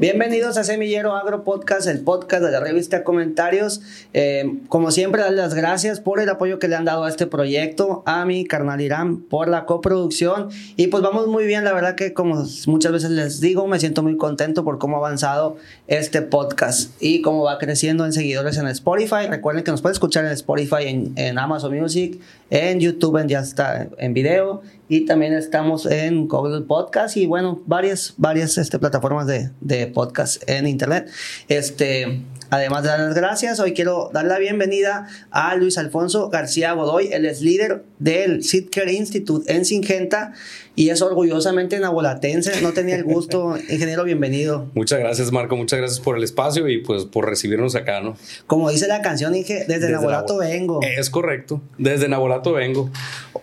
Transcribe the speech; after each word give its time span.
Bienvenidos 0.00 0.56
a 0.56 0.64
Semillero 0.64 1.14
Agro 1.14 1.44
Podcast, 1.44 1.86
el 1.86 2.00
podcast 2.00 2.42
de 2.42 2.50
la 2.50 2.58
revista 2.58 3.04
Comentarios. 3.04 3.82
Eh, 4.14 4.50
como 4.68 4.92
siempre, 4.92 5.20
darles 5.20 5.38
las 5.38 5.52
gracias 5.52 6.00
por 6.00 6.20
el 6.20 6.30
apoyo 6.30 6.58
que 6.58 6.68
le 6.68 6.76
han 6.76 6.86
dado 6.86 7.04
a 7.04 7.10
este 7.10 7.26
proyecto, 7.26 8.02
a 8.06 8.24
mi 8.24 8.46
carnal 8.46 8.80
Irán 8.80 9.18
por 9.18 9.48
la 9.48 9.66
coproducción. 9.66 10.48
Y 10.76 10.86
pues 10.86 11.02
vamos 11.02 11.26
muy 11.26 11.44
bien, 11.44 11.64
la 11.64 11.74
verdad 11.74 11.96
que 11.96 12.14
como 12.14 12.46
muchas 12.66 12.92
veces 12.92 13.10
les 13.10 13.42
digo, 13.42 13.66
me 13.66 13.78
siento 13.78 14.02
muy 14.02 14.16
contento 14.16 14.64
por 14.64 14.78
cómo 14.78 14.96
ha 14.96 15.00
avanzado 15.00 15.58
este 15.86 16.22
podcast 16.22 16.92
y 16.98 17.20
cómo 17.20 17.42
va 17.42 17.58
creciendo 17.58 18.06
en 18.06 18.14
seguidores 18.14 18.56
en 18.56 18.68
Spotify. 18.68 19.26
Recuerden 19.28 19.64
que 19.64 19.70
nos 19.70 19.82
pueden 19.82 19.92
escuchar 19.92 20.24
en 20.24 20.30
Spotify, 20.30 20.86
en, 20.86 21.12
en 21.16 21.38
Amazon 21.38 21.78
Music, 21.78 22.18
en 22.48 22.80
YouTube, 22.80 23.18
en, 23.18 23.28
ya 23.28 23.40
está 23.40 23.86
en 23.98 24.14
video 24.14 24.62
y 24.90 25.04
también 25.06 25.34
estamos 25.34 25.86
en 25.86 26.26
Google 26.26 26.62
Podcast 26.62 27.16
y 27.16 27.24
bueno, 27.24 27.62
varias, 27.64 28.12
varias 28.16 28.58
este, 28.58 28.76
plataformas 28.80 29.24
de, 29.28 29.50
de 29.60 29.86
podcast 29.86 30.42
en 30.50 30.66
internet. 30.66 31.08
Este, 31.48 32.22
Además 32.52 32.82
de 32.82 32.88
dar 32.88 32.98
las 32.98 33.14
gracias, 33.14 33.60
hoy 33.60 33.74
quiero 33.74 34.10
dar 34.12 34.24
la 34.24 34.36
bienvenida 34.40 35.06
a 35.30 35.54
Luis 35.54 35.78
Alfonso 35.78 36.30
García 36.30 36.72
Godoy. 36.72 37.10
Él 37.12 37.24
es 37.24 37.42
líder 37.42 37.84
del 38.00 38.42
Sitcare 38.42 38.92
Institute 38.92 39.54
en 39.54 39.64
Singenta 39.64 40.32
y 40.80 40.88
es 40.88 41.02
orgullosamente 41.02 41.78
nabolatense. 41.78 42.62
No 42.62 42.72
tenía 42.72 42.96
el 42.96 43.04
gusto. 43.04 43.54
Ingeniero, 43.68 44.02
bienvenido. 44.02 44.70
Muchas 44.72 44.98
gracias, 44.98 45.30
Marco. 45.30 45.54
Muchas 45.54 45.78
gracias 45.78 46.00
por 46.00 46.16
el 46.16 46.24
espacio 46.24 46.68
y 46.68 46.78
pues 46.78 47.04
por 47.04 47.28
recibirnos 47.28 47.74
acá, 47.74 48.00
¿no? 48.00 48.16
Como 48.46 48.70
dice 48.70 48.88
la 48.88 49.02
canción, 49.02 49.34
Inge, 49.34 49.66
desde, 49.68 49.90
Nabolato 49.90 50.38
vengo. 50.38 50.80
Es 50.82 51.10
correcto. 51.10 51.60
Desde 51.76 52.08
Nabolato 52.08 52.54
vengo. 52.54 52.88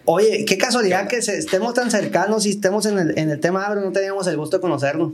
Oye, 0.06 0.46
qué 0.46 0.58
casualidad 0.58 1.08
que 1.08 1.18
estemos 1.18 1.76
tan 1.76 1.92
cercanos 1.92 2.48
y 2.48 2.50
estemos 2.50 2.88
en 2.88 2.98
el, 2.98 3.20
en 3.20 3.30
el 3.30 3.40
tema 3.40 3.68
agro. 3.68 3.82
No 3.82 3.92
teníamos 3.92 4.26
el 4.26 4.36
gusto 4.36 4.58
de 4.58 4.62
conocernos. 4.62 5.14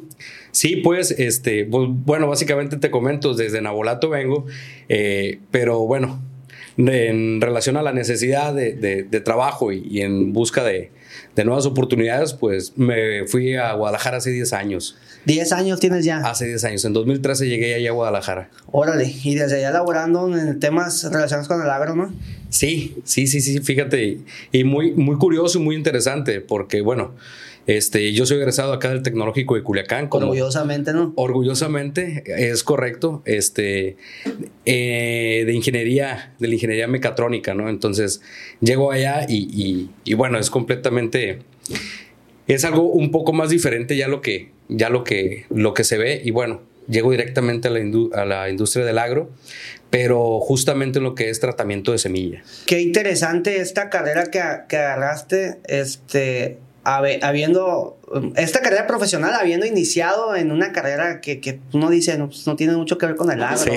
Sí, 0.52 0.78
pues, 0.78 1.12
este, 1.12 1.66
pues, 1.66 1.90
bueno, 1.92 2.30
básicamente 2.30 2.78
te 2.78 2.90
comento, 2.90 3.34
desde 3.34 3.62
Nabolato 3.62 4.08
vengo, 4.08 4.46
eh, 4.88 5.40
pero 5.52 5.80
bueno, 5.80 6.22
en 6.78 7.42
relación 7.42 7.76
a 7.76 7.82
la 7.82 7.92
necesidad 7.92 8.54
de, 8.54 9.22
trabajo 9.26 9.74
y, 9.74 10.00
en 10.00 10.32
busca 10.32 10.64
de, 10.64 10.92
nuevas 11.44 11.66
oportunidades, 11.66 12.34
pues 12.34 12.74
me 12.78 13.28
fui 13.28 13.56
a 13.56 13.74
Guadalajara 13.74 14.18
hace 14.18 14.32
10 14.32 14.54
años. 14.54 14.98
¿10 15.26 15.52
años 15.54 15.80
tienes 15.80 16.06
ya? 16.06 16.18
Hace 16.18 16.46
10 16.48 16.64
años. 16.66 16.86
En 16.86 16.94
2013 16.94 17.48
llegué 17.48 17.76
allá 17.76 17.90
a 17.90 17.94
Guadalajara. 17.94 18.50
Órale, 18.72 19.12
y 19.24 19.36
desde 19.36 19.58
allá 19.58 19.72
laborando 19.72 20.36
en 20.38 20.60
temas 20.60 21.04
relacionados 21.12 21.48
con 21.48 21.62
el 21.62 21.70
agro, 21.70 21.96
¿no? 21.96 22.14
Sí, 22.50 22.96
sí, 23.04 23.28
sí, 23.28 23.42
sí, 23.42 23.60
fíjate. 23.60 24.20
Y 24.52 24.64
muy, 24.64 24.92
muy 24.92 25.18
curioso 25.18 25.60
y 25.60 25.62
muy 25.64 25.76
interesante, 25.76 26.42
porque 26.42 26.82
bueno, 26.82 27.16
este, 27.66 28.12
yo 28.12 28.26
soy 28.26 28.38
egresado 28.38 28.74
acá 28.74 28.90
del 28.90 29.04
Tecnológico 29.04 29.56
de 29.56 29.64
Culiacán. 29.64 30.08
orgullosamente, 30.12 30.92
¿no? 30.94 31.14
Orgullosamente, 31.16 32.24
es 32.26 32.64
correcto. 32.64 33.22
Este, 33.26 33.96
eh, 34.66 35.44
de 35.46 35.54
ingeniería, 35.54 36.34
de 36.40 36.48
la 36.48 36.54
ingeniería 36.56 36.88
mecatrónica, 36.88 37.54
¿no? 37.54 37.70
Entonces, 37.70 38.22
llego 38.60 38.92
allá 38.92 39.26
y, 39.30 39.90
bueno, 40.16 40.40
es 40.40 40.50
completamente, 40.50 41.40
es 42.48 42.66
algo 42.66 42.84
un 42.84 43.12
poco 43.12 43.32
más 43.32 43.50
diferente 43.50 43.96
ya 43.96 44.08
lo 44.08 44.22
que, 44.22 44.52
ya 44.68 44.90
lo 44.90 45.04
que, 45.04 45.46
lo 45.50 45.74
que 45.74 45.84
se 45.84 45.98
ve 45.98 46.22
y 46.24 46.32
bueno, 46.32 46.62
llego 46.90 47.12
directamente 47.12 47.70
a 47.70 47.72
la, 47.72 47.80
a 48.14 48.26
la 48.26 48.50
industria 48.50 48.84
del 48.84 48.98
agro, 48.98 49.30
pero 49.90 50.40
justamente 50.42 50.98
en 50.98 51.04
lo 51.04 51.16
que 51.16 51.30
es 51.30 51.40
tratamiento 51.40 51.94
de 51.94 51.98
semilla. 51.98 52.44
Qué 52.66 52.82
interesante 52.82 53.62
esta 53.62 53.90
carrera 53.90 54.26
que, 54.26 54.42
que 54.68 54.78
agarraste, 54.78 55.60
este, 55.66 56.58
habiendo 56.84 57.98
esta 58.36 58.62
carrera 58.62 58.88
profesional, 58.88 59.34
habiendo 59.34 59.66
iniciado 59.66 60.36
en 60.36 60.52
una 60.52 60.74
carrera 60.74 61.22
que, 61.22 61.40
que 61.40 61.60
uno 61.72 61.90
dice 61.90 62.18
no, 62.18 62.28
pues, 62.28 62.46
no, 62.46 62.56
tiene 62.56 62.76
mucho 62.76 62.98
que 62.98 63.06
ver 63.06 63.16
con 63.16 63.32
el 63.32 63.42
agro. 63.42 63.74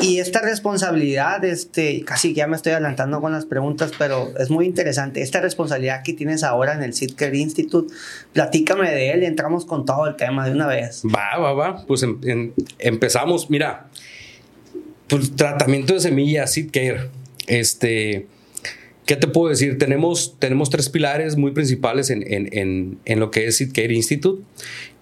Y, 0.00 0.18
esta 0.18 0.40
responsabilidad, 0.40 1.44
este, 1.44 2.02
casi 2.04 2.32
ya 2.32 2.46
me 2.46 2.56
estoy 2.56 2.72
adelantando 2.72 3.20
con 3.20 3.32
las 3.32 3.46
preguntas, 3.46 3.92
pero 3.98 4.32
es 4.38 4.50
muy 4.50 4.66
interesante. 4.66 5.22
Esta 5.22 5.40
responsabilidad 5.40 6.02
que 6.02 6.14
tienes 6.14 6.42
ahora 6.42 6.74
en 6.74 6.82
el 6.82 6.94
Sitcare 6.94 7.36
Institute, 7.36 7.92
platícame 8.32 8.90
de 8.90 9.12
él 9.12 9.22
y 9.22 9.26
entramos 9.26 9.66
con 9.66 9.84
todo 9.84 10.06
el 10.06 10.16
tema 10.16 10.46
de 10.46 10.52
una 10.52 10.66
vez. 10.66 11.02
Va, 11.04 11.38
va, 11.38 11.52
va. 11.52 11.86
Pues 11.86 12.02
em, 12.02 12.52
empezamos. 12.78 13.50
Mira, 13.50 13.88
pues 15.08 15.36
tratamiento 15.36 15.94
de 15.94 16.00
semillas, 16.00 16.52
Sitcare. 16.52 17.10
Este 17.46 18.26
¿Qué 19.06 19.16
te 19.16 19.28
puedo 19.28 19.50
decir? 19.50 19.76
Tenemos, 19.78 20.36
tenemos 20.38 20.70
tres 20.70 20.88
pilares 20.88 21.36
muy 21.36 21.52
principales 21.52 22.08
en, 22.10 22.24
en, 22.26 22.98
en, 23.04 23.20
lo 23.20 23.30
que 23.30 23.46
es 23.46 23.62
Care 23.72 23.92
Institute, 23.92 24.42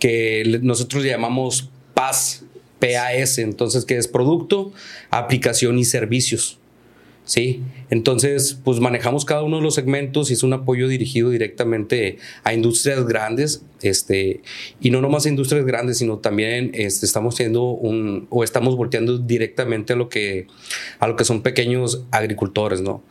que 0.01 0.59
nosotros 0.63 1.05
llamamos 1.05 1.71
PAS, 1.95 2.45
PAS, 2.81 3.39
entonces, 3.39 3.85
que 3.85 3.97
es 3.97 4.09
producto, 4.09 4.73
aplicación 5.11 5.79
y 5.79 5.85
servicios. 5.85 6.59
¿sí? 7.25 7.63
Entonces, 7.91 8.59
pues 8.65 8.81
manejamos 8.81 9.25
cada 9.25 9.43
uno 9.43 9.57
de 9.57 9.63
los 9.63 9.75
segmentos 9.75 10.31
y 10.31 10.35
es 10.35 10.43
un 10.43 10.53
apoyo 10.53 10.89
dirigido 10.89 11.31
directamente 11.31 12.19
a 12.45 12.55
industrias 12.55 13.07
grandes, 13.07 13.63
este, 13.83 14.41
y 14.81 14.91
no 14.91 15.01
nomás 15.01 15.27
a 15.27 15.29
industrias 15.29 15.65
grandes, 15.65 15.99
sino 15.99 16.19
también 16.19 16.71
este, 16.75 17.07
estamos 17.07 17.37
teniendo 17.37 17.65
un, 17.65 18.27
o 18.31 18.45
estamos 18.45 18.77
volteando 18.77 19.19
directamente 19.19 19.93
a 19.93 19.97
lo 19.97 20.09
que, 20.09 20.47
a 20.99 21.07
lo 21.07 21.17
que 21.17 21.25
son 21.25 21.43
pequeños 21.43 22.05
agricultores, 22.11 22.81
¿no? 22.81 23.03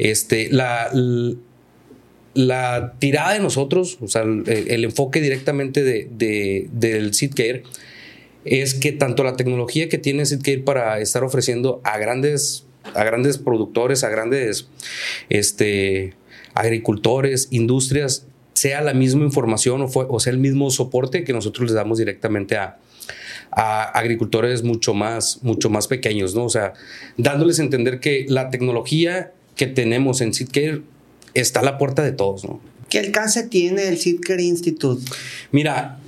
Este, 0.00 0.48
la, 0.50 0.90
la 2.32 2.94
tirada 2.98 3.34
de 3.34 3.40
nosotros, 3.40 3.98
o 4.00 4.08
sea, 4.08 4.22
el, 4.22 4.84
enfoque 4.84 5.20
directamente 5.20 5.84
de, 5.84 6.68
del 6.72 7.12
SeedCare 7.12 7.64
es 8.46 8.72
que 8.72 8.92
tanto 8.92 9.24
la 9.24 9.36
tecnología 9.36 9.90
que 9.90 9.98
tiene 9.98 10.24
SeedCare 10.24 10.60
para 10.60 11.00
estar 11.00 11.22
ofreciendo 11.22 11.82
a 11.84 11.98
grandes, 11.98 12.64
a 12.94 13.04
grandes 13.04 13.36
productores, 13.36 14.02
a 14.02 14.08
grandes 14.08 14.68
este, 15.28 16.14
agricultores, 16.54 17.48
industrias, 17.50 18.26
sea 18.54 18.80
la 18.80 18.94
misma 18.94 19.24
información 19.24 19.86
o, 19.86 20.20
sea 20.20 20.32
el 20.32 20.38
mismo 20.38 20.70
soporte 20.70 21.24
que 21.24 21.34
nosotros 21.34 21.68
les 21.68 21.74
damos 21.74 21.98
directamente 21.98 22.56
a, 22.56 22.78
a 23.50 23.82
agricultores 23.82 24.62
mucho 24.62 24.94
más, 24.94 25.40
mucho 25.42 25.68
más 25.68 25.88
pequeños, 25.88 26.34
¿no? 26.34 26.44
O 26.44 26.50
sea, 26.50 26.72
dándoles 27.18 27.58
a 27.58 27.64
entender 27.64 28.00
que 28.00 28.24
la 28.28 28.48
tecnología 28.48 29.34
que 29.60 29.66
tenemos 29.66 30.22
en 30.22 30.32
SeedCare 30.32 30.80
está 31.34 31.60
a 31.60 31.62
la 31.62 31.76
puerta 31.76 32.02
de 32.02 32.12
todos, 32.12 32.44
¿no? 32.44 32.62
¿Qué 32.88 32.98
alcance 32.98 33.46
tiene 33.46 33.88
el 33.88 33.98
SeedCare 33.98 34.42
Institute? 34.42 35.04
Mira, 35.52 36.00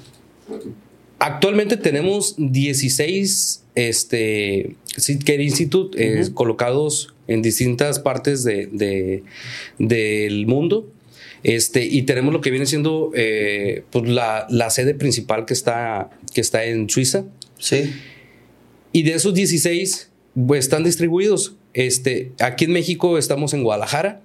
actualmente 1.19 1.77
tenemos 1.77 2.35
16 2.39 3.63
este, 3.75 4.75
SeedCare 4.97 5.43
Institute 5.43 6.33
colocados 6.33 7.15
en 7.29 7.43
distintas 7.43 7.99
partes 7.99 8.43
de, 8.43 9.23
del 9.79 10.47
mundo. 10.47 10.91
Este, 11.43 11.85
y 11.85 12.03
tenemos 12.03 12.33
lo 12.33 12.41
que 12.41 12.51
viene 12.51 12.65
siendo 12.65 13.11
eh, 13.15 13.85
pues 13.91 14.09
la, 14.09 14.47
la, 14.49 14.71
sede 14.71 14.95
principal 14.95 15.45
que 15.45 15.53
está, 15.53 16.09
que 16.33 16.41
está 16.41 16.65
en 16.65 16.89
Suiza. 16.89 17.27
Sí. 17.59 17.93
Y 18.93 19.03
de 19.03 19.13
esos 19.13 19.35
16, 19.35 20.09
pues, 20.47 20.65
están 20.65 20.85
distribuidos. 20.85 21.57
Este, 21.75 22.33
aquí 22.41 22.67
en 22.67 22.73
México 22.73 23.19
estamos 23.19 23.55
en 23.55 23.63
Guadalajara, 23.63 24.21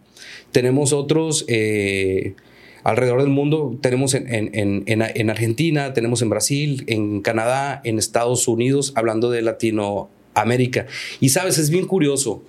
tenemos 0.52 0.94
otros 0.94 1.46
eh, 1.48 2.36
alrededor 2.84 3.22
del 3.22 3.30
mundo, 3.30 3.78
tenemos 3.82 4.14
en, 4.14 5.30
Argentina, 5.30 5.94
tenemos 5.94 6.22
en 6.22 6.30
Brasil, 6.30 6.84
en 6.88 7.22
Canadá, 7.22 7.82
en 7.84 8.00
Estados 8.00 8.48
Unidos, 8.48 8.94
hablando 8.96 9.30
de 9.30 9.42
Latinoamérica. 9.42 10.88
Y 11.20 11.30
sabes, 11.30 11.58
es 11.58 11.70
bien 11.70 11.86
curioso, 11.86 12.44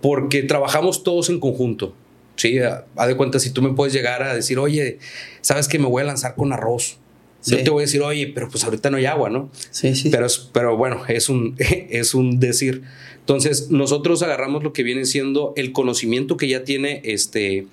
porque 0.00 0.42
trabajamos 0.42 1.02
todos 1.02 1.28
en 1.28 1.40
conjunto. 1.40 1.94
Sí, 2.36 2.60
a, 2.60 2.86
de 3.06 3.16
cuenta 3.16 3.40
si 3.40 3.50
tú 3.50 3.62
me 3.62 3.72
puedes 3.72 3.92
llegar 3.92 4.22
a 4.22 4.32
decir, 4.32 4.60
oye, 4.60 4.98
sabes 5.40 5.66
que 5.66 5.80
me 5.80 5.86
voy 5.86 6.02
a 6.02 6.06
lanzar 6.06 6.36
con 6.36 6.52
arroz. 6.52 6.98
Yo 7.46 7.62
te 7.62 7.70
voy 7.70 7.82
a 7.82 7.86
decir, 7.86 8.02
oye, 8.02 8.26
pero 8.34 8.48
pues 8.48 8.64
ahorita 8.64 8.90
no 8.90 8.96
hay 8.96 9.06
agua, 9.06 9.30
¿no? 9.30 9.50
Sí, 9.70 9.94
sí. 9.94 10.10
Pero, 10.10 10.26
pero 10.52 10.76
bueno, 10.76 11.02
es 11.08 11.28
un, 11.28 11.54
es 11.58 12.14
un 12.14 12.40
decir. 12.40 12.82
Entonces, 13.20 13.70
nosotros 13.70 14.22
agarramos 14.22 14.62
lo 14.62 14.72
que 14.72 14.82
viene 14.82 15.04
siendo 15.04 15.52
el 15.56 15.72
conocimiento 15.72 16.36
que 16.36 16.48
ya 16.48 16.64
tiene 16.64 17.02
este, 17.04 17.66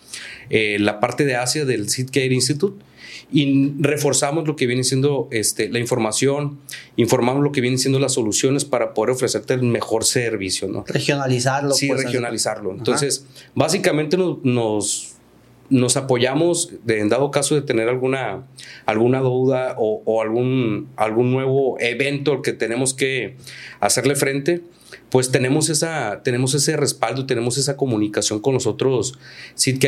eh, 0.50 0.78
la 0.80 1.00
parte 1.00 1.26
de 1.26 1.36
Asia 1.36 1.66
del 1.66 1.88
Care 2.12 2.34
Institute 2.34 2.84
y 3.32 3.74
reforzamos 3.80 4.48
lo 4.48 4.56
que 4.56 4.68
viene 4.68 4.84
siendo 4.84 5.28
este, 5.32 5.70
la 5.70 5.80
información, 5.80 6.60
informamos 6.96 7.44
lo 7.44 7.52
que 7.52 7.62
vienen 7.62 7.80
siendo 7.80 8.00
las 8.00 8.14
soluciones 8.14 8.66
para 8.66 8.94
poder 8.94 9.12
ofrecerte 9.12 9.54
el 9.54 9.64
mejor 9.64 10.04
servicio. 10.04 10.68
¿no? 10.68 10.84
Regionalizarlo. 10.88 11.74
Sí, 11.74 11.88
pues, 11.88 12.04
regionalizarlo. 12.04 12.72
Entonces, 12.72 13.26
básicamente 13.56 14.18
nos, 14.18 14.44
nos, 14.44 15.15
apoyamos 15.98 16.72
en 16.88 17.10
dado 17.10 17.32
caso 17.32 17.56
de 17.56 17.62
tener 17.62 17.90
alguna, 17.90 18.44
alguna 18.86 19.20
duda 19.20 19.76
o, 19.78 20.22
algún, 20.22 20.90
algún 20.96 21.32
nuevo 21.32 21.78
evento 21.80 22.34
al 22.34 22.42
que 22.42 22.54
tenemos 22.54 22.94
que 22.94 23.36
hacerle 23.80 24.16
frente 24.16 24.62
pues 25.10 25.32
tenemos, 25.32 25.70
esa, 25.70 26.22
tenemos 26.24 26.54
ese 26.56 26.76
respaldo, 26.78 27.26
tenemos 27.26 27.58
esa 27.58 27.78
comunicación 27.78 28.40
con 28.40 28.54
los 28.54 28.68
otros 28.68 29.18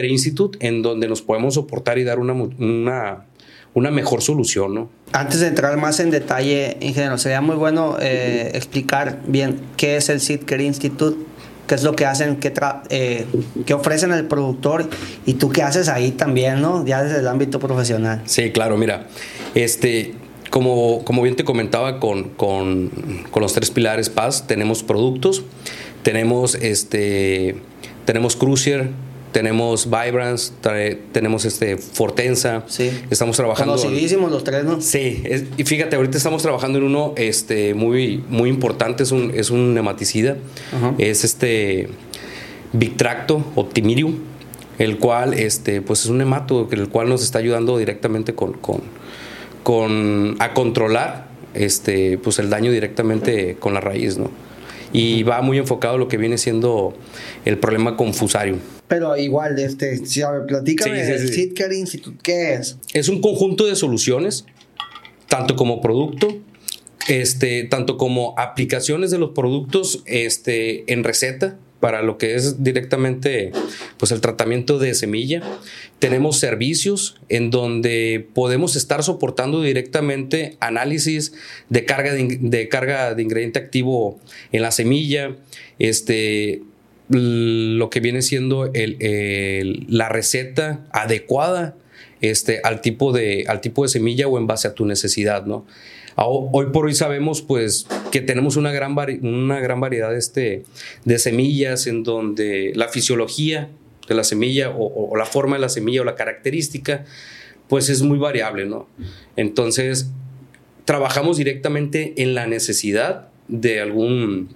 Institute, 0.06 0.58
en 0.66 0.82
donde 0.82 1.08
nos 1.08 1.22
podemos 1.22 1.56
soportar 1.56 1.98
y 1.98 2.04
dar 2.04 2.20
una, 2.20 3.26
una 3.74 3.92
mejor 3.92 4.22
solución, 4.22 4.74
¿no? 4.74 4.90
Antes 5.12 5.40
de 5.40 5.48
entrar 5.48 5.78
más 5.78 6.00
en 6.00 6.10
detalle, 6.10 6.78
ingeniero, 6.82 7.18
sería 7.18 7.42
muy 7.42 7.56
bueno 7.56 7.98
eh, 8.02 8.52
explicar 8.54 9.22
bien 9.28 9.60
qué 9.78 9.98
es 9.98 10.10
el 10.10 10.20
Sitker 10.20 10.62
Institute, 10.62 11.18
qué 11.68 11.76
es 11.76 11.84
lo 11.84 11.96
que 11.96 12.06
hacen, 12.06 12.38
qué, 12.38 12.54
eh, 12.90 13.26
qué 13.66 13.74
ofrecen 13.74 14.12
al 14.12 14.26
productor 14.26 14.90
y 15.26 15.34
tú 15.34 15.50
qué 15.50 15.64
haces 15.64 15.90
ahí 15.90 16.12
también, 16.12 16.62
¿no? 16.62 16.86
Ya 16.86 17.04
desde 17.04 17.20
el 17.20 17.28
ámbito 17.28 17.60
profesional. 17.60 18.22
Sí, 18.26 18.52
claro, 18.52 18.78
mira, 18.78 19.08
este, 19.54 20.16
como, 20.50 21.04
como 21.04 21.22
bien 21.22 21.36
te 21.36 21.44
comentaba 21.44 22.00
con, 22.00 22.30
con, 22.30 22.90
con 23.30 23.42
los 23.44 23.54
tres 23.54 23.70
pilares 23.70 24.10
Paz, 24.10 24.48
tenemos 24.48 24.82
productos, 24.82 25.44
tenemos, 26.04 26.56
este, 26.56 27.58
tenemos 28.06 28.36
Cruiser, 28.36 28.90
tenemos 29.32 29.90
Vibrance, 29.90 30.54
tenemos 31.12 31.46
este 31.46 31.78
Fortensa. 31.78 32.64
Sí. 32.68 32.92
Estamos 33.10 33.36
trabajando. 33.38 33.76
Conocidísimos 33.76 34.32
los 34.32 34.44
tres, 34.44 34.64
¿no? 34.64 34.82
Sí. 34.82 35.24
y 35.58 35.64
fíjate, 35.64 35.96
ahorita 35.96 36.18
estamos 36.18 36.42
trabajando 36.42 36.80
en 36.80 36.86
uno 36.86 37.14
este, 37.18 37.74
muy, 37.74 38.24
muy 38.30 38.50
importante, 38.50 39.04
es 39.04 39.12
un, 39.12 39.32
es 39.36 39.50
un 39.50 39.74
nematicida. 39.74 40.38
Es 40.98 41.24
este 41.24 41.90
Victracto 42.74 43.44
Optimirium, 43.56 44.16
el 44.80 44.98
cual 44.98 45.34
este, 45.34 45.82
pues 45.82 46.02
es 46.02 46.08
un 46.08 46.18
nemato, 46.18 46.68
el 46.72 46.90
cual 46.90 47.10
nos 47.10 47.24
está 47.24 47.40
ayudando 47.40 47.78
directamente 47.78 48.34
con, 48.34 48.54
con, 48.54 48.82
con 49.64 50.36
a 50.40 50.54
controlar 50.54 51.28
este, 51.54 52.18
pues 52.18 52.40
el 52.40 52.50
daño 52.50 52.72
directamente 52.72 53.56
con 53.60 53.74
la 53.74 53.82
raíz, 53.82 54.18
¿no? 54.18 54.30
Y 54.94 55.24
va 55.24 55.42
muy 55.42 55.58
enfocado 55.58 55.96
a 55.96 55.98
lo 55.98 56.08
que 56.08 56.18
viene 56.18 56.38
siendo 56.38 56.94
el 57.46 57.58
problema 57.58 57.98
confusario. 57.98 58.58
Pero 58.88 59.18
igual, 59.18 59.60
este, 59.60 60.06
si, 60.06 60.22
a 60.22 60.32
ver, 60.32 60.46
platícame, 60.46 61.02
el 61.02 61.28
Sitcare 61.28 61.76
Institute, 61.76 62.18
¿qué 62.24 62.54
es? 62.54 62.78
Es 62.94 63.10
un 63.10 63.22
conjunto 63.22 63.66
de 63.66 63.76
soluciones, 63.76 64.46
tanto 65.28 65.56
como 65.56 65.82
producto, 65.82 66.38
este, 67.08 67.64
tanto 67.66 67.98
como 67.98 68.34
aplicaciones 68.38 69.12
de 69.12 69.18
los 69.18 69.32
productos 69.32 70.04
este, 70.06 70.92
en 70.92 71.04
receta 71.04 71.58
para 71.80 72.02
lo 72.02 72.18
que 72.18 72.36
es 72.36 72.64
directamente 72.64 73.52
pues 73.98 74.12
el 74.12 74.22
tratamiento 74.22 74.80
de 74.80 74.94
semilla. 74.94 75.42
Tenemos 76.00 76.40
servicios 76.40 77.20
en 77.30 77.52
donde 77.52 78.28
podemos 78.34 78.76
estar 78.76 79.04
soportando 79.04 79.62
directamente 79.62 80.58
análisis 80.60 81.34
de 81.70 81.86
carga 81.86 82.14
de, 82.14 82.40
de 82.42 82.68
carga 82.68 83.14
de 83.14 83.22
ingrediente 83.22 83.60
activo 83.60 84.20
en 84.52 84.64
la 84.64 84.72
semilla, 84.72 85.36
este, 85.78 86.64
lo 87.10 87.90
que 87.90 88.00
viene 88.00 88.22
siendo 88.22 88.72
la 88.74 90.10
receta 90.10 90.86
adecuada 90.92 91.76
este, 92.22 92.62
al, 92.64 92.82
tipo 92.82 93.14
de, 93.14 93.46
al 93.48 93.62
tipo 93.62 93.84
de 93.84 93.90
semilla 93.90 94.28
o 94.28 94.38
en 94.38 94.48
base 94.48 94.68
a 94.68 94.74
tu 94.74 94.86
necesidad, 94.86 95.46
¿no? 95.46 95.66
Hoy 96.20 96.68
por 96.74 96.86
hoy 96.86 96.96
sabemos 96.96 97.44
pues 97.44 97.86
que 98.12 98.22
tenemos 98.22 98.56
una 98.56 98.72
gran, 98.72 98.96
una 99.22 99.60
gran 99.60 99.80
variedad 99.80 100.16
este, 100.16 100.64
de 101.06 101.20
semillas 101.20 101.86
en 101.86 102.02
donde 102.02 102.72
la 102.76 102.88
fisiología 102.88 103.70
de 104.08 104.16
la 104.16 104.24
semilla 104.24 104.74
o, 104.76 105.16
la 105.16 105.26
forma 105.26 105.58
de 105.58 105.62
la 105.62 105.70
semilla 105.70 106.02
o 106.02 106.04
la 106.04 106.16
característica 106.16 107.06
pues 107.68 107.90
es 107.90 108.02
muy 108.02 108.18
variable, 108.18 108.66
¿no? 108.66 108.88
Entonces 109.36 110.10
trabajamos 110.86 111.38
directamente 111.38 112.14
en 112.18 112.34
la 112.34 112.48
necesidad 112.48 113.28
de 113.48 113.80
algún 113.80 114.56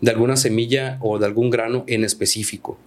de 0.00 0.10
alguna 0.10 0.36
semilla 0.36 0.98
o 1.00 1.18
de 1.18 1.26
algún 1.26 1.50
grano 1.50 1.84
en 1.86 2.04
específico. 2.04 2.78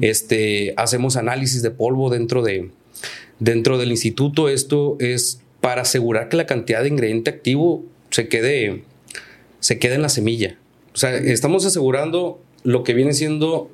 este, 0.00 0.72
hacemos 0.76 1.16
análisis 1.16 1.60
de 1.60 1.70
polvo 1.70 2.08
dentro, 2.08 2.42
de, 2.42 2.70
dentro 3.38 3.78
del 3.78 3.90
instituto. 3.90 4.48
Esto 4.48 4.96
es 5.00 5.40
para 5.60 5.82
asegurar 5.82 6.28
que 6.28 6.36
la 6.36 6.46
cantidad 6.46 6.82
de 6.82 6.88
ingrediente 6.88 7.30
activo 7.30 7.84
se 8.10 8.28
quede, 8.28 8.84
se 9.60 9.78
quede 9.78 9.96
en 9.96 10.02
la 10.02 10.08
semilla. 10.08 10.56
O 10.94 10.96
sea, 10.96 11.14
estamos 11.14 11.66
asegurando 11.66 12.40
lo 12.62 12.84
que 12.84 12.94
viene 12.94 13.12
siendo 13.12 13.70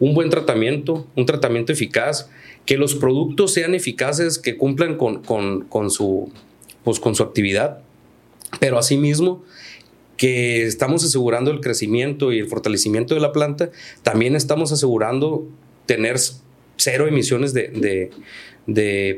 un 0.00 0.14
buen 0.14 0.30
tratamiento, 0.30 1.06
un 1.14 1.26
tratamiento 1.26 1.72
eficaz, 1.72 2.28
que 2.66 2.76
los 2.76 2.94
productos 2.94 3.52
sean 3.52 3.74
eficaces, 3.74 4.38
que 4.38 4.56
cumplan 4.56 4.96
con, 4.96 5.22
con, 5.22 5.90
su, 5.90 6.32
pues, 6.82 6.98
con 6.98 7.14
su 7.14 7.22
actividad, 7.22 7.80
pero 8.60 8.78
asimismo 8.78 9.44
que 10.16 10.64
estamos 10.64 11.04
asegurando 11.04 11.50
el 11.50 11.60
crecimiento 11.60 12.32
y 12.32 12.38
el 12.38 12.46
fortalecimiento 12.46 13.14
de 13.14 13.20
la 13.20 13.32
planta, 13.32 13.70
también 14.02 14.36
estamos 14.36 14.72
asegurando 14.72 15.46
tener 15.86 16.16
cero 16.76 17.06
emisiones 17.06 17.54
de, 17.54 18.10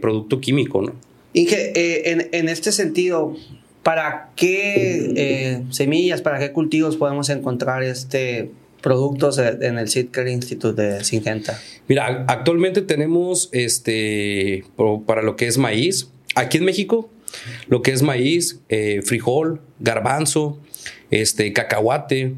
producto 0.00 0.40
químico. 0.40 0.82
¿no? 0.82 0.92
Inge, 1.32 1.72
eh, 1.74 2.28
en, 2.32 2.48
este 2.48 2.72
sentido, 2.72 3.36
¿para 3.82 4.30
qué 4.36 5.12
eh, 5.16 5.62
semillas, 5.70 6.22
para 6.22 6.38
qué 6.38 6.52
cultivos 6.52 6.96
podemos 6.96 7.28
encontrar 7.28 7.82
este 7.82 8.50
productos 8.82 9.38
en 9.38 9.78
el 9.78 9.88
Seed 9.88 10.10
Institute 10.28 10.80
de 10.80 11.04
Singenta? 11.04 11.60
Mira, 11.88 12.24
actualmente 12.28 12.82
tenemos 12.82 13.48
este 13.52 14.64
para 15.06 15.22
lo 15.22 15.34
que 15.34 15.48
es 15.48 15.58
maíz. 15.58 16.08
Aquí 16.36 16.58
en 16.58 16.64
México, 16.64 17.10
lo 17.68 17.82
que 17.82 17.92
es 17.92 18.02
maíz, 18.02 18.60
eh, 18.68 19.02
frijol, 19.04 19.60
garbanzo, 19.80 20.60
este, 21.10 21.52
cacahuate, 21.52 22.34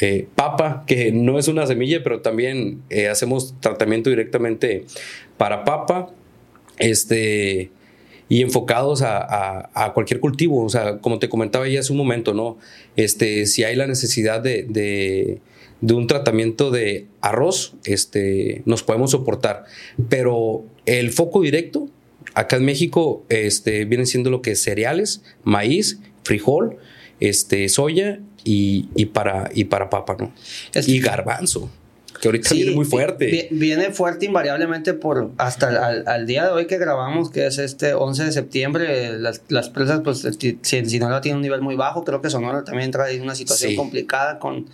eh, 0.00 0.28
papa, 0.34 0.84
que 0.86 1.12
no 1.12 1.38
es 1.38 1.48
una 1.48 1.66
semilla, 1.66 2.02
pero 2.02 2.22
también 2.22 2.82
eh, 2.88 3.08
hacemos 3.08 3.54
tratamiento 3.60 4.08
directamente 4.08 4.86
para 5.36 5.64
papa, 5.64 6.10
este, 6.78 7.70
y 8.30 8.42
enfocados 8.42 9.02
a, 9.02 9.90
cualquier 9.92 10.20
cultivo. 10.20 10.64
O 10.64 10.68
sea, 10.70 10.98
como 10.98 11.18
te 11.18 11.28
comentaba 11.28 11.68
ya 11.68 11.80
hace 11.80 11.92
un 11.92 11.98
momento, 11.98 12.32
¿no? 12.32 12.56
Este, 12.96 13.44
si 13.44 13.64
hay 13.64 13.76
la 13.76 13.86
necesidad 13.86 14.40
de, 14.40 14.64
de, 15.82 15.94
un 15.94 16.06
tratamiento 16.06 16.70
de 16.70 17.06
arroz, 17.20 17.74
este, 17.84 18.62
nos 18.64 18.82
podemos 18.82 19.10
soportar. 19.10 19.64
Pero 20.08 20.64
el 20.86 21.10
foco 21.10 21.42
directo, 21.42 21.88
acá 22.34 22.56
en 22.56 22.64
México, 22.64 23.24
este, 23.28 23.84
viene 23.84 24.06
siendo 24.06 24.30
lo 24.30 24.42
que 24.42 24.52
es 24.52 24.62
cereales, 24.62 25.22
maíz, 25.42 25.98
frijol, 26.22 26.78
este, 27.20 27.68
soya 27.68 28.20
y, 28.44 28.82
para, 29.06 29.50
y 29.54 29.64
para 29.64 29.90
papa, 29.90 30.16
¿no? 30.18 30.32
y 30.74 31.00
garbanzo 31.00 31.70
que 32.20 32.28
ahorita 32.28 32.54
viene 32.54 32.72
muy 32.72 32.84
fuerte. 32.84 33.48
Viene 33.50 33.92
fuerte 33.92 34.26
invariablemente 34.26 34.92
por 34.92 35.30
hasta 35.38 35.86
al, 35.86 36.26
día 36.26 36.44
de 36.44 36.50
hoy 36.50 36.66
que 36.66 36.76
grabamos, 36.76 37.30
que 37.30 37.46
es 37.46 37.58
este 37.58 37.94
11 37.94 38.24
de 38.24 38.32
septiembre, 38.32 39.18
las, 39.18 39.42
las 39.48 39.70
presas, 39.70 40.02
pues 40.04 40.26
si, 40.38 40.58
Sinaloa 40.62 41.22
tiene 41.22 41.36
un 41.36 41.42
nivel 41.42 41.62
muy 41.62 41.76
bajo, 41.76 42.04
creo 42.04 42.20
que 42.20 42.28
Sonora 42.28 42.62
también 42.62 42.90
trae 42.90 43.20
una 43.20 43.34
situación 43.34 43.74
complicada 43.74 44.38
con, 44.38 44.66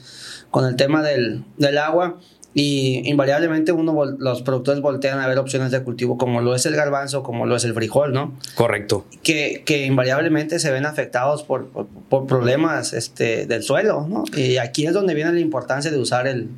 con 0.51 0.67
el 0.67 0.75
tema 0.77 1.03
del, 1.03 1.45
del 1.57 1.79
agua. 1.79 2.19
Y 2.59 3.03
invariablemente 3.05 3.71
uno, 3.71 4.17
los 4.19 4.41
productores 4.41 4.81
voltean 4.81 5.19
a 5.19 5.29
ver 5.29 5.37
opciones 5.37 5.73
de 5.73 5.83
cultivo 5.83 6.17
como 6.17 6.41
lo 6.41 6.55
es 6.55 6.65
el 6.65 6.75
garbanzo, 6.75 7.23
como 7.23 7.45
lo 7.45 7.55
es 7.55 7.65
el 7.65 7.75
frijol, 7.75 8.15
¿no? 8.15 8.35
Correcto. 8.55 9.05
Que, 9.23 9.63
que 9.67 9.85
invariablemente 9.85 10.59
se 10.59 10.71
ven 10.71 10.87
afectados 10.87 11.43
por, 11.43 11.69
por, 11.69 12.27
problemas 12.27 12.95
este, 12.95 13.45
del 13.45 13.63
suelo, 13.63 14.07
¿no? 14.09 14.25
Y 14.35 14.57
aquí 14.57 14.87
es 14.87 14.95
donde 14.95 15.13
viene 15.13 15.35
la 15.35 15.41
importancia 15.41 15.91
de 15.91 15.99
usar 15.99 16.27
el, 16.27 16.49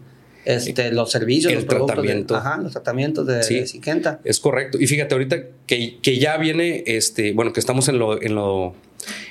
este, 0.45 0.93
los 0.93 1.11
servicios, 1.11 1.53
el 1.53 1.57
los 1.57 1.65
productos 1.65 1.97
tratamiento. 1.97 2.37
ajá, 2.37 2.59
los 2.59 2.71
tratamientos 2.71 3.27
de, 3.27 3.43
sí, 3.43 3.81
Es 4.23 4.39
correcto. 4.39 4.79
Y 4.81 4.87
fíjate, 4.87 5.17
ahorita 5.17 5.37
que, 5.67 5.99
que, 6.01 6.19
ya 6.21 6.37
viene, 6.37 6.85
este, 6.87 7.33
bueno, 7.33 7.53
que 7.53 7.59
estamos 7.59 7.89
en, 7.89 7.99
lo, 7.99 8.23
en, 8.23 8.37
lo, 8.37 8.73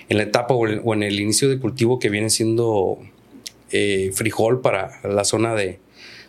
en 0.09 0.17
la 0.17 0.24
etapa 0.24 0.53
o, 0.53 0.93
en 0.93 1.03
el 1.03 1.17
inicio 1.17 1.47
de 1.47 1.59
cultivo 1.59 1.97
que 1.97 2.09
viene 2.09 2.29
siendo 2.29 3.00
eh, 3.71 4.12
frijol 4.13 4.59
para 4.59 5.00
la 5.07 5.24
zona 5.24 5.55
de, 5.55 5.79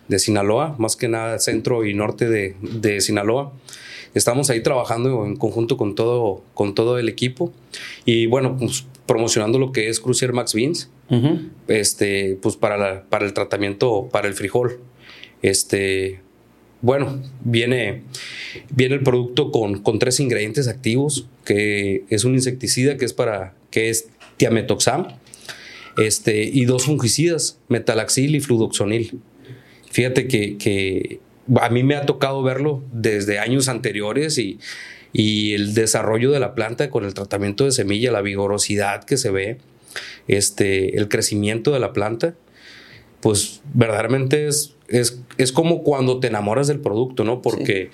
de 0.08 0.18
Sinaloa, 0.18 0.74
más 0.78 0.96
que 0.96 1.08
nada 1.08 1.38
centro 1.38 1.84
y 1.84 1.94
norte 1.94 2.28
de, 2.28 3.00
Sinaloa. 3.00 3.52
Estamos 4.14 4.50
ahí 4.50 4.62
trabajando 4.62 5.26
en 5.26 5.36
conjunto 5.36 5.76
con 5.76 5.94
todo, 5.94 6.42
con 6.54 6.74
todo 6.74 6.98
el 6.98 7.08
equipo 7.08 7.52
y 8.04 8.26
bueno, 8.26 8.56
pues 8.58 8.86
promocionando 9.06 9.58
lo 9.58 9.70
que 9.70 9.88
es 9.88 10.00
Cruiser 10.00 10.32
Max 10.32 10.54
Beans, 10.54 10.90
este, 11.68 12.38
pues 12.40 12.56
para, 12.56 13.04
para 13.04 13.26
el 13.26 13.32
tratamiento, 13.34 14.08
para 14.10 14.28
el 14.28 14.34
frijol. 14.34 14.80
Este, 15.42 16.20
bueno, 16.80 17.22
viene, 17.44 18.02
viene 18.70 18.96
el 18.96 19.02
producto 19.02 19.50
con, 19.50 19.82
con, 19.82 19.98
tres 19.98 20.20
ingredientes 20.20 20.68
activos, 20.68 21.26
que 21.44 22.04
es 22.08 22.24
un 22.24 22.34
insecticida 22.34 22.96
que 22.96 23.04
es 23.04 23.12
para, 23.12 23.54
que 23.70 23.88
es 23.88 24.08
tiametoxam, 24.36 25.08
este, 25.96 26.44
y 26.44 26.64
dos 26.64 26.84
fungicidas, 26.84 27.58
metalaxil 27.68 28.36
y 28.36 28.40
fludoxonil. 28.40 29.20
Fíjate 29.90 30.28
que, 30.28 31.20
a 31.60 31.70
mí 31.70 31.82
me 31.82 31.96
ha 31.96 32.04
tocado 32.06 32.42
verlo 32.42 32.82
desde 32.92 33.38
años 33.38 33.68
anteriores 33.68 34.38
y, 34.38 34.58
el 35.12 35.74
desarrollo 35.74 36.30
de 36.30 36.38
la 36.38 36.54
planta 36.54 36.90
con 36.90 37.04
el 37.04 37.14
tratamiento 37.14 37.64
de 37.64 37.72
semilla, 37.72 38.12
la 38.12 38.20
vigorosidad 38.20 39.02
que 39.04 39.16
se 39.16 39.30
ve, 39.30 39.58
este, 40.28 40.96
el 40.96 41.08
crecimiento 41.08 41.72
de 41.72 41.80
la 41.80 41.92
planta, 41.92 42.34
pues 43.20 43.62
verdaderamente 43.74 44.46
es, 44.46 44.76
es, 44.88 45.52
como 45.52 45.82
cuando 45.82 46.20
te 46.20 46.28
enamoras 46.28 46.68
del 46.68 46.78
producto, 46.78 47.24
¿no? 47.24 47.42
Porque 47.42 47.90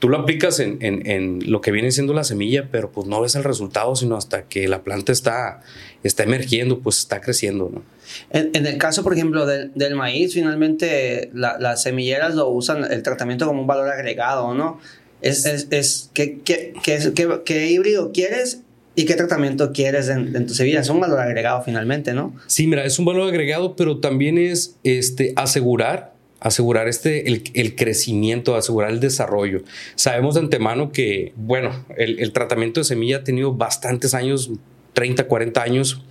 tú 0.00 0.08
lo 0.08 0.18
aplicas 0.18 0.58
en, 0.58 0.78
en, 0.80 1.08
en, 1.08 1.50
lo 1.50 1.60
que 1.60 1.70
viene 1.70 1.92
siendo 1.92 2.12
la 2.12 2.24
semilla, 2.24 2.68
pero 2.72 2.90
pues 2.90 3.06
no 3.06 3.20
ves 3.20 3.36
el 3.36 3.44
resultado, 3.44 3.94
sino 3.94 4.16
hasta 4.16 4.44
que 4.48 4.66
la 4.66 4.82
planta 4.82 5.12
está, 5.12 5.60
está 6.04 6.22
emergiendo, 6.22 6.80
pues 6.80 6.98
está 6.98 7.20
creciendo, 7.20 7.70
¿no? 7.72 7.82
En, 8.30 8.50
en 8.54 8.66
el 8.66 8.78
caso, 8.78 9.02
por 9.02 9.14
ejemplo, 9.14 9.46
del, 9.46 9.72
del 9.74 9.94
maíz, 9.94 10.34
finalmente 10.34 11.30
la, 11.34 11.58
las 11.58 11.82
semilleras 11.82 12.34
lo 12.34 12.48
usan 12.48 12.90
el 12.90 13.02
tratamiento 13.02 13.46
como 13.46 13.62
un 13.62 13.66
valor 13.66 13.88
agregado, 13.88 14.54
¿no? 14.54 14.80
Es, 15.22 15.46
es, 15.46 15.66
es 15.70 16.10
¿qué, 16.12 16.40
qué, 16.44 16.74
qué, 16.82 17.42
qué, 17.44 17.70
híbrido 17.70 18.12
quieres 18.12 18.60
¿Y 18.96 19.06
qué 19.06 19.14
tratamiento 19.14 19.72
quieres 19.72 20.08
en, 20.08 20.36
en, 20.36 20.46
tu 20.46 20.54
semilla? 20.54 20.78
Es 20.78 20.88
un 20.88 21.00
valor 21.00 21.18
agregado 21.18 21.64
finalmente, 21.64 22.12
¿no? 22.12 22.32
Sí, 22.46 22.68
mira, 22.68 22.84
es 22.84 22.96
un 23.00 23.04
valor 23.04 23.28
agregado, 23.28 23.74
pero 23.74 23.98
también 23.98 24.38
es 24.38 24.76
este, 24.84 25.32
asegurar 25.34 26.14
asegurar 26.44 26.88
este, 26.88 27.26
el, 27.26 27.42
el, 27.54 27.74
crecimiento, 27.74 28.54
asegurar 28.54 28.90
el 28.90 29.00
desarrollo. 29.00 29.62
Sabemos 29.94 30.34
de 30.34 30.42
antemano 30.42 30.92
que, 30.92 31.32
bueno, 31.36 31.86
el, 31.96 32.20
el, 32.20 32.32
tratamiento 32.32 32.80
de 32.80 32.84
semilla 32.84 33.16
ha 33.16 33.24
tenido 33.24 33.54
bastantes 33.54 34.12
años, 34.12 34.50
30, 34.94 35.28
40 35.28 35.62
años, 35.62 36.02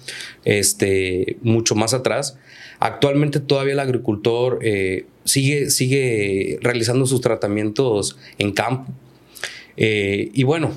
este, 0.45 1.37
mucho 1.41 1.75
más 1.75 1.93
atrás. 1.93 2.37
Actualmente 2.79 3.39
todavía 3.39 3.73
el 3.73 3.79
agricultor 3.79 4.59
eh, 4.61 5.05
sigue, 5.23 5.69
sigue 5.69 6.59
realizando 6.61 7.05
sus 7.05 7.21
tratamientos 7.21 8.17
en 8.37 8.51
campo. 8.51 8.91
Eh, 9.77 10.29
y 10.33 10.43
bueno, 10.43 10.71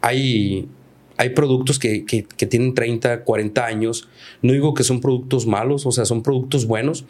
hay, 0.00 0.68
hay 1.16 1.30
productos 1.30 1.78
que, 1.78 2.04
que, 2.04 2.46
tienen 2.46 2.74
30, 2.74 3.24
40 3.24 3.64
años. 3.64 4.08
No 4.42 4.52
digo 4.52 4.74
que 4.74 4.84
son 4.84 5.00
productos 5.00 5.46
malos, 5.46 5.86
o 5.86 5.92
sea, 5.92 6.04
son 6.04 6.22
productos 6.22 6.66
buenos, 6.66 7.04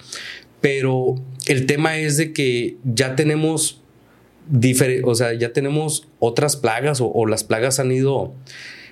pero 0.60 1.14
el 1.46 1.66
tema 1.66 1.98
es 1.98 2.16
de 2.16 2.32
que 2.32 2.76
ya 2.84 3.16
tenemos, 3.16 3.80
o 5.04 5.14
sea, 5.14 5.32
ya 5.34 5.52
tenemos 5.52 6.08
otras 6.18 6.56
plagas 6.56 7.00
o, 7.00 7.26
las 7.26 7.44
plagas 7.44 7.80
han 7.80 7.92
ido 7.92 8.34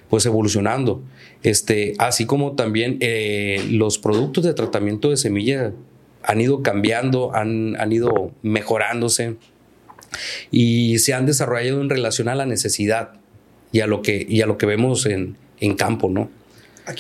pues 0.08 0.26
evolucionando. 0.26 1.02
Este, 1.42 1.94
así 1.98 2.26
como 2.26 2.52
también 2.52 2.98
eh, 3.00 3.66
los 3.70 3.98
productos 3.98 4.44
de 4.44 4.54
tratamiento 4.54 5.10
de 5.10 5.16
semilla 5.16 5.72
han 6.22 6.40
ido 6.40 6.62
cambiando, 6.62 7.34
han, 7.34 7.80
han 7.80 7.92
ido 7.92 8.32
mejorándose 8.42 9.36
y 10.50 10.98
se 10.98 11.14
han 11.14 11.26
desarrollado 11.26 11.80
en 11.80 11.90
relación 11.90 12.28
a 12.28 12.34
la 12.34 12.46
necesidad 12.46 13.12
y 13.72 13.80
a 13.80 13.86
lo 13.86 14.02
que, 14.02 14.26
y 14.28 14.40
a 14.40 14.46
lo 14.46 14.58
que 14.58 14.66
vemos 14.66 15.06
en, 15.06 15.36
en 15.60 15.74
campo, 15.74 16.08
¿no? 16.08 16.30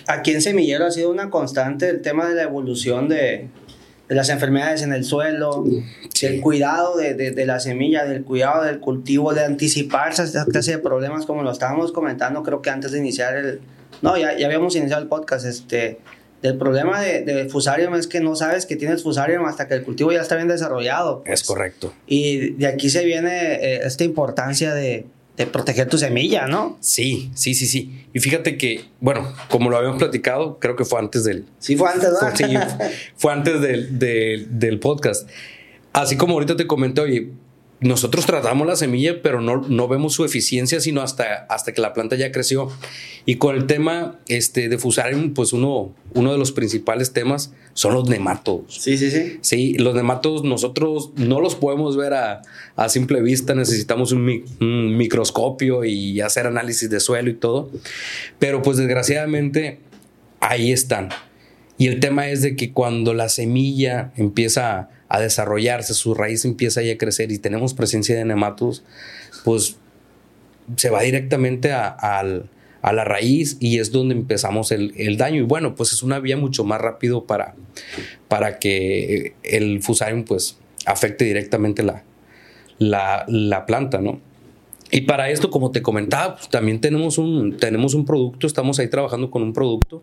Aquí 0.06 0.32
en 0.32 0.42
Semillero 0.42 0.84
ha 0.84 0.90
sido 0.90 1.10
una 1.10 1.30
constante 1.30 1.88
el 1.88 2.02
tema 2.02 2.28
de 2.28 2.34
la 2.34 2.42
evolución 2.42 3.08
de, 3.08 3.48
de 4.08 4.14
las 4.14 4.30
enfermedades 4.30 4.82
en 4.82 4.92
el 4.92 5.04
suelo, 5.04 5.64
sí. 6.14 6.26
del 6.26 6.40
cuidado 6.40 6.96
de, 6.96 7.14
de, 7.14 7.30
de, 7.30 7.46
la 7.46 7.60
semilla, 7.60 8.04
del 8.04 8.24
cuidado 8.24 8.64
del 8.64 8.80
cultivo, 8.80 9.34
de 9.34 9.44
anticiparse 9.44 10.22
a 10.22 10.24
esta 10.24 10.46
clase 10.46 10.72
de 10.72 10.78
problemas 10.78 11.26
como 11.26 11.42
lo 11.42 11.50
estábamos 11.52 11.92
comentando, 11.92 12.42
creo 12.42 12.62
que 12.62 12.70
antes 12.70 12.92
de 12.92 12.98
iniciar 12.98 13.36
el... 13.36 13.60
No, 14.00 14.16
ya, 14.16 14.36
ya 14.36 14.46
habíamos 14.46 14.74
iniciado 14.76 15.02
el 15.02 15.08
podcast, 15.08 15.44
este, 15.44 15.98
del 16.42 16.56
problema 16.56 17.00
de, 17.00 17.22
de, 17.22 17.48
fusarium 17.48 17.94
es 17.96 18.06
que 18.06 18.20
no 18.20 18.36
sabes 18.36 18.64
que 18.64 18.76
tienes 18.76 19.02
fusarium 19.02 19.44
hasta 19.44 19.66
que 19.66 19.74
el 19.74 19.82
cultivo 19.82 20.12
ya 20.12 20.20
está 20.20 20.36
bien 20.36 20.48
desarrollado. 20.48 21.22
Pues. 21.24 21.40
Es 21.40 21.46
correcto. 21.46 21.92
Y 22.06 22.52
de 22.52 22.66
aquí 22.66 22.90
se 22.90 23.04
viene 23.04 23.54
eh, 23.54 23.80
esta 23.84 24.04
importancia 24.04 24.72
de, 24.72 25.06
de 25.38 25.46
proteger 25.46 25.88
tu 25.88 25.96
semilla, 25.96 26.48
¿no? 26.48 26.76
Sí, 26.80 27.30
sí, 27.34 27.54
sí, 27.54 27.66
sí. 27.66 28.04
Y 28.12 28.18
fíjate 28.18 28.58
que, 28.58 28.84
bueno, 29.00 29.32
como 29.48 29.70
lo 29.70 29.76
habíamos 29.76 29.98
platicado, 29.98 30.58
creo 30.58 30.74
que 30.74 30.84
fue 30.84 30.98
antes 30.98 31.22
del... 31.22 31.46
Sí, 31.60 31.76
fue 31.76 31.88
antes, 31.88 32.10
¿no? 32.10 32.18
Fue, 32.18 32.36
sí, 32.36 32.44
fue 33.16 33.32
antes 33.32 33.60
del, 33.60 34.00
del, 34.00 34.58
del, 34.58 34.80
podcast. 34.80 35.28
Así 35.92 36.16
como 36.16 36.34
ahorita 36.34 36.56
te 36.56 36.66
comenté, 36.66 37.02
oye, 37.02 37.30
nosotros 37.80 38.26
tratamos 38.26 38.66
la 38.66 38.74
semilla, 38.74 39.22
pero 39.22 39.40
no, 39.40 39.62
no 39.68 39.86
vemos 39.86 40.12
su 40.12 40.24
eficiencia 40.24 40.80
sino 40.80 41.00
hasta, 41.00 41.46
hasta 41.48 41.72
que 41.72 41.80
la 41.80 41.92
planta 41.92 42.16
ya 42.16 42.32
creció. 42.32 42.70
Y 43.24 43.36
con 43.36 43.54
el 43.54 43.66
tema 43.66 44.18
este, 44.26 44.68
de 44.68 44.78
fusarium, 44.78 45.32
pues 45.32 45.52
uno, 45.52 45.94
uno 46.14 46.32
de 46.32 46.38
los 46.38 46.50
principales 46.50 47.12
temas 47.12 47.52
son 47.74 47.94
los 47.94 48.08
nematodos. 48.08 48.74
Sí, 48.74 48.98
sí, 48.98 49.10
sí. 49.10 49.38
Sí, 49.42 49.74
los 49.74 49.94
nematodos 49.94 50.42
nosotros 50.42 51.10
no 51.16 51.40
los 51.40 51.54
podemos 51.54 51.96
ver 51.96 52.14
a, 52.14 52.42
a 52.74 52.88
simple 52.88 53.22
vista, 53.22 53.54
necesitamos 53.54 54.10
un, 54.10 54.24
mi, 54.24 54.42
un, 54.60 54.96
microscopio 54.96 55.84
y 55.84 56.20
hacer 56.20 56.46
análisis 56.46 56.90
de 56.90 56.98
suelo 56.98 57.30
y 57.30 57.34
todo. 57.34 57.70
Pero 58.40 58.62
pues 58.62 58.76
desgraciadamente 58.78 59.78
ahí 60.40 60.72
están. 60.72 61.10
Y 61.76 61.86
el 61.86 62.00
tema 62.00 62.28
es 62.28 62.42
de 62.42 62.56
que 62.56 62.72
cuando 62.72 63.14
la 63.14 63.28
semilla 63.28 64.12
empieza 64.16 64.78
a 64.80 64.90
a 65.08 65.20
desarrollarse, 65.20 65.94
su 65.94 66.14
raíz 66.14 66.44
empieza 66.44 66.82
ya 66.82 66.94
a 66.94 66.98
crecer 66.98 67.32
y 67.32 67.38
tenemos 67.38 67.74
presencia 67.74 68.16
de 68.16 68.24
nematodos, 68.24 68.84
pues 69.44 69.76
se 70.76 70.90
va 70.90 71.02
directamente 71.02 71.72
a, 71.72 71.96
a, 71.98 72.22
a 72.82 72.92
la 72.92 73.04
raíz 73.04 73.56
y 73.60 73.78
es 73.78 73.90
donde 73.90 74.14
empezamos 74.14 74.70
el, 74.70 74.92
el, 74.96 75.16
daño. 75.16 75.38
Y 75.38 75.44
bueno, 75.44 75.74
pues 75.74 75.92
es 75.92 76.02
una 76.02 76.20
vía 76.20 76.36
mucho 76.36 76.64
más 76.64 76.80
rápido 76.80 77.24
para, 77.24 77.54
para 78.28 78.58
que 78.58 79.34
el 79.42 79.82
fusarium 79.82 80.24
pues 80.24 80.58
afecte 80.84 81.24
directamente 81.24 81.82
la, 81.82 82.04
la, 82.78 83.24
la 83.28 83.66
planta, 83.66 84.00
¿no? 84.00 84.20
Y 84.90 85.02
para 85.02 85.30
esto, 85.30 85.50
como 85.50 85.70
te 85.70 85.82
comentaba, 85.82 86.36
pues 86.36 86.48
también 86.48 86.80
tenemos 86.80 87.18
un, 87.18 87.58
tenemos 87.58 87.92
un 87.92 88.06
producto, 88.06 88.46
estamos 88.46 88.78
ahí 88.78 88.88
trabajando 88.88 89.30
con 89.30 89.42
un 89.42 89.52
producto, 89.52 90.02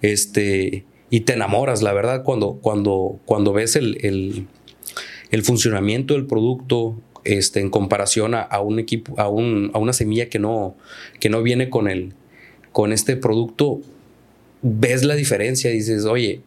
este, 0.00 0.84
y 1.10 1.20
te 1.20 1.34
enamoras, 1.34 1.82
la 1.82 1.92
verdad, 1.92 2.22
cuando, 2.22 2.58
cuando, 2.60 3.20
cuando 3.24 3.52
ves 3.52 3.76
el, 3.76 3.98
el, 4.04 4.46
el 5.30 5.42
funcionamiento 5.42 6.14
del 6.14 6.26
producto 6.26 7.00
este, 7.24 7.60
en 7.60 7.70
comparación 7.70 8.34
a, 8.34 8.42
a, 8.42 8.60
un 8.60 8.78
equipo, 8.78 9.18
a, 9.18 9.28
un, 9.28 9.70
a 9.74 9.78
una 9.78 9.92
semilla 9.92 10.28
que 10.28 10.38
no, 10.38 10.76
que 11.20 11.30
no 11.30 11.42
viene 11.42 11.70
con, 11.70 11.88
el, 11.88 12.14
con 12.72 12.92
este 12.92 13.16
producto, 13.16 13.80
ves 14.62 15.04
la 15.04 15.14
diferencia, 15.14 15.70
dices, 15.70 16.04
oye, 16.04 16.42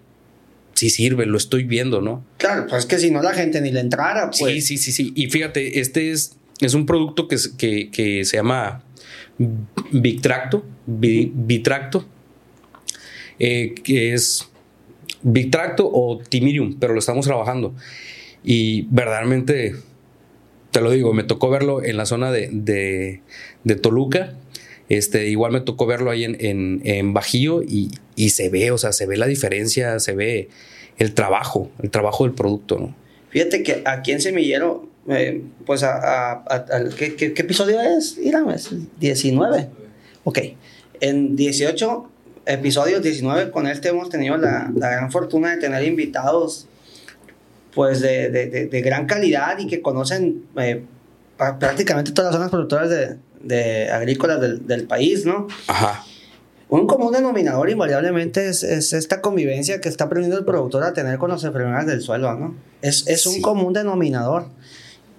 sí 0.74 0.90
sirve, 0.90 1.26
lo 1.26 1.38
estoy 1.38 1.64
viendo, 1.64 2.02
¿no? 2.02 2.24
Claro, 2.38 2.68
pues 2.68 2.84
es 2.84 2.86
que 2.86 3.00
si 3.00 3.12
no 3.12 3.22
la 3.22 3.34
gente 3.34 3.62
ni 3.62 3.72
le 3.72 3.80
entrara, 3.80 4.30
pues. 4.30 4.38
Sí, 4.38 4.62
sí, 4.62 4.78
sí, 4.78 4.92
sí. 4.92 5.14
Y 5.16 5.30
fíjate, 5.30 5.80
este 5.80 6.12
es, 6.12 6.38
es 6.60 6.74
un 6.74 6.86
producto 6.86 7.28
que, 7.28 7.38
que, 7.58 7.90
que 7.92 8.26
se 8.26 8.38
llama 8.38 8.84
Bitracto, 9.92 10.64
Bitracto, 10.86 12.06
eh, 13.40 13.74
que 13.84 14.14
es 14.14 14.51
Bitracto 15.24 15.90
o 15.92 16.20
Timirium, 16.20 16.78
pero 16.80 16.94
lo 16.94 17.00
estamos 17.00 17.26
trabajando. 17.26 17.74
Y 18.44 18.84
verdaderamente, 18.90 19.76
te 20.72 20.82
lo 20.82 20.92
digo, 20.92 21.14
me 21.14 21.24
tocó 21.24 21.50
verlo 21.50 21.84
en 21.84 21.98
la 21.98 22.06
zona 22.06 22.32
de, 22.32 22.50
de, 22.52 23.22
de 23.64 23.76
Toluca. 23.76 24.34
Este, 24.90 25.30
igual 25.30 25.52
me 25.52 25.62
tocó 25.62 25.86
verlo 25.86 26.12
ahí 26.12 26.26
en, 26.26 26.36
en, 26.40 26.82
en 26.84 27.14
Bajío 27.14 27.64
y, 27.64 27.92
y, 28.16 28.32
se 28.32 28.50
ve, 28.50 28.72
o 28.72 28.78
sea, 28.78 28.92
se 28.92 29.06
ve 29.06 29.16
la 29.16 29.28
diferencia, 29.28 30.00
se 30.00 30.14
ve 30.14 30.50
el 30.98 31.14
trabajo, 31.14 31.72
el 31.82 31.90
trabajo 31.90 32.26
del 32.26 32.34
producto, 32.34 32.78
¿no? 32.78 32.96
Fíjate 33.30 33.64
que 33.64 33.84
aquí 33.86 34.12
en 34.12 34.20
Semillero, 34.20 34.90
eh, 35.08 35.42
pues, 35.66 35.84
a, 35.84 36.32
a, 36.32 36.44
a, 36.56 36.90
¿qué, 36.98 37.16
qué, 37.16 37.34
qué, 37.34 37.42
episodio 37.42 37.80
es? 37.80 38.18
Irán, 38.18 38.50
es 38.52 38.70
19. 39.00 39.70
Ok. 40.26 40.40
En 41.00 41.38
18 41.38 42.10
episodios 42.46 43.02
19 43.02 43.52
con 43.52 43.68
este 43.68 43.90
hemos 43.90 44.10
tenido 44.10 44.38
la, 44.38 44.72
la 44.76 44.90
gran 44.90 45.12
fortuna 45.12 45.52
de 45.52 45.58
tener 45.58 45.84
invitados 45.84 46.68
pues 47.74 48.02
de, 48.02 48.30
de, 48.30 48.48
de, 48.48 48.68
de 48.68 48.82
gran 48.82 49.06
calidad 49.06 49.58
y 49.60 49.68
que 49.68 49.82
conocen 49.82 50.46
eh, 50.58 50.84
prácticamente 51.38 52.12
todas 52.12 52.32
las 52.32 52.36
zonas 52.36 52.52
productoras 52.52 52.90
de, 52.90 53.18
de 53.42 53.90
agrícolas 53.90 54.42
del, 54.42 54.68
del, 54.68 54.86
país, 54.86 55.26
¿no? 55.26 55.48
Ajá. 55.68 56.04
Un 56.70 56.88
común 56.88 57.12
denominador 57.12 57.70
invariablemente 57.70 58.48
es, 58.48 58.64
es, 58.64 58.94
esta 58.94 59.22
convivencia 59.22 59.82
que 59.82 59.90
está 59.90 60.06
aprendiendo 60.06 60.38
el 60.38 60.46
productor 60.46 60.84
a 60.84 60.94
tener 60.94 61.18
con 61.18 61.30
las 61.30 61.44
enfermedades 61.44 61.88
del 61.88 62.02
suelo, 62.02 62.34
¿no? 62.36 62.56
Es, 62.82 63.08
es 63.08 63.26
un 63.26 63.36
sí. 63.36 63.42
común 63.42 63.74
denominador. 63.74 64.46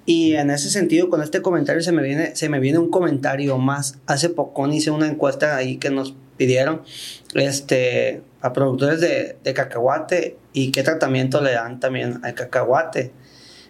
Y 0.04 0.34
en 0.34 0.50
ese 0.50 0.70
sentido, 0.70 1.10
con 1.10 1.22
este 1.22 1.42
comentario 1.42 1.82
se 1.82 1.92
me 1.92 2.02
viene, 2.02 2.34
se 2.34 2.48
me 2.48 2.58
viene 2.58 2.78
un 2.78 2.90
comentario 2.90 3.58
más. 3.58 3.98
Hace 4.06 4.30
poco 4.30 4.66
hice 4.68 4.90
una 4.90 5.06
encuesta 5.06 5.56
ahí 5.56 5.76
que 5.76 5.90
nos 5.90 6.14
pidieron 6.42 6.82
este, 7.34 8.22
a 8.40 8.52
productores 8.52 9.00
de, 9.00 9.36
de 9.44 9.54
cacahuate 9.54 10.36
y 10.52 10.72
qué 10.72 10.82
tratamiento 10.82 11.40
le 11.40 11.52
dan 11.52 11.78
también 11.78 12.18
al 12.24 12.34
cacahuate. 12.34 13.12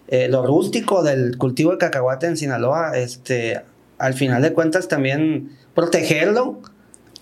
Eh, 0.08 0.28
lo 0.28 0.46
rústico 0.46 1.02
del 1.02 1.36
cultivo 1.36 1.72
de 1.72 1.78
cacahuate 1.78 2.28
en 2.28 2.38
Sinaloa, 2.38 2.96
este, 2.96 3.60
al 3.98 4.14
final 4.14 4.40
de 4.40 4.54
cuentas 4.54 4.88
también 4.88 5.50
protegerlo 5.74 6.60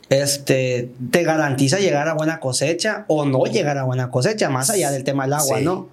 este, 0.09 0.92
te 1.11 1.25
garantiza 1.25 1.78
llegar 1.78 2.07
a 2.09 2.14
buena 2.14 2.38
cosecha 2.38 3.04
o 3.09 3.25
no 3.25 3.45
llegar 3.45 3.76
a 3.76 3.85
buena 3.85 4.11
cosecha, 4.11 4.50
más 4.50 4.71
allá 4.71 4.92
del 4.92 5.02
tema 5.02 5.25
del 5.25 5.33
agua, 5.33 5.59
sí. 5.59 5.64
¿no? 5.64 5.88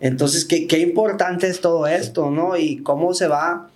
Entonces, 0.00 0.44
¿qué, 0.44 0.66
qué 0.66 0.78
importante 0.78 1.46
es 1.46 1.60
todo 1.62 1.86
esto, 1.86 2.30
¿no? 2.30 2.56
Y 2.56 2.82
cómo 2.82 3.14
se 3.14 3.28
va, 3.28 3.68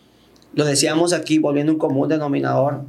lo 0.55 0.65
decíamos 0.67 1.15
aquí, 1.15 1.39
volviendo 1.39 1.73
un 1.73 1.79
común 1.79 2.09
denominador, 2.09 2.83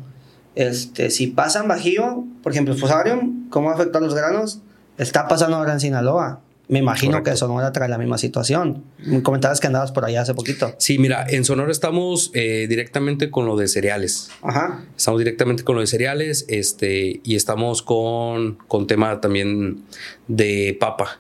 este, 0.55 1.09
si 1.09 1.27
pasan 1.27 1.67
bajío, 1.67 2.23
por 2.41 2.51
ejemplo, 2.51 2.73
el 2.73 2.79
fusarium, 2.79 3.49
¿cómo 3.49 3.69
afecta 3.69 3.97
a 3.97 4.01
los 4.01 4.15
granos? 4.15 4.59
Está 4.97 5.27
pasando 5.27 5.57
ahora 5.57 5.73
en 5.73 5.79
Sinaloa. 5.79 6.41
me 6.67 6.79
imagino 6.79 7.21
que 7.21 7.35
Sonora 7.35 7.71
trae 7.71 7.89
la 7.89 7.97
misma 7.97 8.17
situación. 8.17 8.83
Me 8.97 9.21
comentabas 9.21 9.59
que 9.59 9.67
andabas 9.67 9.91
por 9.91 10.05
allá 10.05 10.21
hace 10.21 10.33
poquito. 10.33 10.73
Sí, 10.79 10.97
mira, 10.97 11.25
en 11.29 11.43
Sonora 11.43 11.71
estamos 11.71 12.31
eh, 12.33 12.65
directamente 12.67 13.29
con 13.29 13.45
lo 13.45 13.55
de 13.55 13.67
cereales. 13.67 14.29
Ajá. 14.41 14.83
Estamos 14.97 15.19
directamente 15.19 15.63
con 15.63 15.75
lo 15.75 15.81
de 15.81 15.87
cereales 15.87 16.45
este, 16.47 17.19
y 17.23 17.35
estamos 17.35 17.81
con, 17.81 18.57
con 18.67 18.87
tema 18.87 19.21
también 19.21 19.83
de 20.27 20.75
papa. 20.79 21.19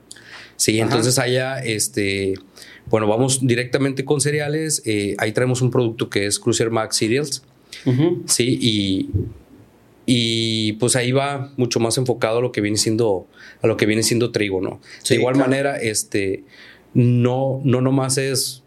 Sí, 0.55 0.79
entonces 0.79 1.19
allá, 1.19 1.59
este, 1.59 2.35
bueno, 2.85 3.07
vamos 3.07 3.45
directamente 3.45 4.05
con 4.05 4.21
cereales. 4.21 4.81
Eh, 4.85 5.15
ahí 5.17 5.31
traemos 5.33 5.61
un 5.61 5.69
producto 5.69 6.09
que 6.09 6.25
es 6.25 6.39
Cruiser 6.39 6.71
Max 6.71 6.97
Cereals. 6.97 7.43
Sí, 8.25 8.57
y 8.61 9.09
y 10.07 10.73
pues 10.73 10.95
ahí 10.95 11.11
va 11.11 11.51
mucho 11.57 11.79
más 11.79 11.97
enfocado 11.97 12.37
a 12.37 12.41
lo 12.41 12.51
que 12.51 12.61
viene 12.61 12.77
siendo 12.77 13.27
a 13.61 13.67
lo 13.67 13.75
que 13.75 13.85
viene 13.85 14.03
siendo 14.03 14.31
trigo, 14.31 14.61
¿no? 14.61 14.79
de 15.09 15.15
igual 15.15 15.35
manera, 15.35 15.77
este 15.77 16.43
no 16.93 17.61
no 17.63 17.81
nomás 17.81 18.17
es 18.17 18.63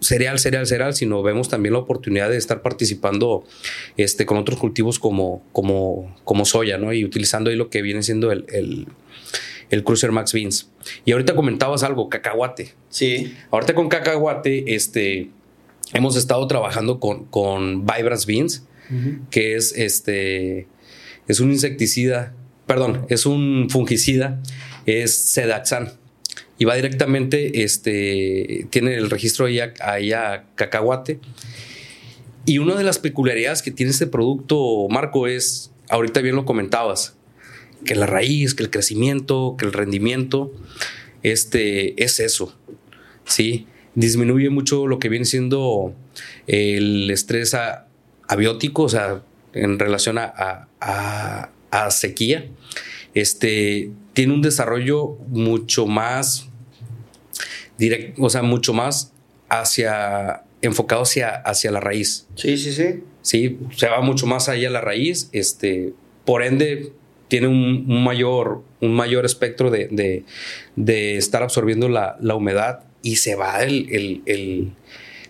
cereal, 0.00 0.38
cereal, 0.38 0.66
cereal, 0.66 0.94
sino 0.94 1.22
vemos 1.22 1.48
también 1.48 1.72
la 1.72 1.80
oportunidad 1.80 2.30
de 2.30 2.36
estar 2.36 2.62
participando 2.62 3.44
este, 3.96 4.26
con 4.26 4.36
otros 4.36 4.58
cultivos 4.58 4.98
como, 4.98 5.42
como, 5.52 6.14
como 6.24 6.44
soya, 6.44 6.78
¿no? 6.78 6.92
Y 6.92 7.04
utilizando 7.04 7.50
ahí 7.50 7.56
lo 7.56 7.70
que 7.70 7.82
viene 7.82 8.02
siendo 8.02 8.30
el, 8.30 8.44
el, 8.48 8.86
el 9.70 9.84
Cruiser 9.84 10.12
Max 10.12 10.32
Beans. 10.32 10.70
Y 11.04 11.12
ahorita 11.12 11.34
comentabas 11.34 11.82
algo, 11.82 12.08
cacahuate. 12.08 12.74
Sí. 12.88 13.34
Ahorita 13.50 13.74
con 13.74 13.88
cacahuate, 13.88 14.74
este, 14.74 15.30
hemos 15.92 16.16
estado 16.16 16.46
trabajando 16.46 17.00
con, 17.00 17.24
con 17.26 17.86
Vibrance 17.86 18.26
Beans 18.26 18.64
que 19.30 19.56
es 19.56 19.72
este, 19.76 20.66
es 21.26 21.40
un 21.40 21.52
insecticida, 21.52 22.34
perdón, 22.66 23.06
es 23.08 23.26
un 23.26 23.68
fungicida, 23.70 24.40
es 24.86 25.14
Sedaxan. 25.14 25.92
Y 26.60 26.64
va 26.64 26.74
directamente, 26.74 27.62
este, 27.62 28.66
tiene 28.70 28.94
el 28.94 29.10
registro 29.10 29.46
ahí 29.46 30.12
a, 30.12 30.44
cacahuate. 30.56 31.20
Y 32.46 32.58
una 32.58 32.74
de 32.74 32.82
las 32.82 32.98
peculiaridades 32.98 33.62
que 33.62 33.70
tiene 33.70 33.92
este 33.92 34.06
producto, 34.06 34.88
Marco, 34.88 35.28
es, 35.28 35.70
ahorita 35.88 36.20
bien 36.20 36.34
lo 36.34 36.44
comentabas, 36.44 37.14
que 37.84 37.94
la 37.94 38.06
raíz, 38.06 38.54
que 38.54 38.64
el 38.64 38.70
crecimiento, 38.70 39.54
que 39.56 39.66
el 39.66 39.72
rendimiento, 39.72 40.52
este, 41.22 42.02
es 42.02 42.18
eso, 42.18 42.58
¿sí? 43.24 43.66
Disminuye 43.94 44.50
mucho 44.50 44.86
lo 44.86 44.98
que 44.98 45.08
viene 45.08 45.24
siendo 45.24 45.94
el 46.46 47.10
estrés 47.10 47.54
a, 47.54 47.86
abiótico, 48.28 48.84
o 48.84 48.88
sea, 48.88 49.22
en 49.52 49.78
relación 49.78 50.18
a, 50.18 50.68
sequía, 51.90 52.46
este, 53.14 53.90
tiene 54.12 54.34
un 54.34 54.42
desarrollo 54.42 55.16
mucho 55.28 55.86
más 55.86 56.48
directo, 57.78 58.22
o 58.22 58.30
sea, 58.30 58.42
mucho 58.42 58.72
más 58.72 59.12
hacia, 59.48 60.42
enfocado 60.62 61.02
hacia, 61.02 61.36
hacia 61.36 61.70
la 61.70 61.80
raíz. 61.80 62.26
Sí, 62.34 62.56
sí, 62.56 62.72
sí. 62.72 63.02
Sí, 63.22 63.58
se 63.76 63.88
va 63.88 64.00
mucho 64.00 64.26
más 64.26 64.48
allá 64.48 64.68
a 64.68 64.70
la 64.70 64.80
raíz, 64.80 65.28
este, 65.32 65.92
por 66.24 66.42
ende, 66.42 66.92
tiene 67.28 67.46
un, 67.46 68.02
mayor, 68.04 68.62
un 68.80 68.94
mayor 68.94 69.24
espectro 69.24 69.70
de, 69.70 70.24
estar 71.16 71.42
absorbiendo 71.42 71.88
la, 71.88 72.16
humedad 72.34 72.84
y 73.02 73.16
se 73.16 73.34
va 73.34 73.62
el, 73.62 74.72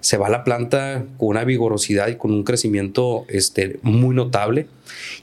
se 0.00 0.16
va 0.16 0.28
la 0.28 0.44
planta 0.44 1.06
con 1.18 1.28
una 1.28 1.44
vigorosidad 1.44 2.08
y 2.08 2.16
con 2.16 2.32
un 2.32 2.44
crecimiento 2.44 3.26
este, 3.28 3.78
muy 3.82 4.14
notable. 4.14 4.66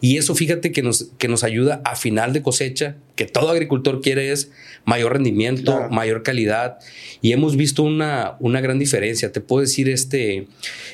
Y 0.01 0.17
eso 0.17 0.35
fíjate 0.35 0.71
que 0.71 0.81
nos, 0.81 1.09
que 1.17 1.27
nos 1.27 1.43
ayuda 1.43 1.81
a 1.85 1.95
final 1.95 2.33
de 2.33 2.41
cosecha, 2.41 2.97
que 3.15 3.25
todo 3.25 3.49
agricultor 3.49 4.01
quiere 4.01 4.31
es 4.31 4.51
mayor 4.85 5.13
rendimiento, 5.13 5.89
mayor 5.89 6.23
calidad. 6.23 6.79
Y 7.21 7.31
hemos 7.31 7.55
visto 7.55 7.83
una, 7.83 8.35
una, 8.39 8.61
gran 8.61 8.79
diferencia. 8.79 9.31
Te 9.31 9.41
puedo 9.41 9.61
decir, 9.61 9.89
este, 9.89 10.47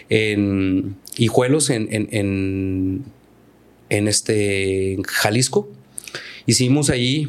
en 0.10 0.96
Hijuelos, 1.18 1.70
en, 1.70 1.88
en, 1.92 3.04
en, 3.90 4.08
este, 4.08 4.98
Jalisco, 5.06 5.70
hicimos 6.46 6.90
ahí 6.90 7.28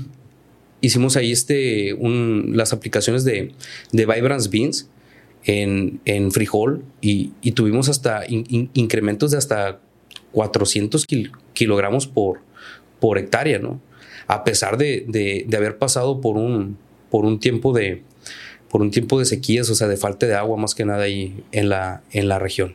hicimos 0.83 1.17
ahí 1.17 1.33
este, 1.33 1.97
las 1.99 2.75
aplicaciones 2.75 3.25
de, 3.25 3.55
de 3.93 4.07
Vibrance 4.07 4.51
Beans 4.51 4.91
en, 5.45 6.31
frijol 6.31 6.85
y, 7.01 7.29
tuvimos 7.53 7.89
hasta 7.89 8.25
incrementos 8.29 9.31
de 9.31 9.39
hasta 9.39 9.81
400 10.33 11.07
kilogramos 11.55 12.07
por, 12.07 12.41
por 13.01 13.19
hectárea, 13.19 13.59
¿no? 13.59 13.81
A 14.27 14.45
pesar 14.45 14.77
de, 14.77 15.47
haber 15.57 15.79
pasado 15.79 16.21
por 16.21 16.37
un, 16.37 16.77
por 17.11 17.25
un 17.25 17.41
tiempo 17.41 17.73
de 17.73 18.03
por 18.71 18.81
un 18.81 18.91
tiempo 18.91 19.19
de 19.19 19.27
sequías, 19.27 19.69
o 19.69 19.75
sea, 19.75 19.87
de 19.87 19.99
falta 19.99 20.25
de 20.25 20.35
agua 20.35 20.57
más 20.57 20.75
que 20.75 20.87
nada 20.87 21.03
ahí 21.03 21.45
en 21.53 21.69
la, 21.69 22.03
en 22.11 22.27
la 22.27 22.39
región. 22.39 22.75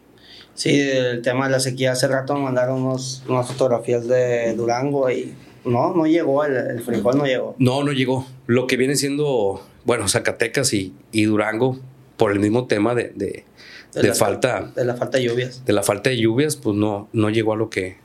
Sí, 0.53 0.79
el 0.79 1.23
tema 1.23 1.45
de 1.45 1.53
la 1.53 1.59
sequía, 1.59 1.93
hace 1.93 2.07
rato 2.07 2.35
mandaron 2.35 2.83
unos, 2.83 3.23
unas 3.27 3.47
fotografías 3.47 4.07
de 4.07 4.53
Durango 4.53 5.09
y 5.09 5.33
no, 5.65 5.93
no 5.93 6.07
llegó, 6.07 6.43
el, 6.43 6.81
frijol 6.81 7.17
no 7.17 7.25
llegó. 7.25 7.55
No, 7.59 7.83
no 7.83 7.91
llegó. 7.91 8.25
Lo 8.45 8.67
que 8.67 8.77
viene 8.77 8.95
siendo, 8.95 9.61
bueno, 9.85 10.07
Zacatecas 10.07 10.73
y, 10.73 10.93
y 11.11 11.25
Durango, 11.25 11.79
por 12.17 12.31
el 12.31 12.39
mismo 12.39 12.65
tema 12.65 12.95
de, 12.95 13.11
de, 13.15 13.45
de, 13.93 14.13
falta. 14.13 14.71
De 14.75 14.85
la 14.85 14.95
falta 14.95 15.17
de 15.17 15.25
lluvias. 15.25 15.63
De 15.65 15.73
la 15.73 15.83
falta 15.83 16.09
de 16.09 16.17
lluvias, 16.17 16.55
pues 16.55 16.75
no, 16.75 17.09
no 17.13 17.29
llegó 17.29 17.53
a 17.53 17.55
lo 17.55 17.69
que 17.69 17.97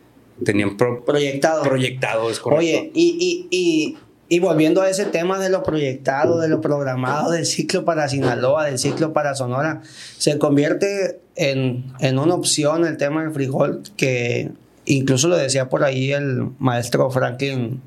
tenían 0.45 0.77
proyectado. 0.77 1.63
Proyectado, 1.63 2.31
es 2.31 2.39
correcto. 2.39 2.61
Oye, 2.61 2.91
y, 2.95 3.49
y, 3.51 3.57
y, 3.57 3.99
y, 4.29 4.41
volviendo 4.41 4.83
a 4.83 4.91
ese 4.91 5.05
tema 5.07 5.39
de 5.39 5.49
lo 5.49 5.63
proyectado, 5.63 6.41
de 6.41 6.49
lo 6.49 6.61
programado, 6.61 7.31
del 7.33 7.47
ciclo 7.47 7.85
para 7.85 8.09
Sinaloa, 8.09 8.67
del 8.67 8.79
ciclo 8.79 9.13
para 9.13 9.35
Sonora, 9.35 9.83
se 10.19 10.39
convierte 10.39 11.21
en, 11.37 11.93
en 12.01 12.19
una 12.19 12.35
opción 12.35 12.87
el 12.87 12.97
tema 12.97 13.23
del 13.23 13.33
frijol 13.33 13.83
que 13.97 14.51
incluso 14.85 15.29
lo 15.29 15.37
decía 15.37 15.69
por 15.69 15.85
ahí 15.85 16.13
el 16.13 16.49
maestro 16.59 17.11
Franklin 17.11 17.81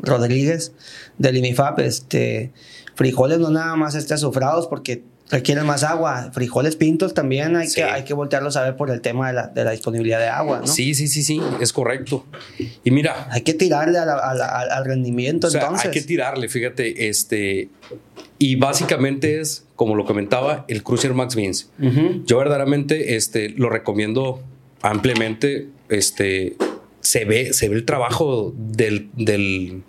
Rodríguez 0.00 0.72
del 1.18 1.36
INIFAP, 1.36 1.80
este, 1.80 2.52
frijoles 2.94 3.38
no 3.38 3.50
nada 3.50 3.76
más 3.76 3.94
esté 3.94 4.14
azufrados 4.14 4.66
porque 4.66 5.02
requieren 5.30 5.64
más 5.64 5.84
agua. 5.84 6.30
Frijoles 6.32 6.76
pintos 6.76 7.14
también 7.14 7.56
hay, 7.56 7.70
que, 7.70 7.84
hay 7.84 8.04
que 8.04 8.14
voltearlos 8.14 8.56
a 8.56 8.62
ver 8.62 8.76
por 8.76 8.90
el 8.90 9.00
tema 9.00 9.28
de 9.28 9.34
la, 9.34 9.46
de 9.48 9.64
la, 9.64 9.70
disponibilidad 9.70 10.18
de 10.18 10.28
agua, 10.28 10.60
¿no? 10.60 10.66
Sí, 10.66 10.94
sí, 10.94 11.08
sí, 11.08 11.22
sí, 11.22 11.40
es 11.60 11.72
correcto. 11.72 12.26
Y 12.84 12.90
mira. 12.90 13.28
Hay 13.30 13.42
que 13.42 13.54
tirarle 13.54 13.98
al 13.98 14.84
rendimiento 14.84 15.46
o 15.46 15.50
sea, 15.50 15.62
entonces. 15.62 15.86
Hay 15.86 15.92
que 15.92 16.02
tirarle, 16.02 16.48
fíjate, 16.48 17.08
este. 17.08 17.68
Y 18.38 18.56
básicamente 18.56 19.40
es, 19.40 19.66
como 19.76 19.94
lo 19.94 20.04
comentaba, 20.04 20.64
el 20.68 20.82
Cruiser 20.82 21.14
Max 21.14 21.36
Beans. 21.36 21.70
Yo 22.24 22.38
verdaderamente 22.38 23.16
este, 23.16 23.50
lo 23.50 23.68
recomiendo 23.68 24.42
ampliamente. 24.82 25.68
Este, 25.90 26.56
se, 27.00 27.24
ve, 27.24 27.52
se 27.52 27.68
ve 27.68 27.76
el 27.76 27.84
trabajo 27.84 28.54
del, 28.56 29.10
del, 29.14 29.82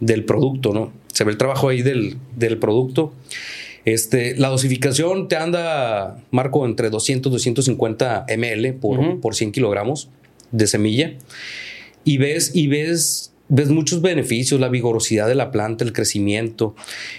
del 0.00 0.24
producto, 0.24 0.72
¿no? 0.72 0.92
Se 1.08 1.24
ve 1.24 1.32
el 1.32 1.38
trabajo 1.38 1.68
ahí 1.68 1.82
del, 1.82 2.16
del 2.36 2.58
producto. 2.58 3.12
Este, 3.84 4.36
la 4.36 4.48
dosificación 4.48 5.28
te 5.28 5.36
anda, 5.36 6.22
Marco, 6.30 6.64
entre 6.64 6.88
200 6.88 7.32
250 7.32 8.26
ml 8.36 8.74
por, 8.74 9.20
por 9.20 9.34
100 9.34 9.52
kilogramos 9.52 10.08
de 10.52 10.66
semilla. 10.66 11.14
Y 12.04 12.18
ves, 12.18 12.52
y 12.54 12.68
ves, 12.68 13.32
ves 13.48 13.68
muchos 13.70 14.00
beneficios, 14.00 14.60
la 14.60 14.68
vigorosidad 14.68 15.26
de 15.28 15.34
la 15.34 15.50
planta, 15.50 15.84
el 15.84 15.92
crecimiento, 15.92 16.74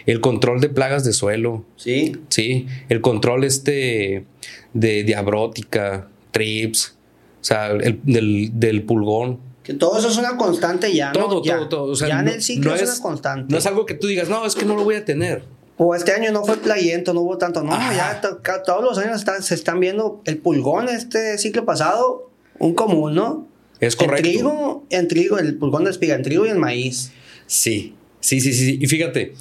el 0.06 0.22
control 0.22 0.62
de 0.62 0.70
plagas 0.70 1.04
de 1.04 1.14
suelo. 1.14 1.66
Sí. 1.76 2.14
Sí, 2.30 2.68
el 2.90 3.02
control 3.02 3.44
este 3.44 4.26
de 4.74 5.04
diabrótica, 5.04 6.08
trips, 6.32 6.96
o 7.43 7.45
sea, 7.45 7.71
el, 7.71 7.99
del, 8.06 8.84
pulgón. 8.84 9.38
Que 9.63 9.73
todo 9.73 9.99
eso 9.99 10.08
es 10.08 10.15
una 10.15 10.38
constante 10.38 10.93
ya. 10.93 11.12
Todo, 11.12 11.41
todo, 11.41 11.67
todo. 11.67 11.93
ya 11.93 12.21
en 12.21 12.29
el 12.29 12.41
ciclo 12.41 12.73
es, 12.73 12.84
una 12.84 13.01
constante. 13.01 13.51
No 13.51 13.58
es 13.58 13.65
algo 13.65 13.86
que 13.86 13.95
tú 13.95 14.08
digas, 14.08 14.29
no, 14.29 14.45
es 14.45 14.56
que 14.56 14.63
no 14.63 14.77
lo 14.77 14.86
voy 14.86 14.95
a 14.95 15.03
tener. 15.03 15.43
O 15.75 15.93
este 15.93 16.13
año 16.13 16.32
no 16.32 16.45
fue 16.45 16.56
playento, 16.56 17.13
no 17.13 17.19
hubo 17.19 17.38
tanto. 17.38 17.62
No, 17.62 17.73
ya 17.93 18.21
todos 18.65 18.82
los 18.82 18.97
años 18.97 19.25
se 19.41 19.56
están 19.56 19.82
viendo 19.82 20.21
el 20.23 20.38
pulgón 20.38 20.88
este 20.88 21.38
ciclo 21.38 21.65
pasado, 21.65 22.29
un 22.60 22.73
común, 22.75 23.13
¿no? 23.13 23.45
Es 23.82 23.97
correcto. 23.97 24.25
En 24.25 24.34
trigo, 24.34 24.86
en 24.89 25.08
trigo, 25.10 25.38
el 25.38 25.58
pulgón 25.58 25.84
de 25.84 25.91
espiga, 25.91 26.15
en 26.15 26.23
trigo 26.23 26.45
y 26.45 26.49
en 26.49 26.60
maíz. 26.60 27.12
Sí, 27.45 27.93
sí, 28.21 28.39
sí, 28.39 28.53
sí. 28.53 28.79
Y 28.82 28.88
fíjate, 28.88 29.34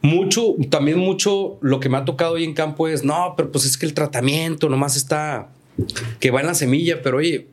mucho, 0.00 0.54
también 0.70 0.98
mucho 0.98 1.58
lo 1.60 1.80
que 1.80 1.90
me 1.90 1.98
ha 1.98 2.06
tocado 2.06 2.34
hoy 2.34 2.44
en 2.44 2.54
campo 2.54 2.88
es, 2.88 3.04
no, 3.04 3.34
pero 3.36 3.52
pues 3.52 3.66
es 3.66 3.76
que 3.76 3.84
el 3.84 3.92
tratamiento 3.92 4.70
nomás 4.70 4.96
está, 4.96 5.50
que 6.18 6.30
va 6.30 6.40
en 6.40 6.46
la 6.46 6.54
semilla, 6.54 7.02
pero 7.02 7.18
oye, 7.18 7.46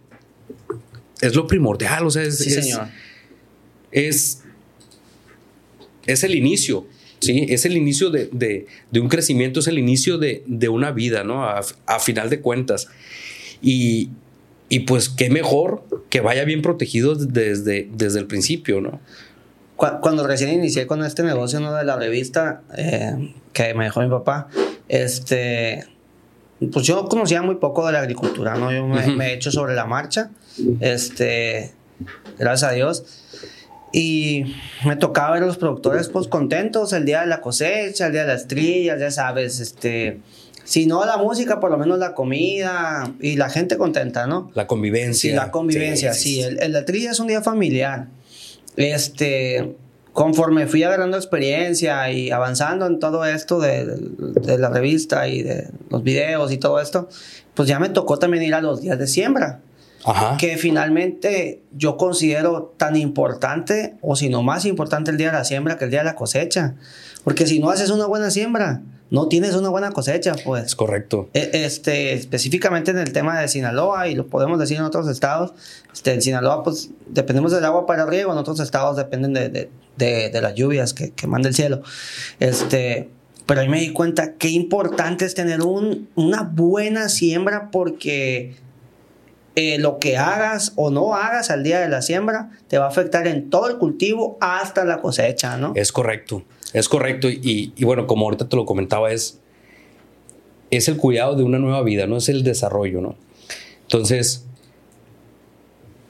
es 1.22 1.36
lo 1.36 1.48
primordial, 1.48 2.06
o 2.06 2.12
sea, 2.12 2.24
es, 2.24 2.38
sí, 2.38 2.50
señor. 2.50 2.88
es, 3.92 4.44
es 6.06 6.24
el 6.24 6.36
inicio. 6.36 6.86
¿sí? 7.20 7.46
Es 7.50 7.66
el 7.66 7.76
inicio 7.76 8.10
de, 8.10 8.68
un 8.94 9.10
crecimiento, 9.10 9.60
es 9.60 9.68
el 9.68 9.80
inicio 9.80 10.18
de, 10.18 10.70
una 10.70 10.92
vida, 10.92 11.24
¿no? 11.24 11.44
A, 11.46 12.00
final 12.00 12.30
de 12.30 12.42
cuentas. 12.42 12.88
Y, 13.62 14.10
pues 14.86 15.10
qué 15.10 15.30
mejor 15.30 15.86
que 16.10 16.22
vaya 16.22 16.44
bien 16.44 16.62
protegido 16.62 17.16
desde, 17.16 17.88
desde 17.94 18.20
el 18.20 18.28
principio, 18.28 18.82
¿no? 18.82 19.00
cuando 19.78 20.26
recién 20.26 20.52
inicié 20.52 20.88
con 20.88 21.04
este 21.04 21.22
negocio 21.22 21.60
¿no? 21.60 21.72
de 21.76 21.86
la 21.86 21.98
revista 21.98 22.64
eh, 22.76 23.32
que 23.54 23.76
me 23.76 23.84
dejó 23.84 24.02
mi 24.02 24.10
papá, 24.10 24.48
este, 24.88 25.86
pues 26.66 26.86
yo 26.86 27.06
conocía 27.06 27.42
muy 27.42 27.56
poco 27.56 27.86
de 27.86 27.94
la 27.94 28.00
agricultura, 28.00 28.56
¿no? 28.56 28.72
Yo 28.72 28.88
me, 28.88 29.28
he 29.28 29.34
hecho 29.34 29.52
sobre 29.52 29.76
la 29.76 29.86
marcha, 29.86 30.32
este, 30.80 31.72
gracias 32.38 32.72
a 32.72 32.74
Dios. 32.74 33.04
Y 33.94 34.56
me 34.86 34.96
tocaba 34.96 35.32
ver 35.32 35.44
a 35.44 35.46
los 35.46 35.58
productores 35.58 36.10
pues 36.10 36.28
contentos 36.28 36.92
el 36.94 37.06
día 37.06 37.22
de 37.22 37.28
la 37.28 37.42
cosecha, 37.42 38.08
el 38.08 38.12
día 38.12 38.22
de 38.24 38.34
las 38.34 38.48
trillas, 38.48 39.00
ya 39.00 39.12
sabes, 39.12 39.60
este, 39.60 40.20
si 40.64 40.86
no 40.86 41.06
la 41.06 41.18
música, 41.18 41.60
por 41.60 41.72
lo 41.72 41.78
menos 41.78 41.98
la 41.98 42.14
comida 42.14 43.14
y 43.22 43.38
la 43.38 43.50
gente 43.50 43.78
contenta, 43.78 44.28
¿no? 44.28 44.52
La 44.54 44.68
convivencia. 44.68 45.30
Sí, 45.30 45.36
la 45.36 45.52
convivencia, 45.52 46.14
sí. 46.14 46.42
El, 46.42 46.62
el, 46.62 46.74
la 46.74 46.84
trilla 46.84 47.12
es 47.12 47.20
un 47.20 47.28
día 47.28 47.42
familiar. 47.42 48.08
Este, 48.76 49.76
conforme 50.18 50.66
fui 50.66 50.82
agarrando 50.82 51.16
experiencia 51.16 52.10
y 52.10 52.32
avanzando 52.32 52.88
en 52.88 52.98
todo 52.98 53.24
esto 53.24 53.60
de, 53.60 53.86
de, 53.86 54.58
la 54.58 54.72
revista 54.72 55.28
y 55.28 55.44
de 55.44 55.70
los 55.92 56.02
videos 56.02 56.52
y 56.52 56.58
todo 56.58 56.82
esto, 56.82 57.08
pues 57.54 57.70
ya 57.70 57.78
me 57.78 57.90
tocó 57.90 58.18
también 58.18 58.42
ir 58.42 58.56
a 58.56 58.62
los 58.62 58.82
días 58.82 58.98
de 58.98 59.06
siembra. 59.06 59.60
Ajá. 60.04 60.38
Que 60.38 60.58
finalmente 60.58 61.62
yo 61.72 61.98
considero 61.98 62.74
tan 62.78 62.96
importante, 62.96 63.98
o 64.02 64.16
si 64.16 64.28
no 64.28 64.42
más 64.42 64.66
importante 64.66 65.12
el 65.12 65.18
día 65.18 65.28
de 65.28 65.34
la 65.34 65.44
siembra 65.44 65.78
que 65.78 65.86
el 65.86 65.92
día 65.92 66.00
de 66.00 66.06
la 66.06 66.16
cosecha. 66.16 66.74
Porque 67.24 67.46
si 67.46 67.60
no 67.60 67.70
haces 67.70 67.92
una 67.92 68.08
buena 68.08 68.32
siembra, 68.32 68.82
no 69.10 69.28
tienes 69.28 69.56
una 69.56 69.70
buena 69.70 69.92
cosecha, 69.92 70.36
pues. 70.44 70.66
Es 70.66 70.76
correcto. 70.76 71.30
E, 71.34 71.50
este, 71.54 72.14
específicamente 72.14 72.92
en 72.92 72.98
el 72.98 73.14
tema 73.14 73.40
de 73.40 73.48
Sinaloa, 73.48 74.08
y 74.08 74.16
lo 74.16 74.28
podemos 74.28 74.60
decir 74.60 74.78
en 74.78 74.84
otros 74.84 75.08
estados, 75.08 75.54
este, 75.94 76.14
en 76.14 76.22
Sinaloa, 76.22 76.64
pues 76.64 76.90
dependemos 77.08 77.52
del 77.52 77.64
agua 77.66 77.86
para 77.86 78.06
riego, 78.06 78.32
en 78.32 78.38
otros 78.38 78.60
estados 78.60 78.98
dependen 78.98 79.34
de, 79.34 79.50
de, 79.50 79.70
de, 79.98 80.30
de 80.30 80.42
las 80.42 80.56
lluvias 80.56 80.94
que, 80.94 81.12
que, 81.12 81.28
manda 81.28 81.50
el 81.50 81.56
cielo. 81.56 81.82
Este, 82.40 83.10
pero 83.46 83.62
ahí 83.62 83.70
me 83.70 83.80
di 83.80 83.94
cuenta 83.94 84.34
qué 84.34 84.50
importante 84.50 85.26
es 85.26 85.34
tener 85.34 85.62
un, 85.62 86.10
una 86.16 86.44
buena 86.44 87.08
siembra 87.08 87.70
porque 87.72 88.56
eh, 89.56 89.80
lo 89.80 89.98
que 89.98 90.18
hagas 90.18 90.74
o 90.76 90.92
no 90.92 91.16
hagas 91.16 91.50
al 91.50 91.64
día 91.64 91.80
de 91.80 91.90
la 91.90 92.04
siembra 92.04 92.52
te 92.68 92.78
va 92.78 92.86
a 92.86 92.90
afectar 92.90 93.26
en 93.26 93.50
todo 93.50 93.70
el 93.70 93.78
cultivo 93.78 94.38
hasta 94.40 94.86
la 94.86 95.02
cosecha, 95.02 95.58
¿no? 95.58 95.72
Es 95.76 95.92
correcto. 95.92 96.44
Es 96.74 96.90
correcto. 96.90 97.30
Y, 97.30 97.72
bueno, 97.84 98.08
como 98.08 98.26
ahorita 98.26 98.50
te 98.50 98.56
lo 98.56 98.66
comentaba, 98.66 99.12
es, 99.12 99.40
es 100.70 100.88
el 100.88 100.98
cuidado 100.98 101.36
de 101.36 101.44
una 101.44 101.60
nueva 101.60 101.82
vida, 101.84 102.08
no 102.08 102.18
es 102.18 102.30
el 102.30 102.44
desarrollo, 102.44 103.02
¿no? 103.02 103.16
Entonces, 103.84 104.46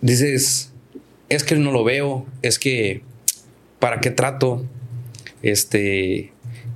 dices, 0.02 0.72
es 1.30 1.44
que 1.44 1.56
no 1.56 1.72
lo 1.72 1.84
veo, 1.84 2.26
es 2.42 2.58
que, 2.58 3.02
¿para 3.80 4.00
qué 4.02 4.10
trato? 4.10 4.66
Este, 5.44 6.32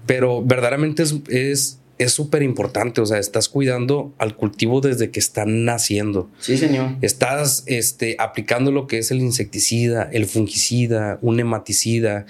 pero 0.05 0.43
verdaderamente 0.43 1.03
es 1.29 1.80
es 2.03 2.13
súper 2.13 2.43
importante, 2.43 3.01
o 3.01 3.05
sea, 3.05 3.17
estás 3.17 3.49
cuidando 3.49 4.13
al 4.17 4.35
cultivo 4.35 4.81
desde 4.81 5.11
que 5.11 5.19
están 5.19 5.65
naciendo. 5.65 6.29
Sí, 6.39 6.57
señor. 6.57 6.95
Estás 7.01 7.63
este, 7.65 8.15
aplicando 8.19 8.71
lo 8.71 8.87
que 8.87 8.97
es 8.99 9.11
el 9.11 9.19
insecticida, 9.19 10.09
el 10.11 10.25
fungicida, 10.25 11.19
un 11.21 11.37
nematicida, 11.37 12.25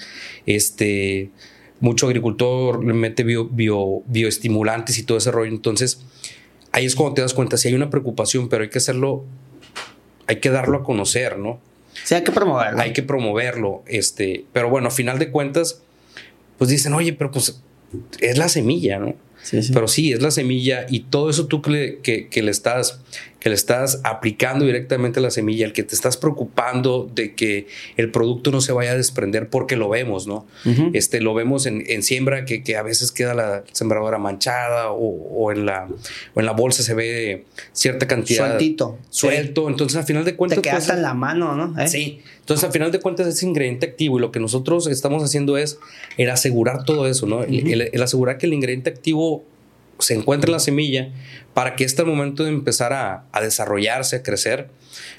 este, 0.46 1.30
mucho 1.80 2.08
agricultor 2.08 2.84
le 2.84 2.94
mete 2.94 3.24
bio, 3.24 3.48
bio, 3.48 4.04
bioestimulantes 4.08 4.98
y 4.98 5.04
todo 5.04 5.18
ese 5.18 5.32
rollo. 5.32 5.52
Entonces, 5.52 6.02
ahí 6.72 6.86
es 6.86 6.96
cuando 6.96 7.16
te 7.16 7.22
das 7.22 7.34
cuenta, 7.34 7.58
si 7.58 7.68
hay 7.68 7.74
una 7.74 7.90
preocupación, 7.90 8.50
pero 8.50 8.64
hay 8.64 8.70
que 8.70 8.78
hacerlo, 8.78 9.26
hay 10.28 10.38
que 10.38 10.50
darlo 10.50 10.78
a 10.78 10.84
conocer, 10.84 11.38
¿no? 11.38 11.60
Sí, 12.04 12.16
hay 12.16 12.24
que 12.24 12.32
promoverlo. 12.32 12.80
Hay 12.80 12.94
que 12.94 13.04
promoverlo, 13.04 13.84
este, 13.86 14.46
pero 14.54 14.70
bueno, 14.70 14.88
a 14.88 14.92
final 14.92 15.20
de 15.20 15.30
cuentas, 15.30 15.82
pues 16.58 16.70
dicen, 16.70 16.94
oye, 16.94 17.14
pero 17.14 17.32
pues 17.32 17.62
es 18.20 18.38
la 18.38 18.48
semilla, 18.48 19.00
¿no? 19.00 19.16
Pero 19.74 19.88
sí, 19.88 20.12
es 20.12 20.22
la 20.22 20.32
semilla 20.32 20.86
y 20.90 21.02
todo 21.02 21.30
eso 21.30 21.48
tú 21.48 21.62
que 21.62 22.00
que, 22.04 22.28
que 22.28 22.42
le, 22.42 22.52
estás, 22.52 23.00
que 23.42 23.50
le 23.50 23.56
estás 23.56 24.00
aplicando 24.04 24.66
directamente 24.66 25.20
a 25.20 25.24
la 25.24 25.32
semilla, 25.32 25.66
el 25.66 25.74
que 25.74 25.82
te 25.82 25.96
estás 25.96 26.16
preocupando 26.16 27.10
de 27.14 27.34
que 27.34 27.66
el 27.98 28.12
producto 28.12 28.52
no 28.52 28.62
se 28.62 28.72
vaya 28.72 28.92
a 28.92 28.96
desprender 28.96 29.50
porque 29.50 29.76
lo 29.76 29.90
vemos, 29.90 30.28
¿no? 30.28 30.46
Uh 30.64 30.70
-huh. 30.70 30.92
este, 30.94 31.22
lo 31.22 31.34
vemos 31.34 31.66
en, 31.66 31.84
en 31.88 32.04
siembra 32.04 32.46
que, 32.46 32.62
que, 32.64 32.78
a 32.78 32.84
veces 32.84 33.12
queda 33.12 33.34
la 33.34 33.64
sembradora 33.72 34.20
manchada 34.20 34.92
o, 34.92 35.08
o, 35.08 35.52
en 35.52 35.66
la, 35.66 35.90
o 36.36 36.40
en 36.40 36.46
la 36.46 36.52
bolsa 36.52 36.84
se 36.84 36.94
ve 36.94 37.46
cierta 37.74 38.08
cantidad. 38.08 38.46
Sueltito. 38.48 39.00
Suelto. 39.10 39.66
Sí. 39.66 39.72
Entonces, 39.72 39.98
al 39.98 40.06
final 40.06 40.24
de 40.24 40.36
cuentas. 40.36 40.58
Te 40.58 40.62
queda 40.62 40.74
pues, 40.74 40.84
hasta 40.84 40.96
en 40.98 41.02
la 41.02 41.16
mano, 41.16 41.56
¿no? 41.56 41.82
¿Eh? 41.82 41.88
Sí. 41.88 42.22
Entonces, 42.42 42.64
al 42.64 42.72
final 42.72 42.92
de 42.92 43.00
cuentas, 43.00 43.26
es 43.26 43.42
ingrediente 43.42 43.88
activo 43.88 44.20
y 44.20 44.22
lo 44.22 44.32
que 44.32 44.40
nosotros 44.40 44.86
estamos 44.86 45.24
haciendo 45.24 45.58
es 45.58 45.80
el 46.18 46.30
asegurar 46.30 46.86
todo 46.86 47.08
eso, 47.08 47.26
¿no? 47.26 47.40
Uh 47.40 47.46
-huh. 47.46 47.74
el, 47.74 47.90
el 47.92 48.04
asegurar 48.04 48.38
que 48.38 48.46
el 48.46 48.54
ingrediente 48.54 48.92
activo 48.92 49.44
se 50.02 50.14
encuentra 50.14 50.50
en 50.50 50.54
la 50.54 50.60
semilla 50.60 51.12
para 51.54 51.76
que 51.76 51.84
este 51.84 52.04
momento 52.04 52.44
de 52.44 52.50
empezar 52.50 52.94
a, 52.94 53.26
a, 53.32 53.42
desarrollarse, 53.42 54.18
a 54.18 54.24
crecer, 54.24 54.70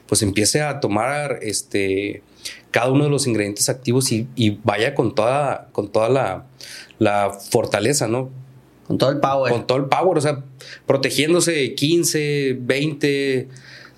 pues 0.07 0.23
empiece 0.23 0.63
a 0.63 0.81
tomar 0.81 1.39
este, 1.43 2.23
cada 2.71 2.91
uno 2.91 3.05
de 3.05 3.11
los 3.11 3.27
ingredientes 3.27 3.69
activos 3.69 4.13
y, 4.13 4.29
y 4.35 4.59
vaya 4.65 4.95
con 4.95 5.15
toda, 5.15 5.69
con 5.73 5.91
toda 5.91 6.09
la, 6.09 6.47
la, 6.99 7.31
fortaleza, 7.31 8.09
¿no? 8.09 8.31
Con 8.87 8.99
todo 8.99 9.11
el 9.11 9.21
power. 9.21 9.53
Con 9.53 9.67
todo 9.67 9.79
el 9.79 9.87
power, 9.87 10.19
o 10.19 10.21
sea, 10.21 10.45
protegiéndose 10.87 11.75
15, 11.75 12.59
20, 12.61 13.49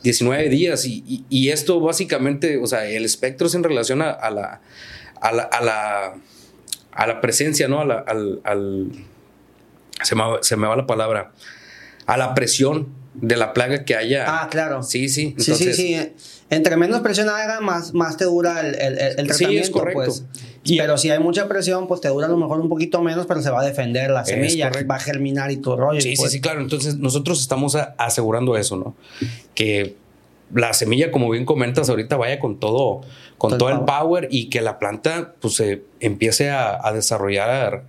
19 0.02 0.48
días. 0.48 0.84
Y, 0.84 1.02
y, 1.06 1.24
y 1.30 1.48
esto 1.50 1.80
básicamente, 1.80 2.58
o 2.58 2.66
sea, 2.66 2.86
el 2.86 3.04
espectro 3.04 3.46
es 3.46 3.54
en 3.54 3.64
relación 3.64 4.02
a, 4.02 4.10
a 4.10 4.30
la, 4.30 4.60
a 5.20 5.32
la, 5.32 5.42
a 5.44 5.62
la, 5.62 6.14
a 6.92 7.06
la 7.06 7.20
presencia, 7.20 7.68
¿no? 7.68 7.80
Al 7.80 9.06
se 10.02 10.14
me, 10.14 10.22
se 10.42 10.56
me 10.56 10.66
va 10.66 10.76
la 10.76 10.86
palabra, 10.86 11.32
a 12.06 12.16
la 12.16 12.34
presión 12.34 12.88
de 13.14 13.36
la 13.36 13.52
plaga 13.52 13.84
que 13.84 13.94
haya. 13.94 14.24
Ah, 14.26 14.48
claro. 14.50 14.82
Sí, 14.82 15.08
sí. 15.08 15.34
Entonces, 15.38 15.58
sí, 15.58 15.72
sí, 15.72 15.96
sí. 15.96 16.34
Entre 16.50 16.76
menos 16.76 17.00
presión 17.00 17.28
haga, 17.28 17.60
más, 17.60 17.94
más 17.94 18.16
te 18.16 18.24
dura 18.24 18.60
el, 18.60 18.74
el, 18.74 18.98
el 18.98 19.26
tratamiento. 19.26 19.48
Sí, 19.48 19.56
es 19.58 19.70
correcto. 19.70 20.04
Pues. 20.04 20.24
Y 20.64 20.78
pero 20.78 20.98
si 20.98 21.10
hay 21.10 21.18
mucha 21.18 21.48
presión, 21.48 21.86
pues 21.86 22.00
te 22.00 22.08
dura 22.08 22.26
a 22.26 22.30
lo 22.30 22.36
mejor 22.36 22.60
un 22.60 22.68
poquito 22.68 23.00
menos, 23.02 23.26
pero 23.26 23.40
se 23.42 23.50
va 23.50 23.60
a 23.60 23.64
defender 23.64 24.10
la 24.10 24.24
semilla, 24.24 24.70
va 24.90 24.96
a 24.96 25.00
germinar 25.00 25.50
y 25.50 25.58
tu 25.58 25.76
rollo. 25.76 26.00
Sí, 26.00 26.14
pues. 26.16 26.30
sí, 26.30 26.36
sí, 26.36 26.40
claro. 26.40 26.60
Entonces 26.60 26.96
nosotros 26.96 27.40
estamos 27.40 27.76
asegurando 27.98 28.56
eso, 28.56 28.76
¿no? 28.76 28.94
Que 29.54 29.96
la 30.52 30.72
semilla, 30.72 31.10
como 31.10 31.30
bien 31.30 31.44
comentas 31.44 31.88
ahorita, 31.88 32.16
vaya 32.16 32.38
con 32.38 32.58
todo, 32.60 33.02
con 33.38 33.50
todo, 33.50 33.58
todo 33.58 33.68
el 33.70 33.78
power. 33.80 34.24
power. 34.24 34.28
y 34.30 34.48
que 34.50 34.60
la 34.60 34.78
planta 34.78 35.34
pues 35.40 35.54
se 35.54 35.82
empiece 36.00 36.50
a, 36.50 36.86
a 36.86 36.92
desarrollar 36.92 37.84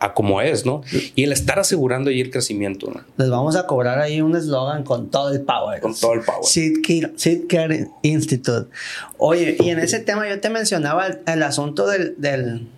a 0.00 0.14
como 0.14 0.40
es, 0.40 0.64
¿no? 0.64 0.82
Y 1.14 1.24
el 1.24 1.32
estar 1.32 1.58
asegurando 1.58 2.10
ahí 2.10 2.20
el 2.20 2.30
crecimiento, 2.30 2.90
¿no? 2.90 3.02
Les 3.16 3.30
vamos 3.30 3.56
a 3.56 3.66
cobrar 3.66 3.98
ahí 3.98 4.20
un 4.20 4.36
eslogan 4.36 4.84
con 4.84 5.10
todo 5.10 5.30
el 5.30 5.40
power. 5.40 5.80
Con 5.80 5.94
todo 5.94 6.14
el 6.14 6.20
power. 6.20 6.44
Seed 6.44 7.46
Care 7.48 7.88
Institute. 8.02 8.68
Oye, 9.16 9.56
y 9.58 9.70
en 9.70 9.80
ese 9.80 9.98
tema 10.00 10.28
yo 10.28 10.40
te 10.40 10.50
mencionaba 10.50 11.06
el, 11.06 11.18
el 11.26 11.42
asunto 11.42 11.86
del, 11.88 12.14
del, 12.18 12.68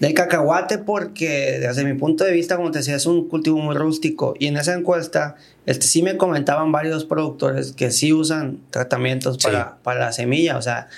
del, 0.00 0.14
cacahuate 0.14 0.78
porque 0.78 1.58
desde 1.60 1.84
mi 1.84 1.94
punto 1.94 2.24
de 2.24 2.32
vista, 2.32 2.56
como 2.56 2.70
te 2.70 2.78
decía, 2.78 2.96
es 2.96 3.06
un 3.06 3.28
cultivo 3.28 3.58
muy 3.58 3.74
rústico. 3.74 4.34
Y 4.38 4.48
en 4.48 4.58
esa 4.58 4.74
encuesta, 4.74 5.36
este, 5.64 5.86
sí 5.86 6.02
me 6.02 6.18
comentaban 6.18 6.72
varios 6.72 7.06
productores 7.06 7.72
que 7.72 7.90
sí 7.90 8.12
usan 8.12 8.58
tratamientos 8.70 9.38
para, 9.38 9.78
para 9.82 10.00
la 10.00 10.12
semilla, 10.12 10.58
o 10.58 10.62
sea... 10.62 10.88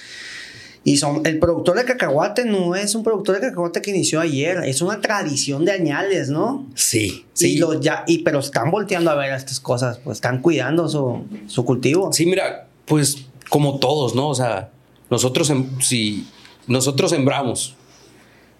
Y 0.86 0.98
son, 0.98 1.26
el 1.26 1.40
productor 1.40 1.76
de 1.76 1.84
cacahuate 1.84 2.44
no 2.44 2.76
es 2.76 2.94
un 2.94 3.02
productor 3.02 3.34
de 3.34 3.48
cacahuate 3.48 3.82
que 3.82 3.90
inició 3.90 4.20
ayer, 4.20 4.58
es 4.66 4.80
una 4.82 5.00
tradición 5.00 5.64
de 5.64 5.72
añales, 5.72 6.28
¿no? 6.28 6.64
Sí, 6.76 7.26
sí. 7.32 7.54
Y, 7.54 7.58
los 7.58 7.80
ya, 7.80 8.04
y 8.06 8.18
pero 8.18 8.38
están 8.38 8.70
volteando 8.70 9.10
a 9.10 9.16
ver 9.16 9.32
estas 9.32 9.58
cosas, 9.58 9.98
pues 9.98 10.18
están 10.18 10.40
cuidando 10.40 10.88
su, 10.88 11.24
su 11.48 11.64
cultivo. 11.64 12.12
Sí, 12.12 12.24
mira, 12.24 12.68
pues 12.84 13.26
como 13.48 13.80
todos, 13.80 14.14
¿no? 14.14 14.28
O 14.28 14.34
sea, 14.36 14.70
nosotros, 15.10 15.52
si 15.80 16.28
nosotros 16.68 17.10
sembramos, 17.10 17.74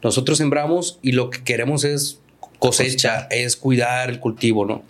nosotros 0.02 0.38
sembramos 0.38 0.98
y 1.02 1.12
lo 1.12 1.30
que 1.30 1.44
queremos 1.44 1.84
es 1.84 2.18
cosecha, 2.58 3.28
es 3.30 3.56
cuidar 3.56 4.10
el 4.10 4.20
cultivo, 4.20 4.64
¿no? 4.64 4.82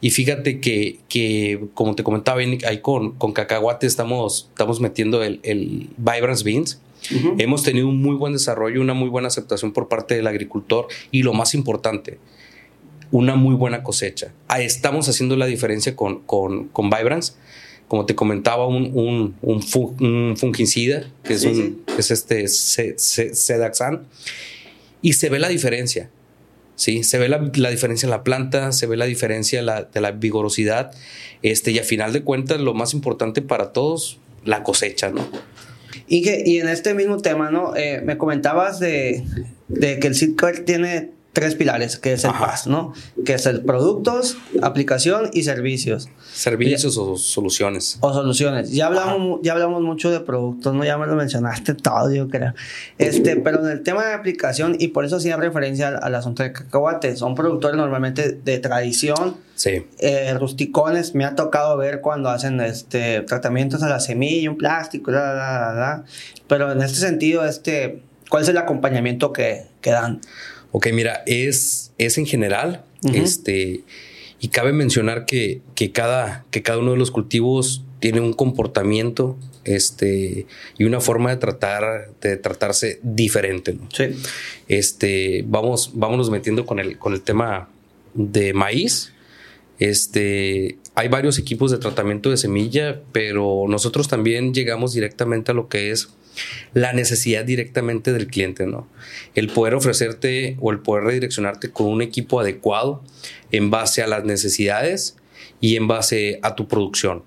Y 0.00 0.10
fíjate 0.10 0.60
que, 0.60 0.98
que 1.08 1.60
como 1.74 1.94
te 1.94 2.02
comentaba, 2.02 2.40
ahí 2.40 2.80
con, 2.80 3.12
con 3.12 3.32
cacahuate 3.32 3.86
estamos, 3.86 4.48
estamos 4.50 4.80
metiendo 4.80 5.22
el, 5.22 5.40
el 5.42 5.90
Vibrance 5.98 6.42
Beans. 6.44 6.80
Uh 7.10 7.14
-huh. 7.14 7.34
Hemos 7.38 7.62
tenido 7.62 7.88
un 7.88 8.00
muy 8.00 8.14
buen 8.16 8.32
desarrollo, 8.32 8.80
una 8.80 8.94
muy 8.94 9.08
buena 9.08 9.28
aceptación 9.28 9.72
por 9.72 9.88
parte 9.88 10.14
del 10.14 10.26
agricultor 10.26 10.86
y 11.10 11.22
lo 11.22 11.32
más 11.32 11.54
importante, 11.54 12.18
una 13.10 13.36
muy 13.36 13.54
buena 13.54 13.82
cosecha. 13.82 14.32
Ahí 14.48 14.64
estamos 14.64 15.08
haciendo 15.08 15.36
la 15.36 15.46
diferencia 15.46 15.96
con, 15.96 16.20
con, 16.20 16.68
con 16.68 16.90
Vibrance. 16.90 17.34
Como 17.88 18.06
te 18.06 18.14
comentaba, 18.14 18.68
un, 18.68 18.92
un, 18.94 19.34
un, 19.42 19.64
un 20.00 20.36
fungicida, 20.36 21.10
que 21.24 21.34
es, 21.34 21.40
sí, 21.40 21.48
un, 21.48 21.54
sí. 21.56 21.94
Es 21.98 22.10
este 22.12 22.46
Sedaxan, 22.46 24.06
y 25.02 25.14
se 25.14 25.28
ve 25.28 25.40
la 25.40 25.48
diferencia 25.48 26.08
¿sí? 26.80 27.04
Se 27.04 27.18
ve 27.18 27.28
la, 27.28 27.50
la, 27.54 27.70
diferencia 27.70 28.06
en 28.06 28.10
la 28.10 28.24
planta, 28.24 28.72
se 28.72 28.86
ve 28.86 28.96
la 28.96 29.04
diferencia 29.04 29.62
de 29.62 30.00
la 30.00 30.10
vigorosidad, 30.12 30.92
este, 31.42 31.72
y 31.72 31.78
a 31.78 31.84
final 31.84 32.12
de 32.12 32.22
cuentas 32.22 32.58
lo 32.60 32.72
más 32.72 32.94
importante 32.94 33.42
para 33.42 33.72
todos, 33.72 34.18
la 34.44 34.62
cosecha, 34.62 35.10
¿no? 35.10 35.28
Inge, 36.08 36.42
y 36.46 36.58
en 36.58 36.68
este 36.68 36.94
mismo 36.94 37.18
tema, 37.18 37.50
¿no? 37.50 37.76
Eh, 37.76 38.00
me 38.02 38.16
comentabas 38.16 38.80
de, 38.80 39.22
de 39.68 39.98
que 39.98 40.06
el 40.06 40.14
Sitcard 40.14 40.64
tiene 40.64 41.10
tres 41.32 41.54
pilares, 41.54 41.96
que 41.96 42.12
es 42.12 42.24
el 42.24 42.30
Ajá. 42.30 42.46
PAS, 42.46 42.66
¿no? 42.66 42.92
Que 43.24 43.34
es 43.34 43.46
el 43.46 43.60
productos, 43.64 44.36
aplicación 44.62 45.30
y 45.32 45.44
servicios. 45.44 46.08
Servicios 46.32 46.96
o 46.96 47.16
soluciones. 47.16 47.98
O 48.00 48.12
soluciones. 48.12 48.72
Ya 48.72 48.86
hablamos, 48.86 49.38
ya 49.42 49.52
hablamos 49.52 49.80
mucho 49.82 50.10
de 50.10 50.18
productos, 50.20 50.74
¿no? 50.74 50.84
Ya 50.84 50.98
me 50.98 51.06
lo 51.06 51.14
mencionaste 51.14 51.74
todo, 51.74 52.12
yo 52.12 52.28
creo. 52.28 52.52
Este, 52.98 53.36
pero 53.36 53.64
en 53.64 53.70
el 53.70 53.82
tema 53.84 54.04
de 54.06 54.14
aplicación, 54.14 54.74
y 54.78 54.88
por 54.88 55.04
eso 55.04 55.16
hacía 55.16 55.36
referencia 55.36 55.88
al, 55.88 56.00
al 56.02 56.14
asunto 56.16 56.42
de 56.42 56.52
cacahuate, 56.52 57.14
son 57.16 57.34
productores 57.36 57.76
normalmente 57.76 58.32
de 58.32 58.58
tradición, 58.58 59.36
Sí. 59.54 59.86
eh, 59.98 60.34
rusticones. 60.38 61.14
Me 61.14 61.24
ha 61.24 61.36
tocado 61.36 61.76
ver 61.76 62.00
cuando 62.00 62.28
hacen 62.30 62.60
este, 62.60 63.20
tratamientos 63.22 63.82
a 63.84 63.88
la 63.88 64.00
semilla, 64.00 64.50
un 64.50 64.56
plástico, 64.56 65.10
la, 65.12 65.32
la, 65.34 65.60
la, 65.60 65.72
la. 65.74 66.04
Pero 66.48 66.72
en 66.72 66.82
este 66.82 66.98
sentido, 66.98 67.44
este, 67.44 68.02
¿cuál 68.28 68.42
es 68.42 68.48
el 68.48 68.56
acompañamiento 68.58 69.32
que, 69.32 69.66
que 69.80 69.90
dan? 69.90 70.20
Ok, 70.72 70.88
mira, 70.92 71.22
es, 71.26 71.92
es 71.98 72.18
en 72.18 72.26
general, 72.26 72.84
este, 73.14 73.80
y 74.40 74.48
cabe 74.48 74.72
mencionar 74.72 75.26
que, 75.26 75.62
que 75.74 75.90
cada, 75.90 76.44
que 76.50 76.62
cada 76.62 76.78
uno 76.78 76.92
de 76.92 76.96
los 76.96 77.10
cultivos 77.10 77.84
tiene 77.98 78.20
un 78.20 78.32
comportamiento, 78.32 79.36
este, 79.64 80.46
y 80.78 80.84
una 80.84 81.00
forma 81.00 81.30
de 81.30 81.36
tratar, 81.36 82.10
de 82.20 82.36
tratarse 82.36 82.98
diferente, 83.02 83.74
¿no? 83.74 83.88
Sí. 83.92 84.04
Este, 84.68 85.44
vamos, 85.46 85.92
vámonos 85.94 86.30
metiendo 86.30 86.64
con 86.64 86.78
el, 86.78 86.98
con 86.98 87.12
el 87.12 87.20
tema 87.20 87.68
de 88.14 88.52
maíz. 88.54 89.12
Este, 89.78 90.78
hay 90.94 91.08
varios 91.08 91.38
equipos 91.38 91.70
de 91.70 91.78
tratamiento 91.78 92.30
de 92.30 92.36
semilla, 92.36 93.00
pero 93.12 93.64
nosotros 93.68 94.08
también 94.08 94.54
llegamos 94.54 94.92
directamente 94.92 95.52
a 95.52 95.54
lo 95.54 95.68
que 95.68 95.90
es 95.90 96.10
la 96.74 96.92
necesidad 96.92 97.44
directamente 97.44 98.12
del 98.12 98.26
cliente, 98.26 98.66
¿no? 98.66 98.88
El 99.34 99.48
poder 99.48 99.74
ofrecerte 99.74 100.56
o 100.60 100.70
el 100.70 100.80
poder 100.80 101.04
redireccionarte 101.04 101.70
con 101.70 101.86
un 101.86 102.02
equipo 102.02 102.40
adecuado 102.40 103.02
en 103.50 103.70
base 103.70 104.02
a 104.02 104.06
las 104.06 104.24
necesidades 104.24 105.16
y 105.60 105.76
en 105.76 105.88
base 105.88 106.38
a 106.42 106.54
tu 106.54 106.68
producción. 106.68 107.22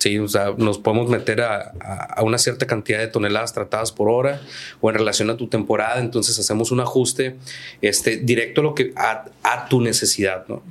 Sí, 0.00 0.18
o 0.18 0.26
sea, 0.28 0.54
nos 0.56 0.78
podemos 0.78 1.08
meter 1.10 1.42
a, 1.42 1.72
a- 2.16 2.22
una 2.22 2.38
cierta 2.38 2.66
cantidad 2.66 2.98
de 2.98 3.06
toneladas 3.06 3.52
tratadas 3.52 3.92
por 3.92 4.08
hora 4.08 4.40
o 4.80 4.88
en 4.90 4.96
relación 4.96 5.28
a 5.30 5.36
tu 5.36 5.46
temporada, 5.46 6.00
entonces 6.00 6.38
hacemos 6.38 6.72
un 6.72 6.80
ajuste 6.80 7.36
este, 7.82 8.16
directo 8.16 8.62
a, 8.62 8.64
lo 8.64 8.74
que, 8.74 8.92
a, 8.96 9.26
a 9.42 9.68
tu 9.68 9.80
necesidad, 9.82 10.46
¿no? 10.48 10.62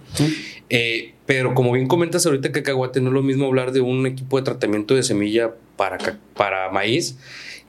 Eh, 0.69 1.13
pero 1.27 1.53
como 1.53 1.71
bien 1.71 1.87
comentas 1.87 2.25
ahorita, 2.25 2.51
cacahuate, 2.51 3.01
no 3.01 3.09
es 3.09 3.13
lo 3.13 3.21
mismo 3.21 3.45
hablar 3.45 3.71
de 3.71 3.81
un 3.81 4.07
equipo 4.07 4.37
de 4.37 4.43
tratamiento 4.43 4.95
de 4.95 5.03
semilla 5.03 5.51
para, 5.77 5.97
para 6.35 6.69
maíz 6.71 7.15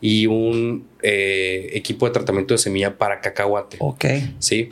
y 0.00 0.26
un 0.26 0.86
eh, 1.02 1.68
equipo 1.74 2.06
de 2.06 2.12
tratamiento 2.12 2.54
de 2.54 2.58
semilla 2.58 2.96
para 2.96 3.20
cacahuate. 3.20 3.76
Ok. 3.80 4.06
¿sí? 4.38 4.70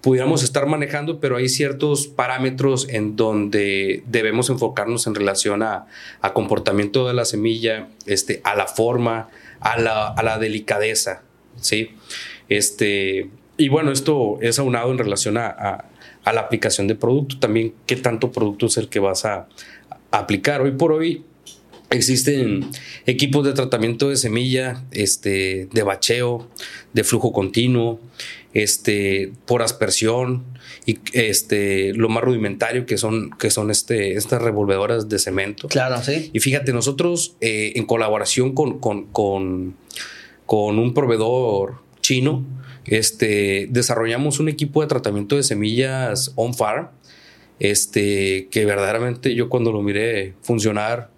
Pudiéramos 0.00 0.42
estar 0.42 0.66
manejando, 0.66 1.20
pero 1.20 1.36
hay 1.36 1.48
ciertos 1.48 2.06
parámetros 2.06 2.88
en 2.88 3.16
donde 3.16 4.02
debemos 4.06 4.48
enfocarnos 4.48 5.06
en 5.06 5.14
relación 5.14 5.62
a, 5.62 5.86
a 6.22 6.32
comportamiento 6.32 7.06
de 7.06 7.12
la 7.14 7.24
semilla, 7.26 7.88
este, 8.06 8.40
a 8.44 8.54
la 8.54 8.66
forma, 8.66 9.28
a 9.60 9.78
la, 9.78 10.06
a 10.08 10.22
la 10.22 10.38
delicadeza, 10.38 11.22
¿sí? 11.60 11.90
Este, 12.48 13.28
y 13.58 13.68
bueno, 13.68 13.92
esto 13.92 14.38
es 14.40 14.58
aunado 14.58 14.90
en 14.90 14.98
relación 14.98 15.36
a, 15.36 15.48
a- 15.48 15.84
la 16.32 16.40
aplicación 16.42 16.86
de 16.86 16.94
producto, 16.94 17.38
también 17.38 17.74
qué 17.86 17.96
tanto 17.96 18.30
producto 18.30 18.66
es 18.66 18.76
el 18.76 18.88
que 18.88 19.00
vas 19.00 19.24
a, 19.24 19.48
a 20.10 20.18
aplicar. 20.18 20.62
Hoy 20.62 20.70
por 20.72 20.92
hoy 20.92 21.24
Existen 21.92 22.70
equipos 23.04 23.44
de 23.44 23.52
tratamiento 23.52 24.08
de 24.10 24.16
semilla, 24.16 24.84
este, 24.92 25.66
de 25.72 25.82
bacheo, 25.82 26.48
de 26.92 27.02
flujo 27.02 27.32
continuo, 27.32 27.98
este, 28.54 29.32
por 29.46 29.62
aspersión 29.62 30.44
y 30.86 30.98
este, 31.12 31.92
lo 31.94 32.08
más 32.08 32.24
rudimentario 32.24 32.86
que 32.86 32.98
son, 32.98 33.30
que 33.38 33.50
son 33.50 33.70
este, 33.70 34.14
estas 34.14 34.42
revolvedoras 34.42 35.08
de 35.08 35.18
cemento. 35.18 35.68
Claro, 35.68 36.02
sí. 36.02 36.30
Y 36.32 36.40
fíjate, 36.40 36.72
nosotros 36.72 37.36
eh, 37.40 37.72
en 37.76 37.86
colaboración 37.86 38.54
con, 38.54 38.78
con, 38.78 39.06
con, 39.06 39.76
con 40.46 40.78
un 40.78 40.94
proveedor 40.94 41.76
chino, 42.00 42.44
este, 42.86 43.68
desarrollamos 43.70 44.40
un 44.40 44.48
equipo 44.48 44.80
de 44.80 44.88
tratamiento 44.88 45.36
de 45.36 45.42
semillas 45.42 46.32
on 46.34 46.54
farm, 46.54 46.88
este, 47.58 48.48
que 48.50 48.64
verdaderamente 48.64 49.34
yo 49.34 49.48
cuando 49.48 49.70
lo 49.70 49.82
miré 49.82 50.34
funcionar 50.42 51.10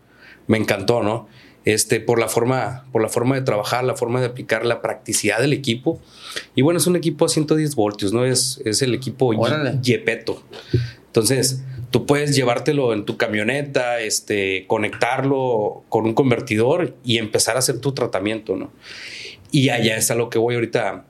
me 0.48 0.58
encantó, 0.58 1.02
¿no? 1.02 1.28
Este, 1.64 2.00
por 2.00 2.18
la 2.18 2.28
forma, 2.28 2.84
por 2.90 3.02
la 3.02 3.08
forma 3.08 3.36
de 3.36 3.42
trabajar, 3.42 3.84
la 3.84 3.94
forma 3.94 4.20
de 4.20 4.26
aplicar, 4.26 4.66
la 4.66 4.82
practicidad 4.82 5.40
del 5.40 5.52
equipo. 5.52 6.00
Y 6.56 6.62
bueno, 6.62 6.78
es 6.78 6.86
un 6.86 6.96
equipo 6.96 7.24
a 7.24 7.28
110 7.28 7.74
voltios, 7.76 8.12
¿no? 8.12 8.24
Es, 8.24 8.60
es 8.64 8.82
el 8.82 8.94
equipo. 8.94 9.32
Yepeto. 9.80 10.42
Entonces, 11.06 11.62
tú 11.90 12.06
puedes 12.06 12.34
llevártelo 12.34 12.92
en 12.92 13.04
tu 13.04 13.16
camioneta, 13.16 14.00
este, 14.00 14.66
conectarlo 14.66 15.84
con 15.88 16.06
un 16.06 16.14
convertidor 16.14 16.96
y 17.04 17.18
empezar 17.18 17.54
a 17.56 17.60
hacer 17.60 17.78
tu 17.78 17.92
tratamiento, 17.92 18.56
¿no? 18.56 18.72
Y 19.52 19.68
allá 19.68 19.96
es 19.96 20.10
a 20.10 20.14
lo 20.16 20.30
que 20.30 20.38
voy 20.38 20.56
ahorita, 20.56 21.04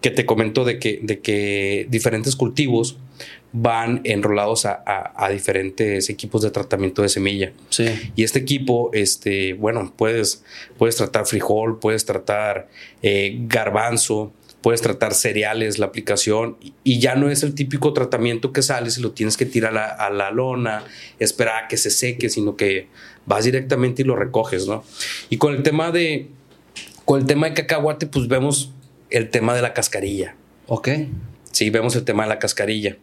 que 0.00 0.10
te 0.10 0.24
comento 0.26 0.64
de 0.64 0.78
que, 0.78 0.98
de 1.02 1.20
que 1.20 1.86
diferentes 1.90 2.34
cultivos 2.34 2.96
van 3.52 4.02
enrolados 4.04 4.66
a, 4.66 4.82
a- 4.86 5.12
a 5.24 5.30
diferentes 5.30 6.10
equipos 6.10 6.42
de 6.42 6.50
tratamiento 6.50 7.02
de 7.02 7.08
semilla. 7.08 7.52
Sí. 7.70 7.86
Y 8.14 8.22
este 8.24 8.38
equipo, 8.40 8.90
este, 8.92 9.54
bueno, 9.54 9.92
puedes, 9.96 10.44
puedes 10.76 10.96
tratar 10.96 11.26
frijol, 11.26 11.78
puedes 11.78 12.04
tratar 12.04 12.68
eh, 13.02 13.36
garbanzo, 13.48 14.32
puedes 14.60 14.82
tratar 14.82 15.14
cereales, 15.14 15.78
la 15.78 15.86
aplicación, 15.86 16.56
y- 16.60 16.74
y 16.84 16.98
ya 16.98 17.14
no 17.14 17.30
es 17.30 17.42
el 17.42 17.54
típico 17.54 17.92
tratamiento 17.94 18.52
que 18.52 18.60
sales 18.60 18.98
y 18.98 19.00
lo 19.02 19.12
tienes 19.12 19.36
que 19.36 19.46
tirar 19.46 19.70
a 19.70 19.74
la, 19.74 19.86
a 19.86 20.10
la 20.10 20.30
lona, 20.30 20.84
esperar 21.18 21.64
a 21.64 21.68
que 21.68 21.76
se 21.78 21.90
seque, 21.90 22.28
sino 22.28 22.54
que 22.56 22.88
vas 23.24 23.44
directamente 23.44 24.02
y 24.02 24.04
lo 24.04 24.14
recoges, 24.16 24.66
¿no? 24.66 24.84
Y 25.30 25.36
con 25.38 25.54
el 25.54 25.62
tema 25.62 25.90
de, 25.90 26.28
con 27.04 27.20
el 27.20 27.26
tema 27.26 27.46
de 27.48 27.54
cacahuate, 27.54 28.06
pues 28.06 28.28
vemos 28.28 28.72
el 29.10 29.30
tema 29.30 29.54
de 29.54 29.62
la 29.62 29.72
cascarilla. 29.72 30.34
Ok. 30.66 30.88
Sí, 31.52 31.70
vemos 31.70 31.96
el 31.96 32.04
tema 32.04 32.24
de 32.24 32.28
la 32.28 32.38
cascarilla. 32.38 32.96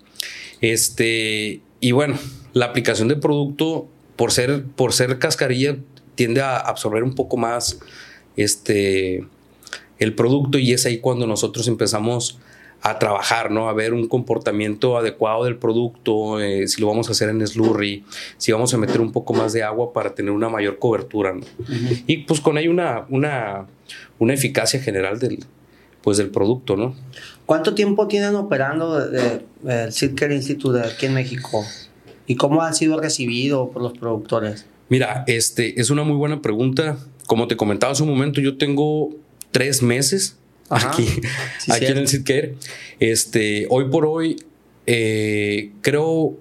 Este, 0.62 1.62
y 1.80 1.92
bueno, 1.92 2.18
la 2.54 2.66
aplicación 2.66 3.08
de 3.08 3.16
producto, 3.16 3.88
por 4.16 4.32
ser, 4.32 4.64
por 4.76 4.94
ser 4.94 5.20
cascarilla, 5.20 5.78
tiende 6.16 6.42
a 6.42 6.58
absorber 6.58 7.04
un 7.04 7.14
poco 7.14 7.38
más 7.38 7.80
este, 8.38 9.26
el 10.00 10.16
producto 10.16 10.58
y 10.58 10.74
es 10.74 10.86
ahí 10.86 11.00
cuando 11.00 11.28
nosotros 11.28 11.68
empezamos 11.68 12.40
a 12.82 13.00
trabajar, 13.00 13.50
¿no? 13.50 13.68
A 13.68 13.74
ver 13.74 13.94
un 13.94 14.08
comportamiento 14.08 14.98
adecuado 14.98 15.46
del 15.46 15.58
producto, 15.58 16.40
eh, 16.40 16.68
si 16.68 16.82
lo 16.82 16.88
vamos 16.88 17.10
a 17.10 17.14
hacer 17.14 17.30
en 17.30 17.46
slurry, 17.46 18.04
si 18.38 18.52
vamos 18.52 18.74
a 18.74 18.78
meter 18.78 19.02
un 19.02 19.12
poco 19.12 19.34
más 19.34 19.54
de 19.54 19.64
agua 19.64 19.92
para 19.92 20.14
tener 20.14 20.32
una 20.32 20.50
mayor 20.50 20.78
cobertura, 20.78 21.34
¿no? 21.34 21.42
Y 22.06 22.18
pues 22.18 22.42
con 22.42 22.58
ahí 22.58 22.68
una, 22.68 23.06
una, 23.10 23.66
una 24.20 24.34
eficacia 24.34 24.80
general 24.80 25.20
del, 25.20 25.40
pues 26.06 26.18
del 26.18 26.30
producto, 26.30 26.78
¿no? 26.78 26.96
¿Cuánto 27.48 27.74
tiempo 27.74 28.08
tienen 28.08 28.36
operando 28.36 29.04
el 29.04 29.92
Sitcare 29.92 30.36
Institute 30.36 30.80
aquí 30.80 31.08
en 31.08 31.16
México? 31.16 31.66
¿Y 32.28 32.36
cómo 32.36 32.62
ha 32.62 32.72
sido 32.74 33.02
recibido 33.02 33.72
por 33.72 33.82
los 33.82 33.98
productores? 33.98 34.68
Mira, 34.88 35.24
este 35.26 35.82
es 35.82 35.90
una 35.90 36.04
muy 36.04 36.16
buena 36.16 36.44
pregunta. 36.44 37.00
Como 37.26 37.48
te 37.48 37.58
comentaba 37.58 37.92
hace 37.94 38.04
un 38.04 38.10
momento, 38.10 38.40
yo 38.40 38.56
tengo 38.56 39.16
tres 39.50 39.82
meses 39.82 40.38
Ajá. 40.70 40.92
aquí, 40.92 41.08
Sí, 41.60 41.72
aquí 41.72 41.86
en 41.88 41.98
el 41.98 42.08
Sitcare. 42.08 42.56
Este, 43.00 43.66
hoy 43.72 43.86
por 43.90 44.06
hoy, 44.06 44.36
eh, 44.86 45.72
creo 45.82 46.38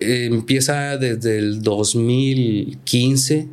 eh, 0.00 0.26
empieza 0.30 0.98
desde 0.98 1.38
el 1.38 1.62
2015, 1.62 3.48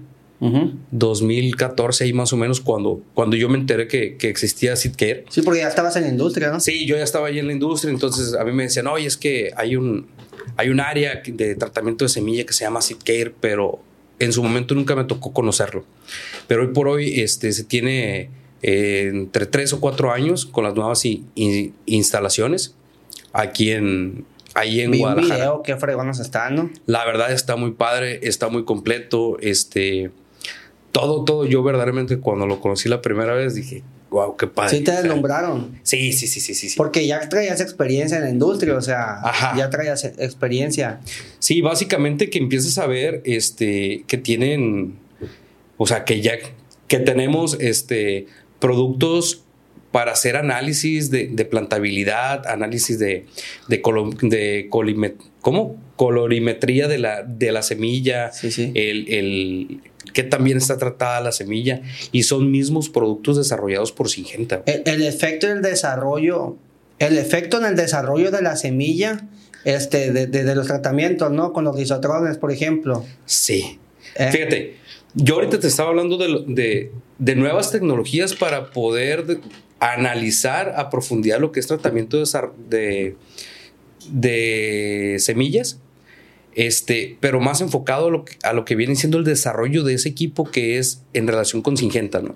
2014, 0.92 2.04
ahí 2.06 2.14
más 2.14 2.32
o 2.34 2.38
menos, 2.38 2.62
cuando, 2.62 3.02
cuando 3.14 3.36
yo 3.36 3.50
me 3.50 3.58
enteré 3.58 3.88
que, 3.88 4.16
que 4.18 4.30
existía 4.30 4.76
Sitcare. 4.76 5.26
Sí, 5.30 5.42
porque 5.42 5.60
ya 5.62 5.68
estabas 5.68 5.96
en 5.96 6.04
la 6.04 6.10
industria, 6.10 6.50
¿no? 6.52 6.60
Sí, 6.60 6.86
yo 6.86 6.96
ya 6.98 7.04
estaba 7.04 7.28
ahí 7.28 7.40
en 7.40 7.48
la 7.48 7.54
industria, 7.54 7.92
entonces 7.92 8.34
a 8.34 8.44
mí 8.44 8.52
me 8.52 8.64
decían, 8.64 8.88
oye, 8.88 9.06
es 9.08 9.18
que 9.18 9.52
hay 9.56 9.76
un, 9.76 10.08
hay 10.58 10.70
un 10.70 10.80
área 10.80 11.22
de 11.26 11.56
tratamiento 11.56 12.06
de 12.06 12.10
semilla 12.10 12.46
que 12.46 12.54
se 12.54 12.64
llama 12.64 12.82
Seedcare, 12.82 13.34
pero 13.40 13.80
en 14.20 14.34
su 14.34 14.44
momento 14.44 14.76
nunca 14.76 14.96
me 14.96 15.04
tocó 15.06 15.32
conocerlo. 15.34 15.86
Pero 16.48 16.62
hoy 16.64 16.70
por 16.74 16.88
hoy 16.88 17.20
este, 17.22 17.52
se 17.54 17.64
tiene 17.64 18.30
eh, 18.62 19.10
entre 19.14 19.46
tres 19.46 19.72
o 19.74 19.80
cuatro 19.80 20.12
años 20.12 20.46
con 20.46 20.64
las 20.64 20.76
nuevas 20.76 21.06
i- 21.06 21.24
i- 21.36 21.72
instalaciones 21.86 22.76
aquí 23.32 23.72
en, 23.72 24.26
ahí 24.56 24.82
en 24.82 24.92
Vi 24.92 24.98
un 24.98 25.02
Guadalajara. 25.04 25.36
video, 25.36 25.64
qué 25.64 25.78
fregonas 25.78 26.20
están, 26.20 26.56
¿no? 26.56 26.70
La 26.86 27.06
verdad 27.06 27.32
está 27.32 27.56
muy 27.56 27.72
padre, 27.72 28.20
está 28.24 28.50
muy 28.50 28.66
completo, 28.66 29.38
este... 29.40 30.12
Todo, 30.92 31.24
todo, 31.24 31.46
yo 31.46 31.62
verdaderamente 31.64 32.20
cuando 32.20 32.48
lo 32.48 32.60
conocí 32.60 32.90
la 32.90 33.02
primera 33.02 33.34
vez 33.34 33.54
dije, 33.56 33.84
wow, 34.10 34.36
qué 34.36 34.48
padre. 34.48 34.78
Sí 34.78 34.84
te 34.84 34.92
deslumbraron. 34.92 35.80
Sí, 35.84 36.14
sí, 36.14 36.28
sí, 36.28 36.40
sí, 36.40 36.54
sí. 36.54 36.70
sí. 36.70 36.78
Porque 36.78 37.06
ya 37.06 37.30
traías 37.30 37.62
experiencia 37.62 38.18
en 38.18 38.24
la 38.24 38.30
industria, 38.30 38.76
o 38.76 38.82
sea, 38.82 39.20
Ajá. 39.22 39.56
ya 39.56 39.70
traías 39.70 40.04
experiencia. 40.04 41.00
Sí, 41.40 41.62
básicamente 41.62 42.30
que 42.30 42.40
empiezas 42.40 42.78
a 42.78 42.88
ver 42.88 43.22
este, 43.26 44.04
que 44.08 44.18
tienen, 44.18 44.98
o 45.78 45.86
sea, 45.86 46.06
que 46.06 46.22
ya 46.22 46.34
que 46.88 47.00
tenemos 47.00 47.56
este, 47.60 48.26
productos 48.60 49.44
para 49.92 50.12
hacer 50.12 50.36
análisis 50.36 51.10
de, 51.10 51.28
plantabilidad, 51.50 52.46
análisis 52.48 53.00
de, 53.00 53.26
de, 53.68 53.82
¿cómo? 55.42 55.76
colorimetría 55.96 56.88
de 56.88 56.98
la, 56.98 57.24
de 57.24 57.52
la 57.52 57.62
semilla, 57.62 58.32
El, 58.44 59.08
el, 59.10 59.82
que 60.14 60.24
también 60.24 60.58
está 60.58 60.78
tratada 60.78 61.22
la 61.22 61.32
semilla, 61.32 61.82
y 62.12 62.24
son 62.24 62.52
mismos 62.52 62.90
productos 62.90 63.38
desarrollados 63.38 63.92
por 63.92 64.10
Singenta. 64.10 64.64
El, 64.66 65.04
efecto 65.04 65.48
del 65.48 65.62
desarrollo, 65.62 66.58
el 67.00 67.18
efecto 67.18 67.58
en 67.58 67.66
el 67.66 67.76
desarrollo 67.76 68.32
de 68.32 68.42
la 68.42 68.56
semilla, 68.56 69.28
este, 69.66 70.12
de, 70.12 70.56
los 70.56 70.68
tratamientos, 70.68 71.32
¿no? 71.32 71.54
Con 71.54 71.66
los 71.66 71.76
risotrones, 71.76 72.38
por 72.38 72.52
ejemplo. 72.52 73.06
Sí. 73.26 73.80
Eh. 74.16 74.30
Fíjate, 74.32 74.76
yo 75.14 75.36
ahorita 75.36 75.60
te 75.60 75.68
estaba 75.68 75.90
hablando 75.90 76.18
de, 76.18 76.92
de 77.18 77.36
nuevas 77.36 77.72
tecnologías 77.72 78.34
para 78.34 78.72
poder 78.72 79.40
analizar 79.80 80.74
a 80.76 80.90
profundidad 80.90 81.40
lo 81.40 81.52
que 81.52 81.60
es 81.60 81.68
tratamiento 81.68 82.22
de, 82.70 83.16
de, 84.12 85.16
semillas, 85.20 85.80
este, 86.60 87.16
pero 87.22 87.40
más 87.40 87.62
enfocado 87.62 88.08
a 88.08 88.12
lo, 88.12 88.26
que, 88.26 88.36
a 88.44 88.52
lo, 88.52 88.66
que, 88.66 88.76
viene 88.76 88.94
siendo 88.98 89.18
el 89.18 89.24
desarrollo 89.24 89.86
de 89.86 89.94
ese 89.94 90.10
equipo 90.10 90.44
que 90.44 90.78
es 90.78 91.06
en 91.14 91.26
relación 91.26 91.62
con 91.62 91.78
Singenta, 91.78 92.22
¿no? 92.22 92.36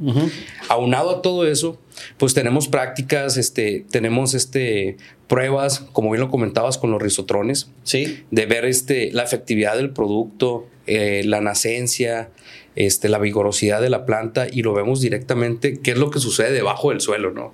Aunado 0.69 1.17
a 1.17 1.21
todo 1.21 1.45
eso, 1.45 1.77
pues 2.17 2.33
tenemos 2.33 2.69
prácticas, 2.69 3.35
este, 3.35 3.85
tenemos 3.91 4.33
este, 4.33 4.95
pruebas, 5.27 5.81
como 5.91 6.09
bien 6.09 6.21
lo 6.21 6.29
comentabas, 6.31 6.77
con 6.77 6.89
los 6.89 7.01
risotrones, 7.01 7.69
sí. 7.83 8.23
de 8.31 8.45
ver 8.45 8.63
este, 8.63 9.11
la 9.11 9.23
efectividad 9.23 9.75
del 9.75 9.89
producto, 9.89 10.67
eh, 10.87 11.23
la 11.25 11.41
nacencia, 11.41 12.29
este, 12.77 13.09
la 13.09 13.19
vigorosidad 13.19 13.81
de 13.81 13.89
la 13.89 14.05
planta 14.05 14.47
y 14.49 14.61
lo 14.61 14.73
vemos 14.73 15.01
directamente 15.01 15.81
qué 15.81 15.91
es 15.91 15.97
lo 15.97 16.11
que 16.11 16.19
sucede 16.19 16.53
debajo 16.53 16.91
del 16.91 17.01
suelo, 17.01 17.31
¿no? 17.31 17.53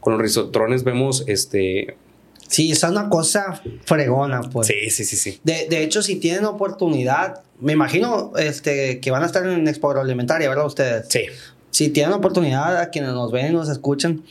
Con 0.00 0.14
los 0.14 0.22
risotrones 0.22 0.82
vemos 0.82 1.22
este... 1.28 1.96
Sí, 2.48 2.72
es 2.72 2.82
una 2.82 3.08
cosa 3.08 3.62
fregona, 3.84 4.40
pues. 4.40 4.66
Sí, 4.66 4.90
sí, 4.90 5.04
sí, 5.04 5.16
sí. 5.16 5.40
De, 5.44 5.68
de 5.68 5.82
hecho, 5.82 6.02
si 6.02 6.16
tienen 6.16 6.44
oportunidad, 6.44 7.42
me 7.60 7.72
imagino 7.74 8.32
este, 8.36 9.00
que 9.00 9.10
van 9.10 9.22
a 9.22 9.26
estar 9.26 9.46
en 9.46 9.68
Expo 9.68 9.88
Agroalimentaria, 9.90 10.48
¿verdad 10.48 10.66
ustedes? 10.66 11.06
Sí. 11.08 11.26
Si 11.70 11.90
tienen 11.90 12.14
oportunidad, 12.14 12.78
a 12.78 12.90
quienes 12.90 13.12
nos 13.12 13.30
ven 13.30 13.48
y 13.48 13.54
nos 13.54 13.68
escuchan, 13.68 14.22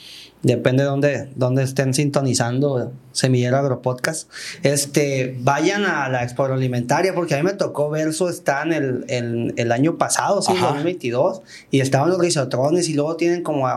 depende 0.41 0.83
de 0.83 0.89
dónde, 0.89 1.29
dónde 1.35 1.63
estén 1.63 1.93
sintonizando 1.93 2.91
Semillero 3.11 3.57
Agropodcast, 3.57 4.29
este, 4.63 5.35
vayan 5.39 5.85
a 5.85 6.09
la 6.09 6.23
Expo 6.23 6.45
Alimentaria, 6.45 7.13
porque 7.13 7.35
a 7.35 7.37
mí 7.37 7.43
me 7.43 7.53
tocó 7.53 7.89
ver 7.89 8.13
su 8.13 8.27
stand 8.29 8.73
el, 8.73 9.53
el, 9.55 9.71
año 9.71 9.97
pasado, 9.97 10.41
sí, 10.41 10.53
2022, 10.59 11.41
y 11.71 11.81
estaban 11.81 12.09
los 12.09 12.19
risotrones 12.19 12.89
y 12.89 12.93
luego 12.93 13.15
tienen 13.15 13.43
como 13.43 13.67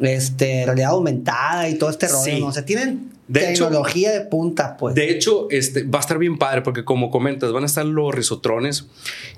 este, 0.00 0.64
realidad 0.64 0.90
aumentada 0.90 1.68
y 1.68 1.74
todo 1.76 1.90
este 1.90 2.08
rollo, 2.08 2.46
O 2.46 2.52
sea, 2.52 2.64
tienen 2.64 3.13
tecnología 3.32 4.12
de 4.12 4.22
punta, 4.22 4.76
pues. 4.76 4.94
De 4.94 5.10
hecho, 5.10 5.48
este, 5.50 5.84
va 5.84 5.98
a 5.98 6.00
estar 6.00 6.18
bien 6.18 6.38
padre, 6.38 6.62
porque 6.62 6.84
como 6.84 7.10
comentas, 7.10 7.52
van 7.52 7.62
a 7.62 7.66
estar 7.66 7.84
los 7.84 8.14
risotrones, 8.14 8.86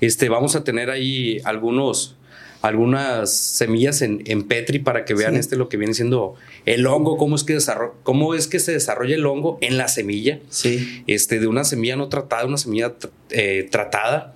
este, 0.01 0.29
vamos 0.29 0.55
a 0.55 0.63
tener 0.63 0.89
ahí 0.89 1.39
algunos 1.43 2.17
algunas 2.61 3.31
semillas 3.33 4.01
en, 4.01 4.43
Petri 4.47 4.79
para 4.79 5.05
que 5.05 5.13
vean 5.13 5.35
este 5.35 5.55
lo 5.55 5.69
que 5.69 5.77
viene 5.77 5.93
siendo 5.93 6.35
el 6.65 6.87
hongo, 6.87 7.17
cómo 7.17 7.35
es 7.35 7.43
que 7.43 7.57
cómo 8.03 8.33
es 8.33 8.47
que 8.47 8.59
se 8.59 8.71
desarrolla 8.71 9.15
el 9.15 9.25
hongo 9.25 9.57
en 9.61 9.77
la 9.77 9.87
semilla. 9.87 10.39
Sí. 10.49 11.03
Este, 11.07 11.39
de 11.39 11.47
una 11.47 11.63
semilla 11.63 11.95
no 11.95 12.09
tratada, 12.09 12.45
una 12.45 12.57
semilla 12.57 12.95
eh, 13.29 13.67
tratada. 13.71 14.33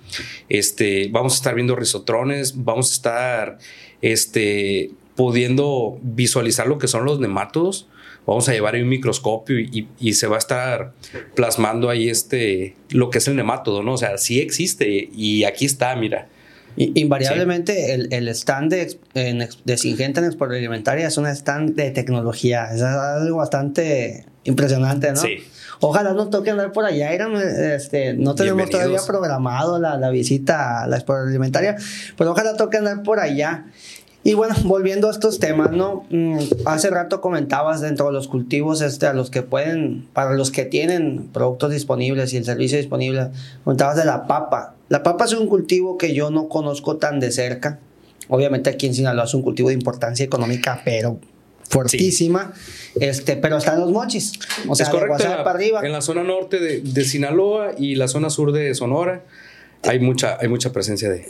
Este, 0.48 1.08
vamos 1.10 1.34
a 1.34 1.36
estar 1.36 1.54
viendo 1.54 1.74
risotrones, 1.74 2.64
vamos 2.64 2.90
a 2.90 2.94
estar 2.94 3.58
este, 4.02 4.90
pudiendo 5.14 5.98
visualizar 6.02 6.66
lo 6.66 6.78
que 6.78 6.88
son 6.88 7.04
los 7.04 7.18
nemátodos. 7.20 7.88
Vamos 8.26 8.48
a 8.48 8.52
llevar 8.52 8.74
ahí 8.74 8.82
un 8.82 8.88
microscopio 8.88 9.58
y, 9.58 10.12
se 10.14 10.26
va 10.26 10.36
a 10.36 10.38
estar 10.38 10.92
plasmando 11.34 11.90
ahí 11.90 12.08
este, 12.08 12.76
lo 12.90 13.10
que 13.10 13.18
es 13.18 13.28
el 13.28 13.34
nemátodo, 13.34 13.82
¿no? 13.82 13.94
O 13.94 13.98
sea, 13.98 14.16
sí 14.18 14.40
existe 14.40 15.08
y 15.12 15.44
aquí 15.44 15.64
está, 15.64 15.96
mira. 15.96 16.28
Invariablemente 16.76 17.92
el, 17.92 18.08
el, 18.12 18.28
stand 18.28 18.72
de, 18.72 18.98
en, 19.14 19.46
de 19.64 19.76
Singenta 19.76 20.20
en 20.20 20.26
Expo 20.26 20.46
Alimentaria 20.46 21.06
es 21.06 21.18
un 21.18 21.26
stand 21.26 21.74
de 21.74 21.90
tecnología. 21.90 22.72
Es 22.72 22.80
algo 22.80 23.38
bastante 23.38 24.24
impresionante, 24.44 25.10
¿no? 25.10 25.20
Sí. 25.20 25.38
Ojalá 25.80 26.14
nos 26.14 26.30
toque 26.30 26.50
andar 26.50 26.72
por 26.72 26.84
allá. 26.84 27.12
este, 27.74 28.14
no 28.14 28.34
tenemos 28.34 28.70
todavía 28.70 29.00
programado 29.06 29.78
la, 29.78 29.98
la, 29.98 30.10
visita 30.10 30.84
a 30.84 30.86
la 30.86 30.96
Expo 30.96 31.14
Alimentaria, 31.14 31.76
pero 32.16 32.30
ojalá 32.30 32.56
toque 32.56 32.78
andar 32.78 33.02
por 33.02 33.18
allá. 33.18 33.66
Y 34.24 34.34
bueno, 34.34 34.54
volviendo 34.64 35.08
a 35.08 35.10
estos 35.10 35.40
temas, 35.40 35.72
¿no? 35.72 36.06
Mm, 36.10 36.38
hace 36.64 36.90
rato 36.90 37.20
comentabas 37.20 37.80
dentro 37.80 38.06
de 38.06 38.12
los 38.12 38.28
cultivos, 38.28 38.80
este, 38.80 39.06
a 39.06 39.12
los 39.12 39.30
que 39.30 39.42
pueden, 39.42 40.06
para 40.12 40.34
los 40.34 40.50
que 40.50 40.64
tienen 40.64 41.28
productos 41.32 41.72
disponibles 41.72 42.32
y 42.32 42.36
el 42.36 42.44
servicio 42.44 42.78
disponible, 42.78 43.30
comentabas 43.64 43.96
de 43.96 44.04
la 44.04 44.26
papa. 44.26 44.74
La 44.88 45.02
papa 45.02 45.24
es 45.24 45.32
un 45.32 45.48
cultivo 45.48 45.98
que 45.98 46.14
yo 46.14 46.30
no 46.30 46.48
conozco 46.48 46.98
tan 46.98 47.18
de 47.18 47.32
cerca. 47.32 47.80
Obviamente 48.28 48.70
aquí 48.70 48.86
en 48.86 48.94
Sinaloa 48.94 49.24
es 49.24 49.34
un 49.34 49.42
cultivo 49.42 49.70
de 49.70 49.74
importancia 49.74 50.24
económica, 50.24 50.80
pero 50.84 51.18
fuertísima. 51.68 52.52
Este, 53.00 53.36
pero 53.36 53.56
están 53.56 53.80
los 53.80 53.90
mochis. 53.90 54.32
O 54.68 54.76
sea, 54.76 54.86
es 54.86 54.92
correcto, 54.92 55.16
para 55.18 55.50
arriba. 55.50 55.80
En 55.82 55.92
la 55.92 56.02
zona 56.02 56.22
norte 56.22 56.60
de, 56.60 56.80
de, 56.80 57.04
Sinaloa 57.04 57.72
y 57.76 57.96
la 57.96 58.06
zona 58.06 58.30
sur 58.30 58.52
de 58.52 58.74
Sonora 58.74 59.22
hay 59.82 59.98
mucha, 59.98 60.38
hay 60.40 60.48
mucha 60.48 60.72
presencia 60.72 61.10
de, 61.10 61.26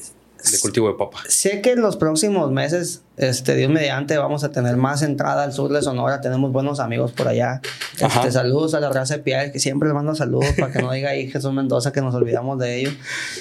de 0.50 0.58
cultivo 0.60 0.88
de 0.88 0.94
papa. 0.94 1.18
Sé 1.28 1.60
que 1.60 1.72
en 1.72 1.80
los 1.80 1.96
próximos 1.96 2.50
meses, 2.50 3.02
este, 3.16 3.54
Dios 3.54 3.70
mediante, 3.70 4.18
vamos 4.18 4.44
a 4.44 4.50
tener 4.50 4.76
más 4.76 5.02
entrada 5.02 5.44
al 5.44 5.52
sur 5.52 5.72
de 5.72 5.82
Sonora. 5.82 6.20
Tenemos 6.20 6.52
buenos 6.52 6.80
amigos 6.80 7.12
por 7.12 7.28
allá. 7.28 7.60
Este, 7.98 8.32
saludos 8.32 8.74
a 8.74 8.80
la 8.80 8.90
raza 8.90 9.18
de 9.18 9.22
Piel, 9.22 9.52
que 9.52 9.60
siempre 9.60 9.88
les 9.88 9.94
mando 9.94 10.14
saludos 10.14 10.50
para 10.58 10.72
que 10.72 10.80
no 10.80 10.90
diga 10.92 11.10
ahí 11.10 11.30
Jesús 11.30 11.52
Mendoza 11.52 11.92
que 11.92 12.00
nos 12.00 12.14
olvidamos 12.14 12.58
de 12.58 12.80
ellos. 12.80 12.94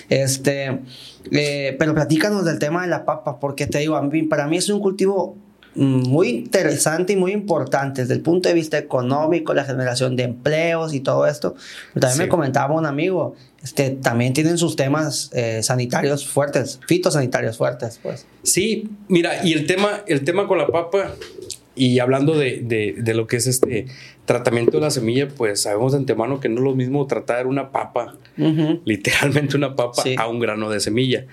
Este, 0.09 0.81
eh, 1.31 1.75
pero 1.79 1.93
platícanos 1.93 2.45
del 2.45 2.59
tema 2.59 2.83
de 2.83 2.87
la 2.87 3.05
papa, 3.05 3.39
porque 3.39 3.67
te 3.67 3.79
digo, 3.79 3.99
para 4.29 4.47
mí 4.47 4.57
es 4.57 4.69
un 4.69 4.79
cultivo 4.79 5.37
muy 5.75 6.29
interesante 6.29 7.13
y 7.13 7.15
muy 7.15 7.31
importante 7.31 8.01
desde 8.01 8.13
el 8.13 8.21
punto 8.21 8.49
de 8.49 8.55
vista 8.55 8.77
económico, 8.77 9.53
la 9.53 9.63
generación 9.63 10.15
de 10.15 10.23
empleos 10.23 10.93
y 10.93 10.99
todo 10.99 11.25
esto. 11.25 11.55
también 11.93 12.19
me 12.19 12.29
comentaba 12.29 12.75
un 12.75 12.86
amigo, 12.86 13.36
este, 13.63 13.91
también 13.91 14.34
tienen 14.34 14.57
sus 14.57 14.75
temas 14.75 15.29
eh, 15.34 15.63
sanitarios 15.63 16.27
fuertes, 16.27 16.79
fitosanitarios 16.88 17.57
fuertes, 17.57 17.99
pues. 18.01 18.25
Sí, 18.43 18.89
mira, 19.07 19.45
y 19.45 19.53
el 19.53 19.65
tema, 19.65 20.03
el 20.07 20.23
tema 20.23 20.47
con 20.47 20.57
la 20.57 20.67
papa, 20.67 21.15
y 21.75 21.99
hablando 21.99 22.38
de, 22.38 22.95
de, 22.97 23.13
lo 23.13 23.27
que 23.27 23.38
es 23.38 23.47
este 23.47 23.86
tratamiento 24.32 24.78
de 24.78 24.82
la 24.82 24.91
semilla, 24.91 25.28
pues 25.28 25.63
sabemos 25.63 25.91
de 25.91 25.98
antemano 25.98 26.39
que 26.39 26.48
no 26.48 26.60
es 26.60 26.63
lo 26.63 26.74
mismo 26.74 27.06
tratar 27.06 27.48
una 27.48 27.72
papa, 27.72 28.15
literalmente 28.86 29.58
una 29.58 29.76
papa, 29.76 30.04
a 30.17 30.28
un 30.30 30.39
grano 30.39 30.70
de 30.70 30.80
semilla. 30.80 31.26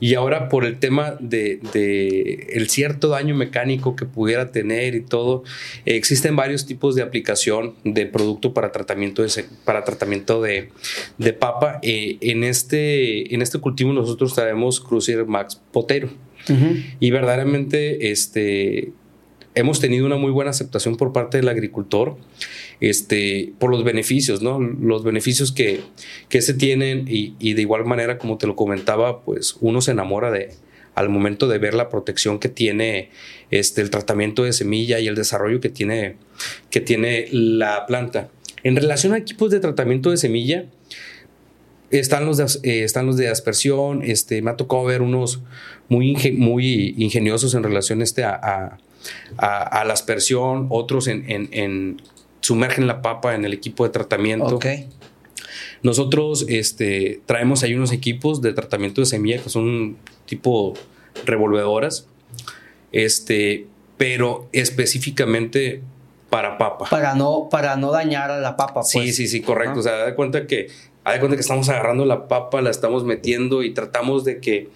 Y 0.00 0.14
ahora 0.14 0.50
por 0.50 0.66
el 0.66 0.78
tema 0.78 1.16
de, 1.18 1.60
de, 1.72 2.48
el 2.50 2.68
cierto 2.68 3.08
daño 3.08 3.34
mecánico 3.34 3.96
que 3.96 4.04
pudiera 4.04 4.52
tener 4.52 4.94
y 4.94 5.00
todo, 5.00 5.44
existen 5.86 6.36
varios 6.36 6.66
tipos 6.66 6.94
de 6.94 7.00
aplicación 7.00 7.74
de 7.84 8.04
producto 8.04 8.52
para 8.52 8.70
tratamiento 8.70 9.22
de, 9.22 9.46
para 9.64 9.84
tratamiento 9.84 10.42
de, 10.42 10.68
de 11.16 11.32
papa. 11.32 11.78
Eh, 11.82 12.18
en, 12.20 12.44
este, 12.44 13.34
en 13.34 13.40
este 13.40 13.60
cultivo 13.60 13.94
nosotros 13.94 14.34
traemos 14.34 14.78
Cruiser 14.78 15.24
Max 15.24 15.58
Potero. 15.72 16.10
Y 16.98 17.10
verdaderamente, 17.12 18.10
este, 18.10 18.92
hemos 19.54 19.80
tenido 19.80 20.06
una 20.06 20.16
muy 20.16 20.30
buena 20.30 20.50
aceptación 20.50 20.96
por 20.96 21.12
parte 21.12 21.38
del 21.38 21.48
agricultor 21.48 22.16
este, 22.80 23.52
por 23.58 23.70
los 23.70 23.84
beneficios, 23.84 24.42
¿no? 24.42 24.58
Los 24.58 25.04
beneficios 25.04 25.52
que, 25.52 25.80
que 26.28 26.42
se 26.42 26.54
tienen 26.54 27.04
y, 27.08 27.52
de 27.52 27.62
igual 27.62 27.84
manera, 27.84 28.18
como 28.18 28.38
te 28.38 28.46
lo 28.46 28.56
comentaba, 28.56 29.22
pues 29.22 29.56
uno 29.60 29.80
se 29.80 29.92
enamora 29.92 30.30
de 30.30 30.50
al 30.94 31.08
momento 31.08 31.48
de 31.48 31.58
ver 31.58 31.72
la 31.72 31.88
protección 31.88 32.38
que 32.38 32.50
tiene 32.50 33.08
este, 33.50 33.80
el 33.80 33.88
tratamiento 33.88 34.44
de 34.44 34.52
semilla 34.52 35.00
y 35.00 35.06
el 35.06 35.14
desarrollo 35.14 35.58
que 35.58 35.70
tiene, 35.70 36.16
que 36.70 36.80
tiene 36.80 37.28
la 37.30 37.86
planta. 37.86 38.28
En 38.62 38.76
relación 38.76 39.14
a 39.14 39.18
equipos 39.18 39.50
de 39.50 39.60
tratamiento 39.60 40.10
de 40.10 40.18
semilla, 40.18 40.66
están 41.90 42.26
los 42.26 42.36
de, 42.36 42.44
eh, 42.62 42.84
están 42.84 43.06
los 43.06 43.16
de 43.16 43.28
aspersión, 43.28 44.02
este, 44.02 44.42
me 44.42 44.50
ha 44.50 44.56
tocado 44.56 44.84
ver 44.84 45.00
unos 45.00 45.40
muy, 45.88 46.14
muy 46.36 46.94
ingeniosos 46.98 47.54
en 47.54 47.62
relación 47.62 48.02
este 48.02 48.24
a 48.24 48.34
a, 48.34 48.78
la 49.38 49.92
aspersión, 49.92 50.66
otros 50.70 51.08
en, 51.08 52.02
sumergen 52.40 52.86
la 52.86 53.02
papa 53.02 53.34
en 53.34 53.44
el 53.44 53.52
equipo 53.52 53.84
de 53.84 53.90
tratamiento. 53.90 54.58
Nosotros 55.82 56.46
este, 56.48 57.20
traemos 57.26 57.62
ahí 57.62 57.74
unos 57.74 57.92
equipos 57.92 58.40
de 58.40 58.52
tratamiento 58.52 59.00
de 59.00 59.06
semilla 59.06 59.42
que 59.42 59.50
son 59.50 59.96
tipo 60.26 60.74
revolvedoras, 61.24 62.06
este, 62.92 63.66
pero 63.96 64.48
específicamente 64.52 65.82
para 66.30 66.56
papa. 66.56 66.86
Para 66.88 67.14
no, 67.14 67.48
para 67.50 67.76
no 67.76 67.90
dañar 67.90 68.30
a 68.30 68.38
la 68.38 68.56
papa. 68.56 68.82
Sí, 68.82 68.98
pues. 68.98 69.16
sí, 69.16 69.28
sí, 69.28 69.42
correcto. 69.42 69.80
O 69.80 69.82
sea, 69.82 69.96
da 69.96 70.14
cuenta 70.14 70.46
que, 70.46 70.68
da 71.04 71.18
cuenta 71.18 71.36
que 71.36 71.40
estamos 71.40 71.68
agarrando 71.68 72.04
la 72.04 72.28
papa, 72.28 72.60
la 72.60 72.70
estamos 72.70 73.04
metiendo 73.04 73.62
y 73.62 73.74
tratamos 73.74 74.24
de 74.24 74.40
que 74.40 74.70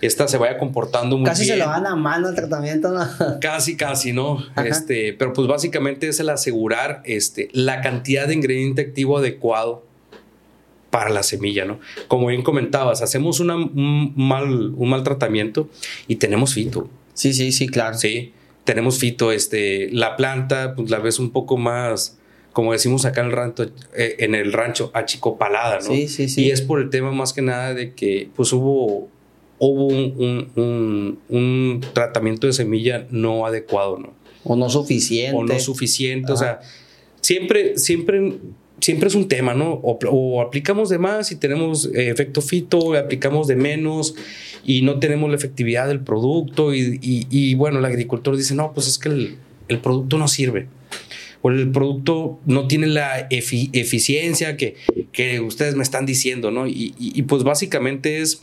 esta 0.00 0.28
se 0.28 0.36
vaya 0.38 0.58
comportando 0.58 1.16
muy 1.16 1.26
casi 1.26 1.44
bien. 1.44 1.58
Casi 1.58 1.60
se 1.60 1.66
lo 1.66 1.72
van 1.72 1.86
a 1.86 1.96
mano 1.96 2.28
el 2.28 2.34
tratamiento, 2.34 2.90
¿no? 2.90 3.06
Casi, 3.40 3.76
casi, 3.76 4.12
¿no? 4.12 4.44
Este, 4.64 5.14
pero 5.14 5.32
pues 5.32 5.48
básicamente 5.48 6.08
es 6.08 6.20
el 6.20 6.28
asegurar 6.28 7.02
este, 7.04 7.48
la 7.52 7.80
cantidad 7.80 8.26
de 8.26 8.34
ingrediente 8.34 8.82
activo 8.82 9.18
adecuado 9.18 9.84
para 10.90 11.10
la 11.10 11.22
semilla, 11.22 11.64
¿no? 11.64 11.80
Como 12.08 12.26
bien 12.26 12.42
comentabas, 12.42 13.00
hacemos 13.00 13.40
una, 13.40 13.56
un, 13.56 14.12
mal, 14.16 14.74
un 14.74 14.90
mal 14.90 15.02
tratamiento 15.02 15.68
y 16.08 16.16
tenemos 16.16 16.54
fito. 16.54 16.88
Sí, 17.14 17.32
sí, 17.32 17.52
sí, 17.52 17.68
claro. 17.68 17.96
Sí, 17.96 18.32
tenemos 18.64 18.98
fito, 18.98 19.32
este, 19.32 19.88
la 19.92 20.16
planta, 20.16 20.74
pues 20.74 20.90
la 20.90 20.98
ves 20.98 21.18
un 21.18 21.30
poco 21.30 21.56
más, 21.56 22.18
como 22.52 22.72
decimos 22.72 23.04
acá 23.04 23.20
en 23.20 23.28
el 23.28 23.32
rancho, 23.32 23.70
eh, 23.96 24.16
en 24.18 24.34
el 24.34 24.52
rancho 24.52 24.90
achicopalada, 24.94 25.76
¿no? 25.76 25.92
Sí, 25.92 26.08
sí, 26.08 26.28
sí. 26.28 26.44
Y 26.44 26.50
es 26.50 26.62
por 26.62 26.80
el 26.80 26.90
tema 26.90 27.12
más 27.12 27.32
que 27.32 27.42
nada 27.42 27.74
de 27.74 27.94
que, 27.94 28.28
pues 28.34 28.52
hubo, 28.52 29.08
hubo 29.58 29.86
un, 29.86 30.50
un, 30.56 31.18
un 31.28 31.80
tratamiento 31.92 32.46
de 32.46 32.52
semilla 32.52 33.06
no 33.10 33.46
adecuado, 33.46 33.98
¿no? 33.98 34.14
O 34.44 34.56
no 34.56 34.68
suficiente. 34.70 35.36
O 35.36 35.44
no 35.44 35.58
suficiente, 35.60 36.32
Ajá. 36.32 36.34
o 36.34 36.36
sea, 36.36 36.60
siempre, 37.20 37.78
siempre 37.78 38.38
siempre 38.80 39.08
es 39.08 39.14
un 39.14 39.28
tema, 39.28 39.54
¿no? 39.54 39.74
O, 39.74 39.98
o 40.10 40.40
aplicamos 40.40 40.88
de 40.88 40.98
más 40.98 41.32
y 41.32 41.36
tenemos 41.36 41.86
eh, 41.86 42.10
efecto 42.10 42.40
fito, 42.40 42.78
o 42.78 42.94
aplicamos 42.94 43.46
de 43.46 43.56
menos 43.56 44.14
y 44.64 44.82
no 44.82 44.98
tenemos 44.98 45.30
la 45.30 45.36
efectividad 45.36 45.88
del 45.88 46.00
producto 46.00 46.74
y, 46.74 46.98
y, 47.02 47.26
y 47.30 47.54
bueno, 47.54 47.78
el 47.78 47.84
agricultor 47.84 48.36
dice, 48.36 48.54
no, 48.54 48.72
pues 48.72 48.88
es 48.88 48.98
que 48.98 49.08
el, 49.08 49.36
el, 49.68 49.78
producto 49.78 50.18
no 50.18 50.28
sirve. 50.28 50.66
O 51.42 51.50
el 51.50 51.70
producto 51.70 52.38
no 52.44 52.68
tiene 52.68 52.86
la 52.86 53.26
efi 53.30 53.70
eficiencia 53.72 54.56
que, 54.56 54.76
que, 55.12 55.40
ustedes 55.40 55.74
me 55.74 55.82
están 55.82 56.04
diciendo, 56.04 56.50
¿no? 56.50 56.66
Y, 56.66 56.94
y, 56.98 57.22
pues 57.22 57.44
básicamente 57.44 58.20
es 58.20 58.42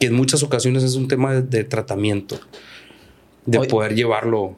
que 0.00 0.06
en 0.06 0.14
muchas 0.14 0.42
ocasiones 0.42 0.82
es 0.82 0.94
un 0.94 1.08
tema 1.08 1.34
de, 1.34 1.42
de 1.42 1.64
tratamiento, 1.64 2.40
de 3.44 3.58
Oye, 3.58 3.68
poder 3.68 3.94
llevarlo 3.94 4.56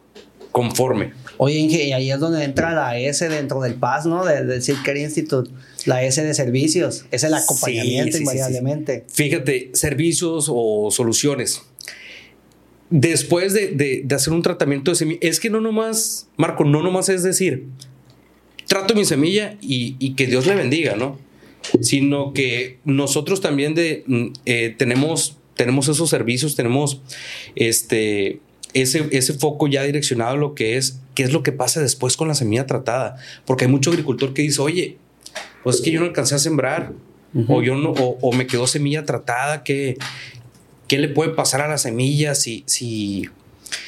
conforme. 0.52 1.12
Oye, 1.36 1.58
Inge, 1.58 1.82
y 1.82 1.92
ahí 1.92 2.12
es 2.12 2.20
donde 2.20 2.44
entra 2.44 2.72
la 2.72 2.96
S 2.96 3.28
dentro 3.28 3.60
del 3.60 3.74
PAS, 3.74 4.06
¿no? 4.06 4.24
Del, 4.24 4.46
del 4.46 4.62
Silker 4.62 4.96
Institute, 4.96 5.50
la 5.84 6.04
S 6.04 6.22
de 6.22 6.32
servicios, 6.32 7.06
es 7.10 7.24
el 7.24 7.34
acompañamiento 7.34 8.12
sí, 8.12 8.18
sí, 8.18 8.18
invariablemente. 8.20 9.04
Sí, 9.08 9.24
Fíjate, 9.24 9.70
servicios 9.72 10.46
o 10.48 10.90
soluciones. 10.92 11.62
Después 12.90 13.52
de, 13.54 13.68
de, 13.68 14.02
de 14.04 14.14
hacer 14.14 14.32
un 14.32 14.42
tratamiento 14.42 14.90
de 14.90 14.94
semilla, 14.96 15.18
es 15.22 15.40
que 15.40 15.50
no 15.50 15.60
nomás, 15.60 16.28
Marco, 16.36 16.64
no 16.64 16.82
nomás 16.82 17.08
es 17.08 17.22
decir, 17.22 17.66
trato 18.66 18.94
mi 18.94 19.04
semilla 19.04 19.56
y, 19.60 19.96
y 19.98 20.14
que 20.14 20.26
Dios 20.26 20.46
le 20.46 20.54
bendiga, 20.54 20.96
¿no? 20.96 21.18
Sino 21.80 22.32
que 22.32 22.78
nosotros 22.84 23.40
también 23.40 23.74
de, 23.74 24.04
eh, 24.44 24.74
tenemos, 24.76 25.38
tenemos 25.54 25.88
esos 25.88 26.10
servicios, 26.10 26.56
tenemos 26.56 27.00
este, 27.56 28.40
ese, 28.74 29.08
ese 29.12 29.32
foco 29.34 29.66
ya 29.66 29.82
direccionado 29.82 30.32
a 30.32 30.36
lo 30.36 30.54
que 30.54 30.76
es, 30.76 31.00
qué 31.14 31.22
es 31.22 31.32
lo 31.32 31.42
que 31.42 31.52
pasa 31.52 31.80
después 31.80 32.16
con 32.16 32.28
la 32.28 32.34
semilla 32.34 32.66
tratada. 32.66 33.16
Porque 33.46 33.64
hay 33.64 33.70
mucho 33.70 33.90
agricultor 33.90 34.34
que 34.34 34.42
dice, 34.42 34.60
oye, 34.60 34.98
pues 35.62 35.76
es 35.76 35.82
que 35.82 35.90
yo 35.90 36.00
no 36.00 36.06
alcancé 36.06 36.34
a 36.34 36.38
sembrar, 36.38 36.92
uh 37.32 37.40
-huh. 37.40 37.46
o, 37.48 37.62
yo 37.62 37.76
no, 37.76 37.90
o, 37.92 38.18
o, 38.20 38.32
me 38.32 38.46
quedó 38.46 38.66
semilla 38.66 39.04
tratada, 39.04 39.64
¿qué, 39.64 39.96
qué 40.88 40.98
le 40.98 41.08
puede 41.08 41.30
pasar 41.30 41.60
a 41.60 41.68
la 41.68 41.78
semilla 41.78 42.34
si, 42.34 42.64
si, 42.66 43.28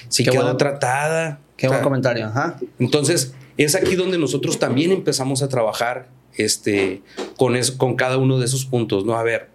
si 0.08 0.24
quedó 0.24 0.56
tratada? 0.56 1.40
Qué 1.56 1.68
buen 1.68 1.82
comentario, 1.82 2.26
Ajá. 2.26 2.58
Entonces, 2.78 3.34
es 3.56 3.74
aquí 3.74 3.94
donde 3.94 4.18
nosotros 4.18 4.58
también 4.58 4.92
empezamos 4.92 5.42
a 5.42 5.48
trabajar 5.48 6.08
este, 6.36 7.02
con, 7.36 7.56
eso, 7.56 7.78
con 7.78 7.96
cada 7.96 8.18
uno 8.18 8.38
de 8.38 8.44
esos 8.44 8.66
puntos, 8.66 9.04
¿no? 9.04 9.16
A 9.16 9.22
ver, 9.22 9.48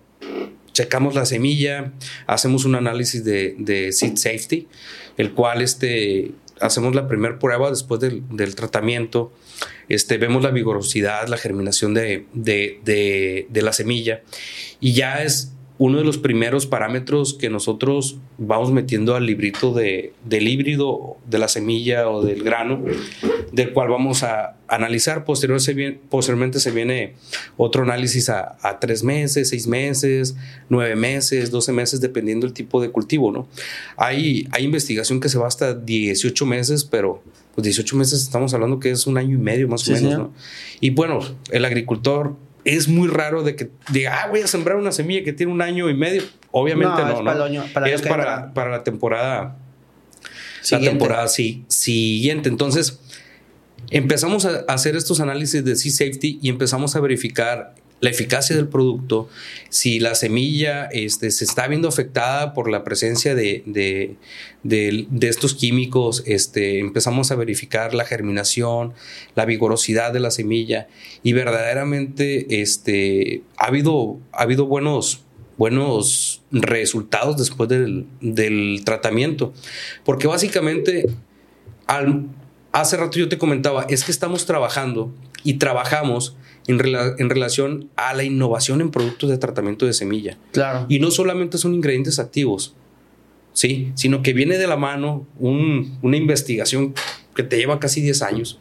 checamos 0.73 1.15
la 1.15 1.25
semilla, 1.25 1.91
hacemos 2.27 2.65
un 2.65 2.75
análisis 2.75 3.23
de, 3.23 3.55
de 3.59 3.91
seed 3.91 4.15
safety, 4.15 4.67
el 5.17 5.33
cual 5.33 5.61
este, 5.61 6.31
hacemos 6.59 6.95
la 6.95 7.07
primera 7.07 7.37
prueba 7.37 7.69
después 7.69 8.01
del, 8.01 8.23
del, 8.29 8.55
tratamiento, 8.55 9.31
este, 9.89 10.17
vemos 10.17 10.41
la 10.41 10.51
vigorosidad, 10.51 11.27
la 11.27 11.37
germinación 11.37 11.93
de, 11.93 12.25
de, 12.33 12.79
de, 12.83 13.47
de 13.49 13.61
la 13.61 13.73
semilla 13.73 14.21
y 14.79 14.93
ya 14.93 15.23
es 15.23 15.51
uno 15.81 15.97
de 15.97 16.03
los 16.03 16.19
primeros 16.19 16.67
parámetros 16.67 17.33
que 17.33 17.49
nosotros 17.49 18.19
vamos 18.37 18.71
metiendo 18.71 19.15
al 19.15 19.25
librito 19.25 19.73
de, 19.73 20.13
del 20.23 20.47
híbrido, 20.47 21.17
de 21.27 21.39
la 21.39 21.47
semilla 21.47 22.07
o 22.07 22.21
del 22.21 22.43
grano, 22.43 22.83
del 23.51 23.73
cual 23.73 23.89
vamos 23.89 24.21
a 24.21 24.57
analizar. 24.67 25.25
Posterior 25.25 25.59
se 25.59 25.73
viene, 25.73 25.99
posteriormente 26.07 26.59
se 26.59 26.69
viene 26.69 27.15
otro 27.57 27.81
análisis 27.81 28.29
a, 28.29 28.59
a, 28.61 28.79
tres 28.79 29.03
meses, 29.03 29.49
seis 29.49 29.65
meses, 29.65 30.35
nueve 30.69 30.95
meses, 30.95 31.49
doce 31.49 31.71
meses, 31.71 31.99
dependiendo 31.99 32.45
del 32.45 32.53
tipo 32.53 32.79
de 32.79 32.91
cultivo. 32.91 33.31
¿no? 33.31 33.47
Hay, 33.97 34.47
hay 34.51 34.65
investigación 34.65 35.19
que 35.19 35.29
se 35.29 35.39
va 35.39 35.47
hasta 35.47 35.73
18 35.73 36.45
meses, 36.45 36.83
pero 36.85 37.23
pues 37.55 37.65
18 37.65 37.95
meses 37.95 38.21
estamos 38.21 38.53
hablando 38.53 38.79
que 38.79 38.91
es 38.91 39.07
un 39.07 39.17
año 39.17 39.33
y 39.33 39.41
medio 39.41 39.67
más 39.67 39.81
o 39.81 39.85
sí, 39.85 39.93
menos. 39.93 40.19
¿no? 40.19 40.33
Y 40.79 40.91
bueno, 40.91 41.21
el 41.49 41.65
agricultor 41.65 42.35
es 42.65 42.87
muy 42.87 43.07
raro 43.07 43.43
de 43.43 43.55
que 43.55 43.71
diga, 43.91 44.21
ah, 44.21 44.27
voy 44.27 44.41
a 44.41 44.47
sembrar 44.47 44.77
una 44.77 44.91
semilla 44.91 45.23
que 45.23 45.33
tiene 45.33 45.51
un 45.51 45.61
año 45.61 45.89
y 45.89 45.93
medio. 45.93 46.23
Obviamente 46.51 47.01
no, 47.01 47.07
no. 47.07 47.17
Es, 47.17 47.25
para, 47.25 47.37
¿no? 47.37 47.43
Año, 47.43 47.65
para 47.73 47.89
es 47.89 48.01
para, 48.01 48.53
para, 48.53 48.71
la 48.71 48.83
temporada. 48.83 49.57
Siguiente. 50.61 50.85
La 50.85 50.91
temporada 50.91 51.27
sí, 51.27 51.65
siguiente. 51.67 52.49
Entonces, 52.49 52.99
empezamos 53.89 54.45
a 54.45 54.65
hacer 54.67 54.95
estos 54.95 55.19
análisis 55.19 55.63
de 55.63 55.75
Sea 55.75 55.91
Safety 55.91 56.39
y 56.41 56.49
empezamos 56.49 56.95
a 56.95 56.99
verificar 56.99 57.73
la 58.01 58.09
eficacia 58.09 58.55
del 58.55 58.67
producto, 58.67 59.29
si 59.69 59.99
la 59.99 60.15
semilla 60.15 60.85
este, 60.87 61.29
se 61.29 61.45
está 61.45 61.67
viendo 61.67 61.87
afectada 61.87 62.53
por 62.53 62.69
la 62.69 62.83
presencia 62.83 63.35
de, 63.35 63.63
de, 63.67 64.17
de, 64.63 65.27
estos 65.27 65.53
químicos, 65.53 66.23
este, 66.25 66.79
empezamos 66.79 67.31
a 67.31 67.35
verificar 67.35 67.93
la 67.93 68.03
germinación, 68.03 68.93
la 69.35 69.45
vigorosidad 69.45 70.11
de 70.11 70.19
la 70.19 70.31
semilla 70.31 70.87
y 71.21 71.33
verdaderamente 71.33 72.61
este, 72.61 73.43
ha, 73.57 73.67
habido, 73.67 74.17
ha 74.33 74.41
habido 74.41 74.65
buenos, 74.65 75.21
buenos 75.57 76.41
resultados 76.51 77.37
después 77.37 77.69
del, 77.69 78.07
del 78.19 78.81
tratamiento, 78.83 79.53
porque 80.03 80.25
básicamente 80.25 81.05
al, 81.85 82.25
hace 82.71 82.97
rato 82.97 83.19
yo 83.19 83.29
te 83.29 83.37
comentaba, 83.37 83.85
es 83.89 84.03
que 84.03 84.11
estamos 84.11 84.47
trabajando 84.47 85.13
y 85.43 85.55
trabajamos 85.55 86.35
en, 86.71 86.79
rela 86.79 87.15
en, 87.17 87.29
relación 87.29 87.89
a 87.95 88.13
la 88.13 88.23
innovación 88.23 88.81
en 88.81 88.91
productos 88.91 89.29
de 89.29 89.37
tratamiento 89.37 89.85
de 89.85 89.93
semilla. 89.93 90.37
Claro. 90.51 90.85
Y 90.89 90.99
no 90.99 91.11
solamente 91.11 91.57
son 91.57 91.73
ingredientes 91.73 92.19
activos, 92.19 92.75
¿sí? 93.53 93.91
Sino 93.95 94.21
que 94.23 94.33
viene 94.33 94.57
de 94.57 94.67
la 94.67 94.77
mano 94.77 95.27
un, 95.39 95.97
una 96.01 96.17
investigación 96.17 96.93
que 97.35 97.43
te 97.43 97.57
lleva 97.57 97.79
casi 97.79 98.01
10 98.01 98.21
años, 98.23 98.59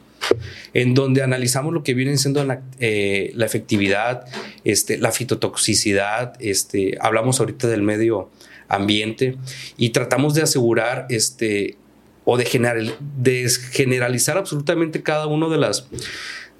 en 0.74 0.94
donde 0.94 1.22
analizamos 1.22 1.72
lo 1.72 1.82
que 1.82 1.94
viene 1.94 2.16
siendo 2.16 2.44
la, 2.44 2.62
eh, 2.78 3.32
la 3.34 3.46
efectividad, 3.46 4.26
este, 4.64 4.98
la 4.98 5.12
fitotoxicidad, 5.12 6.34
este, 6.40 6.96
hablamos 7.00 7.40
ahorita 7.40 7.68
del 7.68 7.82
medio 7.82 8.30
ambiente 8.68 9.36
y 9.76 9.90
tratamos 9.90 10.34
de 10.34 10.42
asegurar 10.42 11.06
este, 11.10 11.76
o 12.24 12.36
de, 12.36 12.44
general, 12.44 12.94
de 13.18 13.50
generalizar 13.72 14.38
absolutamente 14.38 15.02
cada 15.02 15.26
uno 15.26 15.50
de 15.50 15.58
las 15.58 15.88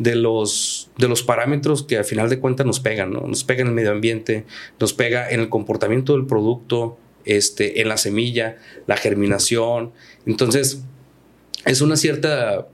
de 0.01 0.15
los, 0.15 0.91
de 0.97 1.09
los 1.09 1.23
parámetros 1.23 1.83
que 1.83 1.99
al 1.99 2.07
final 2.07 2.31
de 2.31 2.41
cuentas 2.41 2.67
nos 2.67 2.81
pegan, 2.81 3.13
¿no? 3.13 3.21
Nos 3.21 3.45
pega 3.45 3.61
en 3.61 3.69
el 3.69 3.75
medio 3.75 3.93
ambiente, 3.93 4.47
nos 4.81 4.95
pega 4.95 5.29
en 5.31 5.41
el 5.41 5.51
comportamiento 5.51 6.15
del 6.15 6.27
producto, 6.27 6.99
este, 7.27 7.83
en 7.83 7.89
la 7.89 7.99
semilla, 7.99 8.57
la 8.87 8.97
germinación. 8.97 9.93
Entonces, 10.25 10.83
es 11.67 11.83
una 11.83 11.97
cierta 11.97 12.67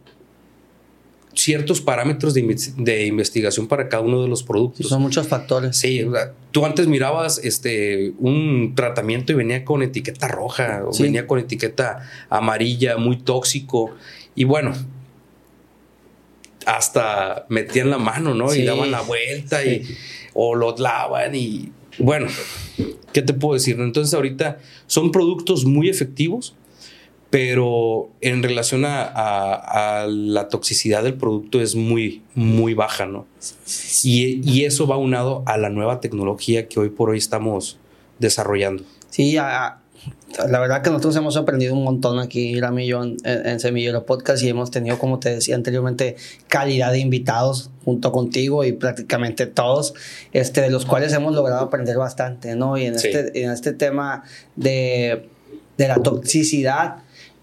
ciertos 1.35 1.81
parámetros 1.83 2.33
de, 2.33 2.57
de, 2.79 3.07
investigación 3.07 3.67
para 3.67 3.89
cada 3.89 4.03
uno 4.05 4.23
de 4.23 4.29
los 4.29 4.45
productos. 4.45 4.89
Son 4.89 5.03
muchos 5.03 5.27
factores. 5.27 5.77
Sí, 5.77 6.03
tú 6.53 6.65
antes 6.65 6.87
mirabas 6.87 7.39
este, 7.45 8.15
un 8.19 8.73
tratamiento 8.75 9.33
y 9.33 9.35
venía 9.35 9.65
con 9.65 9.83
etiqueta 9.83 10.29
roja 10.29 10.85
o 10.87 10.93
sí. 10.95 11.03
venía 11.03 11.27
con 11.27 11.41
etiqueta 11.41 12.09
amarilla, 12.31 12.97
muy 12.97 13.19
tóxico. 13.19 13.91
Y 14.35 14.45
bueno, 14.45 14.73
hasta 16.67 17.47
metían 17.49 17.89
la 17.91 17.99
mano, 17.99 18.35
¿no? 18.35 18.51
Sí. 18.51 18.61
Y 18.61 18.65
daban 18.65 18.91
la 18.91 19.01
vuelta 19.01 19.63
sí. 19.63 19.69
y, 19.69 19.97
o 20.35 20.55
los 20.55 20.79
lavan 20.79 21.35
y 21.35 21.73
bueno, 21.99 22.27
¿qué 23.13 23.23
te 23.23 23.33
puedo 23.33 23.55
decir? 23.55 23.81
Entonces 23.81 24.13
ahorita 24.13 24.59
son 24.87 25.13
productos 25.13 25.65
muy 25.65 25.89
efectivos, 25.89 26.55
pero 27.31 28.11
en 28.21 28.43
relación 28.43 28.85
a, 28.85 29.03
a, 29.03 30.03
a 30.03 30.07
la 30.07 30.49
toxicidad 30.49 31.03
del 31.03 31.15
producto 31.15 31.61
es 31.61 31.75
muy, 31.75 32.23
muy 32.35 32.75
baja, 32.75 33.07
¿no? 33.07 33.27
Y, 34.05 34.41
y, 34.49 34.65
eso 34.65 34.87
va 34.87 34.97
unado 34.97 35.43
a 35.47 35.57
la 35.57 35.71
nueva 35.71 36.01
tecnología 36.01 36.69
que 36.69 36.79
hoy 36.79 36.91
por 36.91 37.11
hoy 37.11 37.19
estamos 37.19 37.79
desarrollando. 38.19 38.85
Sí, 39.11 39.37
a, 39.39 39.81
la 40.49 40.59
verdad 40.59 40.83
que 40.83 40.91
nosotros 40.91 41.17
hemos 41.17 41.37
aprendido 41.37 41.75
un 41.75 41.85
montón 41.85 42.19
aquí, 42.19 42.61
Rami 42.61 42.85
y 42.85 42.89
yo, 42.89 43.03
en, 43.03 43.17
en, 43.25 43.59
Semillero 43.61 44.05
Podcast 44.05 44.43
y 44.43 44.49
hemos 44.49 44.71
tenido, 44.71 44.99
como 44.99 45.19
te 45.19 45.31
decía 45.31 45.55
anteriormente, 45.55 46.17
calidad 46.49 46.93
de 46.93 46.99
invitados 46.99 47.71
junto 47.85 48.13
contigo 48.13 48.65
y 48.65 48.73
prácticamente 48.73 49.47
todos, 49.47 49.95
este, 50.33 50.61
de 50.61 50.71
los 50.71 50.85
cuales 50.85 51.13
hemos 51.13 51.35
logrado 51.35 51.63
aprender 51.63 51.97
bastante, 51.97 52.55
¿no? 52.55 52.77
Y 52.77 52.85
en, 52.85 52.97
este, 52.97 53.43
en 53.43 53.51
este 53.51 53.73
tema 53.73 54.25
de, 54.57 55.29
de, 55.79 55.89
la 55.89 55.97
toxicidad, 55.97 56.97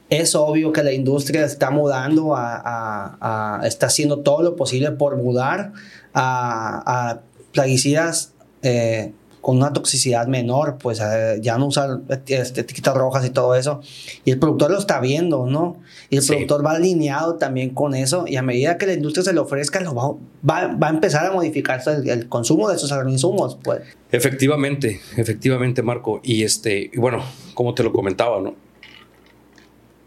es 0.10 0.36
obvio 0.36 0.72
que 0.72 0.84
la 0.84 0.94
industria 0.94 1.46
está 1.46 1.72
mudando, 1.72 2.36
a, 2.36 2.56
a, 2.56 3.60
a 3.62 3.68
está 3.68 3.88
haciendo 3.88 4.20
todo 4.20 4.44
lo 4.44 4.56
posible 4.56 4.92
por 4.92 5.18
mudar 5.18 5.74
a, 6.14 6.84
a 6.86 7.22
plaguicidas. 7.52 8.34
Eh, 8.62 9.14
con 9.44 9.58
una 9.58 9.74
toxicidad 9.74 10.26
menor, 10.28 10.78
pues 10.78 11.02
eh, 11.02 11.38
ya 11.42 11.58
no 11.58 11.68
usar 11.68 12.00
etiquetas 12.10 12.96
rojas 12.96 13.26
y 13.26 13.30
todo 13.30 13.56
eso. 13.56 13.82
Y 14.24 14.32
el 14.32 14.40
productor 14.40 14.72
lo 14.72 14.80
está 14.80 15.02
viendo, 15.02 15.46
¿no? 15.46 15.82
Y 16.10 16.16
el 16.16 16.26
productor 16.26 16.66
va 16.66 16.72
alineado 16.72 17.36
también 17.36 17.72
con 17.72 17.94
eso 17.94 18.24
y 18.26 18.38
a 18.38 18.42
medida 18.42 18.78
que 18.78 18.86
la 18.86 18.94
industria 18.94 19.26
se 19.26 19.34
le 19.34 19.42
ofrezca, 19.42 19.82
lo 19.82 19.94
va, 19.94 20.14
va, 20.50 20.74
va 20.74 20.88
a 20.88 20.90
empezar 20.92 21.26
a 21.26 21.34
modificarse 21.34 21.92
el, 21.92 22.30
consumo 22.30 22.70
de 22.70 22.78
esos 22.78 22.94
agroinsumos, 22.94 23.58
pues. 23.62 23.82
Efectivamente, 24.14 25.02
efectivamente, 25.18 25.84
Marco. 25.84 26.22
Y 26.24 26.44
este, 26.44 26.90
y 26.94 26.98
bueno, 26.98 27.22
como 27.54 27.74
te 27.74 27.84
lo 27.84 27.92
comentaba, 27.92 28.40
¿no? 28.40 28.56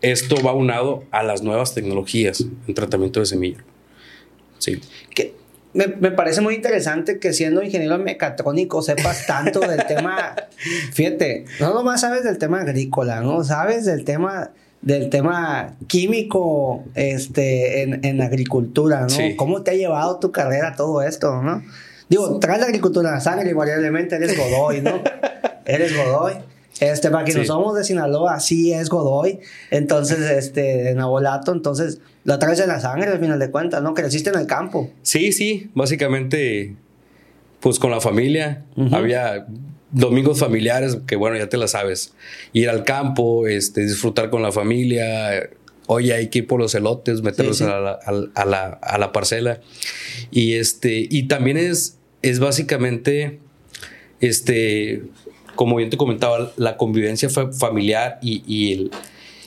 Esto 0.00 0.36
va 0.42 0.54
unado 0.54 1.04
a 1.10 1.22
las 1.22 1.42
nuevas 1.42 1.74
tecnologías 1.74 2.42
en 2.66 2.74
tratamiento 2.74 3.20
de 3.20 3.26
semilla. 3.26 3.62
Sí. 4.56 4.80
Que 5.14 5.34
me, 5.76 5.86
me, 5.86 6.10
parece 6.10 6.40
muy 6.40 6.54
interesante 6.54 7.18
que 7.18 7.32
siendo 7.32 7.62
ingeniero 7.62 7.98
mecatrónico 7.98 8.82
sepas 8.82 9.26
tanto 9.26 9.60
del 9.60 9.86
tema, 9.88 10.34
fíjate, 10.92 11.44
no 11.60 11.74
nomás 11.74 12.00
sabes 12.00 12.24
del 12.24 12.38
tema 12.38 12.62
agrícola, 12.62 13.20
¿no? 13.20 13.44
Sabes 13.44 13.84
del 13.84 14.04
tema 14.04 14.50
del 14.82 15.10
tema 15.10 15.74
químico 15.88 16.84
este, 16.94 17.82
en, 17.82 18.04
en 18.04 18.20
agricultura, 18.20 19.00
¿no? 19.00 19.08
Sí. 19.08 19.34
¿Cómo 19.34 19.62
te 19.62 19.72
ha 19.72 19.74
llevado 19.74 20.18
tu 20.18 20.30
carrera 20.30 20.74
todo 20.76 21.02
esto, 21.02 21.42
no? 21.42 21.62
Digo, 22.08 22.38
traes 22.38 22.60
la 22.60 22.66
agricultura 22.66 23.08
en 23.08 23.14
la 23.16 23.20
sangre, 23.20 23.50
invariablemente 23.50 24.14
eres 24.14 24.36
Godoy, 24.36 24.80
¿no? 24.82 25.02
eres 25.64 25.96
Godoy. 25.96 26.34
Este, 26.80 27.10
para 27.10 27.24
que 27.24 27.32
sí. 27.32 27.38
no 27.38 27.44
somos 27.44 27.76
de 27.76 27.84
Sinaloa, 27.84 28.40
sí 28.40 28.72
es 28.72 28.88
Godoy. 28.88 29.40
Entonces, 29.70 30.18
este, 30.18 30.60
de 30.60 30.94
Nabolato, 30.94 31.52
entonces, 31.52 32.00
la 32.24 32.38
traes 32.38 32.60
en 32.60 32.68
la 32.68 32.80
sangre 32.80 33.10
al 33.10 33.20
final 33.20 33.38
de 33.38 33.50
cuentas, 33.50 33.82
¿no? 33.82 33.94
Creciste 33.94 34.30
en 34.30 34.38
el 34.38 34.46
campo. 34.46 34.90
Sí, 35.02 35.32
sí, 35.32 35.70
básicamente, 35.74 36.74
pues 37.60 37.78
con 37.78 37.90
la 37.90 38.00
familia. 38.00 38.64
Uh 38.76 38.84
-huh. 38.84 38.96
Había 38.96 39.46
domingos 39.90 40.38
familiares, 40.38 40.98
que 41.06 41.16
bueno, 41.16 41.36
ya 41.36 41.48
te 41.48 41.56
la 41.56 41.68
sabes. 41.68 42.12
Ir 42.52 42.68
al 42.68 42.84
campo, 42.84 43.46
este, 43.46 43.82
disfrutar 43.82 44.30
con 44.30 44.42
la 44.42 44.52
familia. 44.52 45.48
Oye, 45.86 46.12
hay 46.12 46.28
que 46.28 46.40
ir 46.40 46.46
por 46.46 46.60
los 46.60 46.74
elotes, 46.74 47.22
meterlos 47.22 47.58
sí, 47.58 47.64
sí. 47.64 47.70
A, 47.70 47.78
la, 47.78 47.92
a, 48.34 48.44
la, 48.44 48.64
a, 48.82 48.98
la, 48.98 49.12
parcela. 49.12 49.60
Y 50.30 50.54
este, 50.54 51.06
y 51.08 51.28
también 51.28 51.56
es, 51.56 51.98
es 52.22 52.40
básicamente, 52.40 53.38
este, 54.20 55.04
como 55.56 55.76
bien 55.76 55.90
te 55.90 55.96
comentaba, 55.96 56.52
la 56.56 56.76
convivencia 56.76 57.28
familiar 57.28 58.18
y, 58.22 58.72
el, 58.72 58.90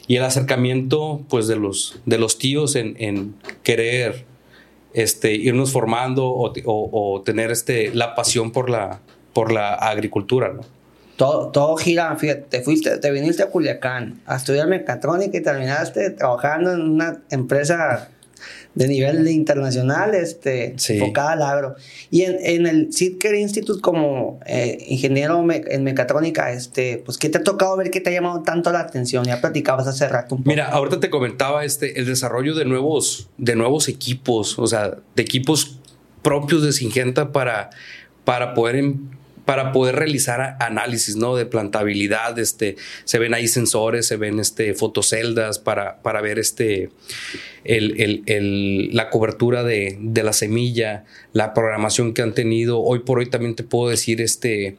y 0.07 0.15
el, 0.17 0.23
acercamiento 0.23 1.21
pues, 1.29 1.47
de, 1.47 1.55
los, 1.55 1.99
de 2.05 2.17
los 2.17 2.37
tíos 2.37 2.75
en, 2.75 2.95
en 2.99 3.35
querer 3.63 4.25
este, 4.93 5.33
irnos 5.35 5.71
formando 5.71 6.25
o, 6.25 6.51
o, 6.65 6.89
o, 7.15 7.21
tener 7.21 7.51
este, 7.51 7.93
la 7.93 8.15
pasión 8.15 8.51
por 8.51 8.69
la, 8.69 8.99
por 9.33 9.51
la 9.51 9.73
agricultura. 9.75 10.51
¿no? 10.53 10.61
Todo, 11.15 11.49
todo 11.49 11.75
gira, 11.75 12.15
fíjate, 12.15 12.41
te 12.49 12.61
fuiste, 12.61 12.97
te 12.97 13.11
viniste 13.11 13.43
a 13.43 13.49
Culiacán 13.49 14.21
a 14.25 14.37
estudiar 14.37 14.67
mecatrónica 14.67 15.37
y 15.37 15.41
terminaste 15.41 16.11
trabajando 16.11 16.73
en 16.73 16.81
una 16.81 17.21
empresa 17.29 18.09
de 18.75 18.87
nivel 18.87 19.27
internacional, 19.27 20.15
este, 20.15 20.73
sí. 20.77 20.93
enfocada 20.93 21.33
al 21.33 21.41
agro. 21.41 21.75
Y 22.11 22.21
en, 22.21 22.37
en 22.41 22.67
el 22.67 22.93
Sitker 22.93 23.35
Institute 23.35 23.81
como 23.81 24.39
eh, 24.45 24.77
ingeniero 24.87 25.41
me, 25.43 25.63
en 25.67 25.83
mecatrónica, 25.83 26.51
este, 26.51 27.01
pues, 27.03 27.17
¿qué 27.17 27.29
te 27.29 27.39
ha 27.39 27.43
tocado 27.43 27.75
ver 27.77 27.91
que 27.91 27.99
te 27.99 28.09
ha 28.09 28.13
llamado 28.13 28.43
tanto 28.43 28.71
la 28.71 28.79
atención? 28.79 29.25
Ya 29.25 29.41
platicabas 29.41 29.87
hace 29.87 30.07
rato 30.07 30.35
un 30.35 30.43
poco. 30.43 30.49
Mira, 30.49 30.67
ahorita 30.69 30.99
te 30.99 31.09
comentaba 31.09 31.65
este, 31.65 31.99
el 31.99 32.05
desarrollo 32.05 32.55
de 32.55 32.65
nuevos, 32.65 33.29
de 33.37 33.55
nuevos 33.55 33.87
equipos, 33.87 34.57
o 34.59 34.67
sea, 34.67 34.97
de 35.15 35.23
equipos 35.23 35.79
propios 36.21 36.63
de 36.63 36.71
Singenta 36.71 37.31
para, 37.31 37.71
para 38.23 38.53
poder 38.53 38.75
para 39.49 39.71
poder 39.71 39.95
realizar 39.95 40.57
análisis 40.59 41.15
¿no? 41.15 41.35
de 41.35 41.47
plantabilidad. 41.47 42.37
Este, 42.37 42.75
se 43.03 43.17
ven 43.17 43.33
ahí 43.33 43.47
sensores, 43.47 44.05
se 44.05 44.15
ven 44.15 44.39
este, 44.39 44.75
fotoceldas 44.75 45.57
para, 45.57 46.03
para 46.03 46.21
ver 46.21 46.37
este, 46.37 46.91
el, 47.63 47.99
el, 47.99 48.21
el, 48.27 48.95
la 48.95 49.09
cobertura 49.09 49.63
de, 49.63 49.97
de, 49.99 50.21
la 50.21 50.33
semilla, 50.33 51.03
la 51.33 51.55
programación 51.55 52.13
que 52.13 52.21
han 52.21 52.35
tenido. 52.35 52.79
Hoy 52.79 52.99
por 52.99 53.17
hoy 53.17 53.25
también 53.25 53.55
te 53.55 53.63
puedo 53.63 53.89
decir, 53.89 54.21
este, 54.21 54.77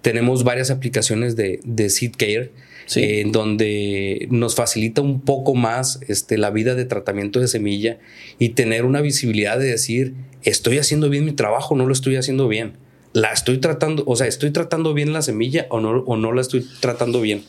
tenemos 0.00 0.44
varias 0.44 0.70
aplicaciones 0.70 1.36
de, 1.36 1.60
de 1.64 1.90
Seed 1.90 2.12
Care. 2.16 2.52
Sí. 2.86 3.00
Eh, 3.00 3.20
en 3.20 3.32
donde 3.32 4.28
nos 4.30 4.54
facilita 4.54 5.02
un 5.02 5.20
poco 5.20 5.54
más 5.54 6.00
este, 6.08 6.38
la 6.38 6.48
vida 6.50 6.74
de 6.74 6.86
tratamiento 6.86 7.38
de 7.38 7.48
semilla 7.48 7.98
y 8.38 8.50
tener 8.50 8.86
una 8.86 9.02
visibilidad 9.02 9.58
de 9.58 9.66
decir, 9.66 10.14
estoy 10.42 10.78
haciendo 10.78 11.10
bien 11.10 11.26
mi 11.26 11.32
trabajo, 11.32 11.76
no 11.76 11.84
lo 11.84 11.92
estoy 11.92 12.16
haciendo 12.16 12.48
bien 12.48 12.85
la 13.16 13.32
estoy 13.32 13.56
tratando, 13.56 14.04
o 14.06 14.14
sea, 14.14 14.26
estoy 14.26 14.50
tratando 14.50 14.92
bien 14.92 15.14
la 15.14 15.22
semilla 15.22 15.66
o 15.70 15.80
no, 15.80 16.00
o 16.00 16.18
no 16.18 16.32
la 16.32 16.42
estoy 16.42 16.66
tratando 16.80 17.22
bien. 17.22 17.44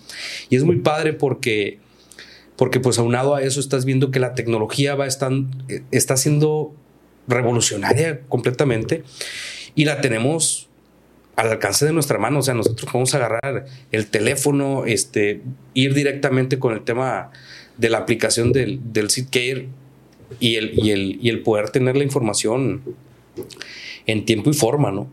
Y 0.50 0.56
es 0.56 0.64
muy 0.64 0.78
padre 0.78 1.12
porque, 1.12 1.80
porque 2.56 2.80
pues 2.80 2.98
aunado 3.00 3.36
a 3.36 3.42
eso 3.42 3.60
estás 3.60 3.84
viendo 3.84 4.10
que 4.10 4.22
la 4.22 4.34
tecnología 4.34 4.96
va 4.96 5.08
estar, 5.08 5.34
está 5.92 6.16
siendo 6.16 6.74
revolucionaria 7.28 8.22
completamente 8.30 9.04
y 9.76 9.84
la 9.84 10.00
tenemos 10.00 10.70
al 11.36 11.50
alcance 11.50 11.86
de 11.86 11.92
nuestra 11.92 12.18
mano. 12.18 12.40
O 12.40 12.44
sea, 12.44 12.54
nosotros 12.54 13.14
a 13.14 13.18
agarrar 13.18 13.66
el 13.92 14.08
teléfono, 14.08 14.86
este, 14.86 15.42
ir 15.74 15.94
directamente 15.94 16.60
con 16.60 16.76
el 16.76 16.86
tema 16.86 17.32
de 17.76 17.90
la 17.90 17.98
aplicación 17.98 18.54
del, 18.54 18.80
del 18.94 19.10
SeedCare 19.10 19.68
y 20.40 20.56
el, 20.56 20.80
y, 20.82 20.92
el, 20.92 21.20
y 21.22 21.28
el 21.28 21.42
poder 21.42 21.72
tener 21.72 21.98
la 21.98 22.06
información 22.06 22.84
en 24.06 24.24
tiempo 24.24 24.50
y 24.50 24.54
forma, 24.54 24.92
¿no? 24.92 25.10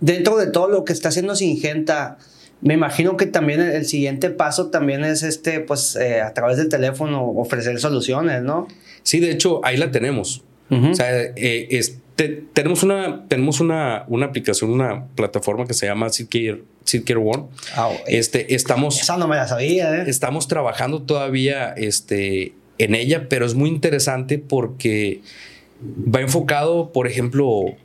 Dentro 0.00 0.36
de 0.36 0.46
todo 0.48 0.68
lo 0.68 0.84
que 0.84 0.92
está 0.92 1.08
haciendo 1.08 1.34
Singenta, 1.36 2.18
me 2.60 2.74
imagino 2.74 3.16
que 3.16 3.26
también 3.26 3.60
el 3.60 3.84
siguiente 3.84 4.30
paso 4.30 4.68
también 4.70 5.04
es 5.04 5.22
este, 5.22 5.60
pues 5.60 5.96
eh, 5.96 6.20
a 6.20 6.32
través 6.32 6.56
del 6.56 6.68
teléfono 6.68 7.22
ofrecer 7.22 7.78
soluciones, 7.78 8.42
¿no? 8.42 8.66
Sí, 9.02 9.20
de 9.20 9.30
hecho, 9.30 9.60
ahí 9.64 9.76
la 9.76 9.90
tenemos. 9.90 10.42
Uh 10.70 10.74
-huh. 10.76 10.92
O 10.92 10.94
sea, 10.94 11.20
eh, 11.20 11.68
es, 11.70 11.98
te, 12.16 12.28
tenemos, 12.54 12.82
una, 12.82 13.26
tenemos 13.28 13.60
una, 13.60 14.04
una 14.08 14.26
aplicación, 14.26 14.70
una 14.70 15.06
plataforma 15.14 15.66
que 15.66 15.74
se 15.74 15.86
llama 15.86 16.08
Seedcare, 16.08 16.62
Seedcare 16.84 17.20
One. 17.20 17.44
Oh, 17.76 17.92
este, 18.06 18.54
estamos, 18.54 19.00
esa 19.00 19.18
no 19.18 19.28
me 19.28 19.36
la 19.36 19.46
sabía, 19.46 19.94
¿eh? 19.94 20.04
Estamos 20.06 20.48
trabajando 20.48 21.02
todavía 21.02 21.74
este, 21.76 22.54
en 22.78 22.94
ella, 22.94 23.28
pero 23.28 23.44
es 23.44 23.54
muy 23.54 23.68
interesante 23.68 24.38
porque 24.38 25.20
va 25.84 26.22
enfocado, 26.22 26.90
por 26.90 27.06
ejemplo, 27.06 27.76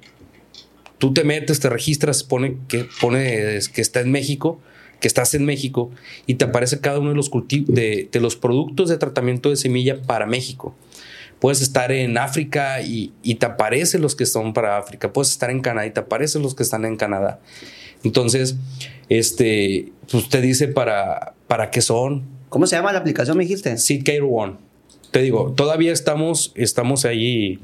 tú 1.01 1.13
te 1.15 1.23
metes, 1.23 1.59
te 1.59 1.67
registras, 1.67 2.23
pone 2.23 2.57
que, 2.67 2.87
pone 3.01 3.59
que 3.73 3.81
está 3.81 4.01
en 4.01 4.11
México, 4.11 4.61
que 4.99 5.07
estás 5.07 5.33
en 5.33 5.45
México 5.45 5.89
y 6.27 6.35
te 6.35 6.45
aparece 6.45 6.79
cada 6.79 6.99
uno 6.99 7.09
de 7.09 7.15
los, 7.15 7.31
de, 7.31 8.07
de 8.11 8.19
los 8.19 8.35
productos 8.35 8.87
de 8.87 8.97
tratamiento 8.97 9.49
de 9.49 9.55
semilla 9.55 9.99
para 10.03 10.27
México. 10.27 10.75
Puedes 11.39 11.59
estar 11.63 11.91
en 11.91 12.19
África 12.19 12.83
y, 12.83 13.13
y, 13.23 13.35
te 13.35 13.47
aparecen 13.47 14.03
los 14.03 14.15
que 14.15 14.27
son 14.27 14.53
para 14.53 14.77
África. 14.77 15.11
Puedes 15.11 15.31
estar 15.31 15.49
en 15.49 15.61
Canadá 15.61 15.87
y 15.87 15.91
te 15.91 16.01
aparecen 16.01 16.43
los 16.43 16.53
que 16.53 16.61
están 16.61 16.85
en 16.85 16.97
Canadá. 16.97 17.39
Entonces, 18.03 18.57
este, 19.09 19.91
pues 20.11 20.29
te 20.29 20.39
dice 20.39 20.67
para, 20.67 21.33
para 21.47 21.71
qué 21.71 21.81
son. 21.81 22.25
¿Cómo 22.49 22.67
se 22.67 22.75
llama 22.75 22.93
la 22.93 22.99
aplicación, 22.99 23.37
me 23.37 23.43
dijiste? 23.43 23.75
Seedcare 23.79 24.21
One. 24.21 24.57
Te 25.09 25.23
digo, 25.23 25.51
todavía 25.57 25.93
estamos, 25.93 26.51
estamos 26.53 27.05
ahí 27.05 27.59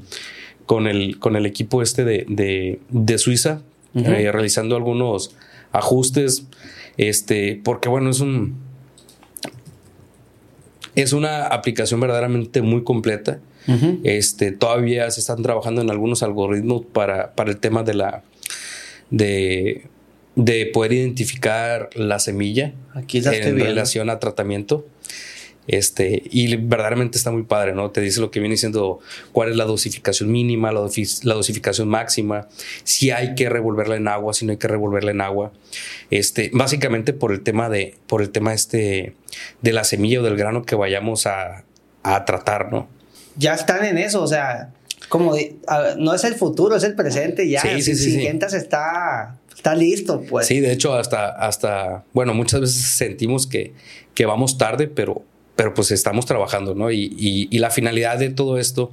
con 0.68 0.86
el, 0.86 1.18
con 1.18 1.36
el 1.36 1.48
equipo 1.48 1.82
este 1.82 2.06
de, 2.06 2.26
de, 2.30 2.80
de 2.90 3.18
Suiza, 3.18 3.62
uh 3.96 4.02
-huh. 4.02 4.16
eh, 4.20 4.32
realizando 4.32 4.76
algunos 4.76 5.32
ajustes, 5.72 6.46
este, 6.98 7.60
porque 7.64 7.90
bueno, 7.90 8.12
es 8.12 8.20
un... 8.20 8.56
Es 10.94 11.14
una 11.14 11.46
aplicación 11.48 12.00
verdaderamente 12.00 12.62
muy 12.62 12.84
completa. 12.84 13.40
Uh 13.68 13.72
-huh. 13.74 14.00
este, 14.04 14.52
todavía 14.52 15.10
se 15.12 15.20
están 15.20 15.42
trabajando 15.44 15.82
en 15.82 15.90
algunos 15.90 16.24
algoritmos 16.24 16.86
para, 16.86 17.34
para 17.36 17.50
el 17.50 17.58
tema 17.58 17.82
de 17.84 17.94
la... 17.94 18.24
De, 19.10 19.86
de 20.36 20.66
poder 20.68 20.94
identificar 20.94 21.90
la 21.96 22.20
semilla 22.20 22.74
Aquí 22.94 23.22
la 23.22 23.34
en 23.36 23.60
relación 23.60 24.10
a 24.10 24.20
tratamiento. 24.20 24.86
Este, 25.68 26.24
y 26.26 26.56
verdaderamente 26.56 27.18
está 27.18 27.32
muy 27.32 27.44
padre, 27.44 27.74
¿no? 27.74 27.92
Te 27.92 28.02
dice 28.02 28.22
lo 28.22 28.32
que 28.32 28.40
viene 28.40 28.54
diciendo 28.54 29.00
cuál 29.32 29.50
es 29.50 29.58
la 29.58 29.66
dosificación 29.66 30.32
mínima, 30.32 30.72
la, 30.72 30.82
la, 31.24 31.34
dosificación 31.34 31.90
máxima, 31.90 32.48
si 32.84 33.12
hay 33.12 33.36
que 33.36 33.50
revolverla 33.50 33.98
en 33.98 34.08
agua, 34.08 34.34
si 34.34 34.46
no 34.46 34.52
hay 34.52 34.58
que 34.58 34.68
revolverla 34.68 35.12
en 35.12 35.22
agua. 35.22 35.52
Este, 36.10 36.50
básicamente 36.54 37.14
por 37.14 37.32
el 37.32 37.42
tema 37.42 37.70
de, 37.70 37.96
por 38.08 38.22
el 38.22 38.30
tema 38.30 38.54
este, 38.54 39.14
de 39.62 39.74
la 39.74 39.84
semilla 39.84 40.22
o 40.22 40.24
del 40.24 40.38
grano 40.38 40.64
que 40.64 40.76
vayamos 40.76 41.28
a, 41.28 41.64
a 42.04 42.26
tratar, 42.26 42.72
¿no? 42.72 42.88
Ya 43.36 43.54
están 43.54 43.86
en 43.86 43.98
eso, 43.98 44.24
o 44.24 44.28
sea, 44.28 44.72
como 45.10 45.36
no 45.98 46.14
es 46.14 46.24
el 46.24 46.36
futuro, 46.36 46.76
es 46.76 46.84
el 46.84 46.96
presente, 46.96 47.48
ya. 47.48 47.62
Sí, 47.62 47.82
sí, 47.82 47.96
sí, 47.96 48.26
está 48.26 49.38
está 49.58 49.76
listo, 49.76 50.22
pues. 50.22 50.48
Sí, 50.48 50.60
de 50.60 50.72
hecho, 50.72 50.94
hasta, 50.94 51.30
hasta, 51.30 52.06
bueno, 52.14 52.34
muchas 52.34 52.62
veces 52.62 52.84
sentimos 52.84 53.48
que, 53.48 53.74
que 54.14 54.26
vamos 54.26 54.58
tarde, 54.58 54.88
pero 54.88 55.24
pero 55.58 55.74
pues 55.74 55.92
estamos 55.92 56.26
trabajando, 56.26 56.74
¿no? 56.74 56.92
Y, 56.92 57.50
la 57.58 57.70
finalidad 57.72 58.18
de 58.20 58.30
todo 58.30 58.58
esto, 58.58 58.92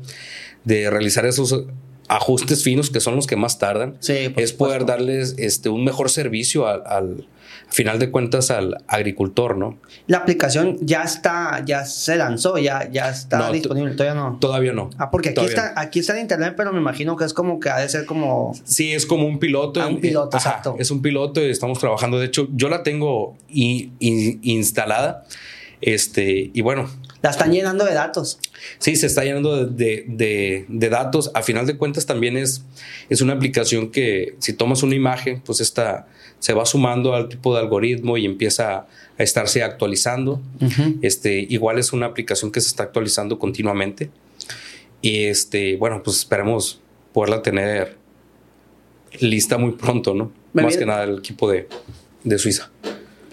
de 0.64 0.90
realizar 0.90 1.26
esos 1.26 1.64
ajustes 2.08 2.64
finos 2.64 2.90
que 2.90 3.00
son 3.00 3.14
los 3.14 3.26
que 3.26 3.36
más 3.36 3.58
tardan, 3.58 3.96
es 4.08 4.52
poder 4.52 4.86
darles 4.86 5.36
este, 5.38 5.68
un 5.68 5.84
mejor 5.84 6.10
servicio 6.10 6.66
al, 6.66 7.28
final 7.68 7.98
de 7.98 8.10
cuentas 8.10 8.50
al 8.50 8.78
agricultor, 8.86 9.56
¿no? 9.56 9.78
La 10.06 10.18
aplicación 10.18 10.78
ya 10.80 11.02
está, 11.02 11.62
ya 11.66 11.84
se 11.84 12.16
lanzó, 12.16 12.56
ya, 12.58 12.88
ya 12.90 13.10
está 13.10 13.50
disponible, 13.50 13.94
todavía 13.94 14.14
no. 14.14 14.38
Todavía 14.40 14.72
no. 14.72 14.90
Ah, 14.96 15.10
porque 15.10 15.30
aquí 15.30 15.44
está, 15.44 15.72
aquí 15.76 15.98
está 15.98 16.14
en 16.14 16.20
internet, 16.20 16.54
pero 16.56 16.72
me 16.72 16.78
imagino 16.78 17.16
que 17.16 17.24
es 17.24 17.34
como 17.34 17.58
que 17.58 17.70
ha 17.70 17.78
de 17.78 17.88
ser 17.88 18.06
como. 18.06 18.54
Sí, 18.64 18.92
es 18.92 19.06
como 19.06 19.26
un 19.26 19.38
piloto. 19.38 19.82
Ah, 19.82 19.88
un 19.88 20.00
piloto, 20.00 20.36
exacto. 20.36 20.76
Es 20.78 20.90
un 20.90 21.02
piloto 21.02 21.44
y 21.44 21.50
estamos 21.50 21.78
trabajando. 21.78 22.18
De 22.18 22.26
hecho, 22.26 22.48
yo 22.52 22.68
la 22.68 22.82
tengo 22.82 23.36
instalada. 23.50 25.24
Este, 25.84 26.50
y 26.54 26.62
bueno. 26.62 26.88
La 27.20 27.28
están 27.28 27.52
llenando 27.52 27.84
de 27.84 27.92
datos. 27.92 28.38
Sí, 28.78 28.96
se 28.96 29.06
está 29.06 29.22
llenando 29.22 29.66
de, 29.66 30.64
datos. 30.68 31.30
A 31.34 31.42
final 31.42 31.66
de 31.66 31.76
cuentas 31.76 32.06
también 32.06 32.38
es, 32.38 32.64
es 33.10 33.20
una 33.20 33.34
aplicación 33.34 33.90
que 33.90 34.34
si 34.38 34.54
tomas 34.54 34.82
una 34.82 34.94
imagen, 34.94 35.42
pues 35.44 35.60
esta 35.60 36.08
se 36.38 36.54
va 36.54 36.64
sumando 36.64 37.14
al 37.14 37.28
tipo 37.28 37.54
de 37.54 37.60
algoritmo 37.60 38.16
y 38.16 38.24
empieza 38.24 38.86
a 39.18 39.22
estarse 39.22 39.62
actualizando. 39.62 40.40
este, 41.02 41.38
igual 41.50 41.78
es 41.78 41.92
una 41.92 42.06
aplicación 42.06 42.50
que 42.50 42.62
se 42.62 42.68
está 42.68 42.84
actualizando 42.84 43.38
continuamente. 43.38 44.08
Y 45.02 45.24
este, 45.24 45.76
bueno, 45.76 46.02
pues 46.02 46.16
esperemos 46.16 46.80
poderla 47.12 47.42
tener 47.42 47.98
lista 49.20 49.58
muy 49.58 49.72
pronto, 49.72 50.14
¿no? 50.14 50.32
Más 50.54 50.78
que 50.78 50.86
nada 50.86 51.04
el 51.04 51.18
equipo 51.18 51.50
de, 51.50 51.68
de 52.22 52.38
Suiza. 52.38 52.70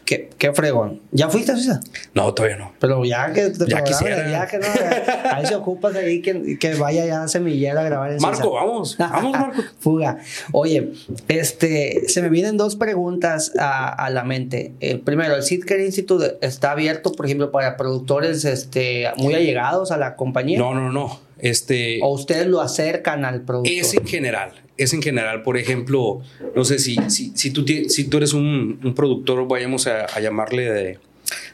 Qué, 0.05 0.29
qué, 0.37 0.51
fregón. 0.51 1.01
¿Ya 1.11 1.29
fuiste 1.29 1.51
a 1.51 1.55
Suiza? 1.55 1.79
No, 2.13 2.33
todavía 2.33 2.57
no. 2.57 2.73
Pero 2.79 3.05
ya 3.05 3.31
que 3.31 3.49
te 3.49 3.67
ya 3.67 3.83
quisiera. 3.83 4.27
viaje, 4.27 4.59
¿no? 4.59 4.65
Ahí 5.31 5.45
se 5.45 5.55
ocupas 5.55 5.95
ahí 5.95 6.21
que, 6.21 6.57
que 6.59 6.73
vaya 6.75 7.05
ya 7.05 7.23
a 7.23 7.27
Semillera 7.27 7.81
a 7.81 7.83
grabar 7.83 8.11
en 8.11 8.21
Marco, 8.21 8.51
vamos. 8.51 8.97
Vamos, 8.97 9.31
Marco. 9.31 9.61
Fuga. 9.79 10.17
Oye, 10.51 10.91
este, 11.27 12.03
se 12.07 12.21
me 12.21 12.29
vienen 12.29 12.57
dos 12.57 12.75
preguntas 12.75 13.53
a, 13.57 13.87
a 13.89 14.09
la 14.09 14.23
mente. 14.23 14.73
Eh, 14.79 14.97
primero, 14.97 15.35
¿el 15.35 15.43
Seedcare 15.43 15.85
Institute 15.85 16.37
está 16.41 16.71
abierto, 16.71 17.11
por 17.13 17.25
ejemplo, 17.25 17.51
para 17.51 17.77
productores 17.77 18.43
este, 18.45 19.07
muy 19.17 19.33
allegados 19.33 19.91
a 19.91 19.97
la 19.97 20.15
compañía? 20.15 20.59
No, 20.59 20.73
no, 20.73 20.91
no. 20.91 21.19
Este, 21.39 21.99
¿O 22.03 22.09
ustedes 22.09 22.47
lo 22.47 22.61
acercan 22.61 23.25
al 23.25 23.41
productor? 23.41 23.73
Es 23.73 23.93
en 23.93 24.05
general 24.05 24.51
es 24.77 24.93
en 24.93 25.01
general, 25.01 25.43
por 25.43 25.57
ejemplo, 25.57 26.21
no 26.55 26.65
sé 26.65 26.79
si, 26.79 26.97
si, 27.09 27.31
si, 27.35 27.51
tú, 27.51 27.65
si 27.65 28.03
tú 28.05 28.17
eres 28.17 28.33
un, 28.33 28.93
productor, 28.95 29.47
vayamos 29.47 29.87
a, 29.87 30.19
llamarle 30.19 30.71
de, 30.71 30.99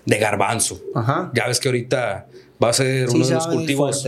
de 0.05 0.17
garbanzo. 0.17 0.81
Ya 1.33 1.47
ves 1.47 1.59
que 1.59 1.67
ahorita 1.67 2.27
va 2.63 2.69
a 2.69 2.73
ser 2.73 3.09
uno 3.09 3.27
de 3.27 3.33
los 3.33 3.47
cultivos 3.47 4.07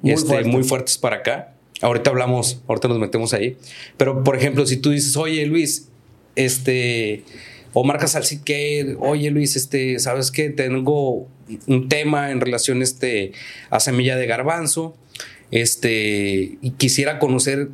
muy, 0.00 0.12
este, 0.12 0.44
muy 0.44 0.62
fuertes 0.64 0.98
para 0.98 1.16
acá. 1.16 1.54
Ahorita 1.80 2.10
hablamos, 2.10 2.60
ahorita 2.66 2.88
nos 2.88 2.98
metemos 2.98 3.32
ahí. 3.32 3.56
Pero, 3.96 4.24
por 4.24 4.36
ejemplo, 4.36 4.66
si 4.66 4.76
tú 4.76 4.90
dices, 4.90 5.16
oye 5.16 5.46
Luis, 5.46 5.88
este, 6.34 7.24
o 7.72 7.84
marcas 7.84 8.16
al 8.16 8.24
que, 8.44 8.96
oye 9.00 9.30
Luis, 9.30 9.56
este, 9.56 9.98
¿sabes 9.98 10.30
qué? 10.30 10.50
Tengo 10.50 11.28
un 11.66 11.88
tema 11.88 12.30
en 12.30 12.40
relación 12.40 12.82
este, 12.82 13.32
a 13.70 13.80
semilla 13.80 14.16
de 14.16 14.26
garbanzo, 14.26 14.96
este, 15.50 16.58
y 16.60 16.70
quisiera 16.76 17.18
conocer 17.18 17.70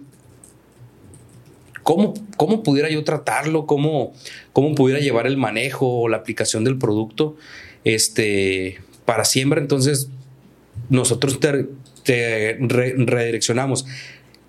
¿Cómo, 1.85 2.14
cómo 2.37 2.62
pudiera 2.62 2.91
yo 2.91 3.05
tratarlo? 3.05 3.66
¿Cómo, 3.66 4.12
¿Cómo 4.53 4.74
pudiera 4.74 5.01
llevar 5.01 5.26
el 5.26 5.37
manejo 5.37 6.01
o 6.01 6.09
la 6.09 6.16
aplicación 6.16 6.64
del 6.64 6.78
producto 6.78 7.37
este, 7.85 8.80
para 9.05 9.24
siembra? 9.24 9.61
Entonces, 9.61 10.09
nosotros 10.89 11.39
te, 11.41 12.57
redireccionamos. 12.59 13.87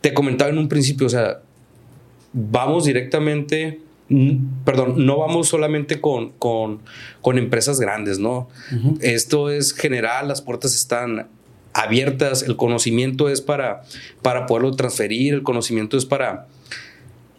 Te 0.01 0.13
comentaba 0.13 0.49
en 0.49 0.57
un 0.57 0.69
principio, 0.69 1.07
o 1.07 1.09
sea, 1.09 1.41
vamos 2.31 2.85
directamente, 2.85 3.81
perdón, 4.63 5.05
no 5.05 5.17
vamos 5.17 5.49
solamente 5.49 5.99
con, 5.99 6.29
con, 6.31 6.81
con 7.21 7.37
empresas 7.37 7.79
grandes, 7.81 8.17
¿no? 8.17 8.47
Esto 9.01 9.49
es 9.49 9.73
general, 9.73 10.29
las 10.29 10.41
puertas 10.41 10.73
están 10.73 11.27
abiertas, 11.73 12.43
el 12.43 12.55
conocimiento 12.55 13.27
es 13.27 13.41
para, 13.41 13.83
para 14.21 14.45
poderlo 14.45 14.71
transferir, 14.71 15.33
el 15.33 15.43
conocimiento 15.43 15.97
es 15.97 16.05
para, 16.05 16.47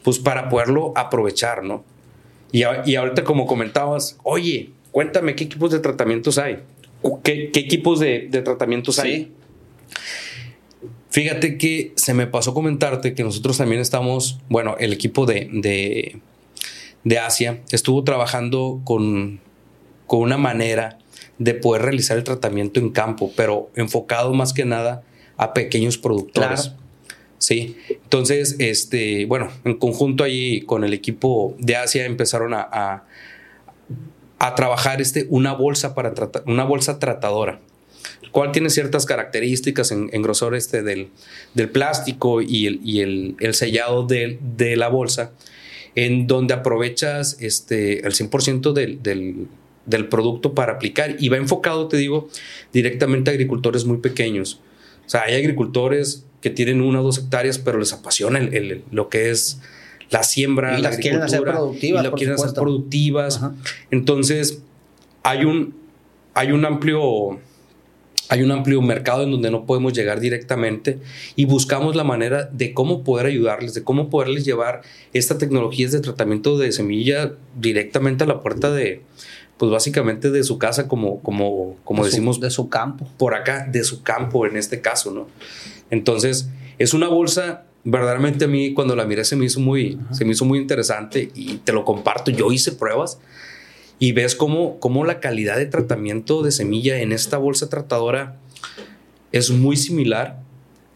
pues 0.07 0.21
para 0.21 0.49
poderlo 0.49 0.93
aprovechar, 0.95 1.65
¿no? 1.65 1.85
Y, 2.53 2.63
y 2.85 2.95
ahorita 2.95 3.25
como 3.25 3.45
comentabas, 3.45 4.17
oye, 4.23 4.71
cuéntame 4.93 5.35
qué 5.35 5.43
equipos 5.43 5.73
de 5.73 5.81
tratamientos 5.81 6.39
hay, 6.39 6.61
qué, 7.25 7.51
equipos 7.53 7.99
de, 7.99 8.29
tratamientos 8.45 9.01
hay. 9.01 9.33
Fíjate 11.11 11.59
que 11.59 11.93
se 11.97 12.15
me 12.15 12.29
pasó 12.29 12.55
comentarte 12.55 13.15
que 13.15 13.25
nosotros 13.25 13.59
también 13.59 13.81
estamos, 13.81 14.39
bueno, 14.49 14.77
el 14.79 14.93
equipo 14.93 15.27
de, 15.27 16.21
de, 17.03 17.19
Asia 17.19 17.63
estuvo 17.73 18.05
trabajando 18.05 18.83
con, 18.85 19.41
con 20.07 20.21
una 20.21 20.37
manera 20.37 20.99
de 21.39 21.55
poder 21.55 21.83
realizar 21.83 22.17
el 22.17 22.23
tratamiento 22.23 22.79
en 22.79 22.91
campo, 22.91 23.33
pero 23.35 23.71
enfocado 23.75 24.33
más 24.35 24.53
que 24.53 24.65
nada 24.67 25.03
a 25.37 25.53
pequeños 25.53 25.99
productores. 25.99 26.77
Sí, 27.39 27.77
entonces, 27.89 28.57
este, 28.59 29.27
bueno, 29.27 29.51
en 29.65 29.77
conjunto 29.79 30.25
ahí 30.25 30.63
con 30.63 30.85
el 30.85 30.95
equipo 30.95 31.55
de 31.59 31.77
Asia 31.77 32.07
empezaron 32.07 32.55
a, 32.55 33.05
a, 34.39 34.55
trabajar 34.55 35.03
este, 35.03 35.27
una 35.29 35.53
bolsa 35.53 35.95
para 35.95 36.15
tratar, 36.15 36.45
una 36.47 36.65
bolsa 36.65 36.99
tratadora, 36.99 37.61
cual 38.33 38.53
tiene 38.53 38.71
ciertas 38.71 39.05
características 39.05 39.93
en, 39.93 40.23
grosor 40.23 40.55
este 40.55 40.83
del, 40.83 41.09
del, 41.53 41.69
plástico 41.69 42.41
y 42.41 42.67
el, 42.67 42.81
y 42.83 43.01
el, 43.01 43.37
el 43.41 43.55
sellado 43.55 44.07
de, 44.07 44.39
de, 44.57 44.77
la 44.77 44.89
bolsa, 44.89 45.33
en 45.95 46.27
donde 46.27 46.55
aprovechas 46.55 47.37
este, 47.41 48.07
el 48.07 48.15
100% 48.15 48.73
del, 48.73 49.03
del, 49.03 49.47
del 49.85 50.09
producto 50.09 50.55
para 50.55 50.73
aplicar 50.73 51.17
y 51.19 51.29
va 51.29 51.37
enfocado, 51.37 51.89
te 51.89 51.97
digo, 51.99 52.29
directamente 52.73 53.31
a 53.31 53.35
agricultores 53.35 53.85
muy 53.85 53.99
pequeños. 53.99 54.61
O 55.07 55.09
sea, 55.09 55.23
hay 55.23 55.35
agricultores 55.35 56.25
que 56.47 56.51
tienen 56.51 56.81
una 56.81 57.01
o 57.01 57.03
dos 57.03 57.19
hectáreas, 57.19 57.59
pero 57.59 57.81
les 57.81 57.93
apasiona 57.93 58.39
el, 58.39 58.85
lo 58.93 59.09
que 59.09 59.31
es 59.31 59.61
la 60.11 60.23
siembra, 60.23 60.79
y 60.79 60.81
la 60.81 60.91
las 60.91 60.99
quieren 60.99 61.21
hacer 61.21 61.43
productivas. 61.43 62.01
Y 62.01 62.07
lo 62.07 62.13
quieren 62.13 62.35
hacer 62.37 62.53
productivas. 62.55 63.41
Entonces, 63.91 64.63
hay 65.25 65.45
un, 65.45 65.75
hay 66.35 66.53
un 66.53 66.65
amplio. 66.65 67.41
Hay 68.29 68.43
un 68.43 68.53
amplio 68.53 68.81
mercado 68.81 69.25
en 69.25 69.33
donde 69.33 69.51
no 69.51 69.67
podemos 69.67 69.93
llegar 69.93 70.21
directamente 70.21 70.99
y 71.37 71.47
buscamos 71.47 71.95
la 71.95 72.03
manera 72.03 72.45
de 72.45 72.75
cómo 72.75 73.03
poder 73.05 73.27
ayudarles, 73.27 73.75
de 73.75 73.85
cómo 73.85 74.11
poderles 74.11 74.45
llevar 74.45 74.83
esta 75.13 75.39
tecnología 75.39 75.89
de 75.89 76.01
tratamiento 76.01 76.59
de 76.59 76.73
semilla 76.73 77.35
directamente 77.57 78.25
a 78.25 78.27
la 78.27 78.43
puerta 78.43 78.73
de, 78.73 79.03
pues 79.59 79.71
básicamente 79.71 80.31
de 80.31 80.43
su 80.43 80.59
casa, 80.59 80.89
como, 80.89 81.21
como, 81.23 81.77
como 81.85 82.05
decimos. 82.05 82.41
de 82.41 82.51
su 82.51 82.69
campo. 82.69 83.09
Por 83.17 83.35
acá, 83.35 83.67
de 83.71 83.85
su 83.85 84.03
campo 84.03 84.45
en 84.45 84.57
este 84.57 84.81
caso, 84.81 85.13
¿no? 85.13 85.29
Entonces, 85.91 86.49
es 86.79 86.95
una 86.95 87.09
bolsa, 87.09 87.65
verdaderamente 87.85 88.47
a 88.47 88.49
mí 88.49 88.75
cuando 88.75 88.97
la 88.97 89.05
miré 89.05 89.25
se 89.25 89.37
me 89.37 89.45
hizo 89.45 89.61
muy, 89.61 89.99
se 90.11 90.25
me 90.25 90.33
hizo 90.33 90.45
muy 90.45 90.59
interesante 90.59 91.31
y 91.35 91.59
te 91.59 91.73
lo 91.73 91.85
comparto. 91.85 92.31
Yo 92.31 92.53
hice 92.53 92.73
pruebas 92.73 93.19
y 93.99 94.13
ves 94.13 94.35
cómo, 94.35 94.79
cómo 94.81 95.05
la 95.05 95.21
calidad 95.21 95.57
de 95.57 95.67
tratamiento 95.67 96.43
de 96.43 96.51
semilla 96.51 97.01
en 97.01 97.13
esta 97.13 97.39
bolsa 97.39 97.69
tratadora 97.69 98.37
es 99.33 99.51
muy 99.51 99.77
similar 99.77 100.41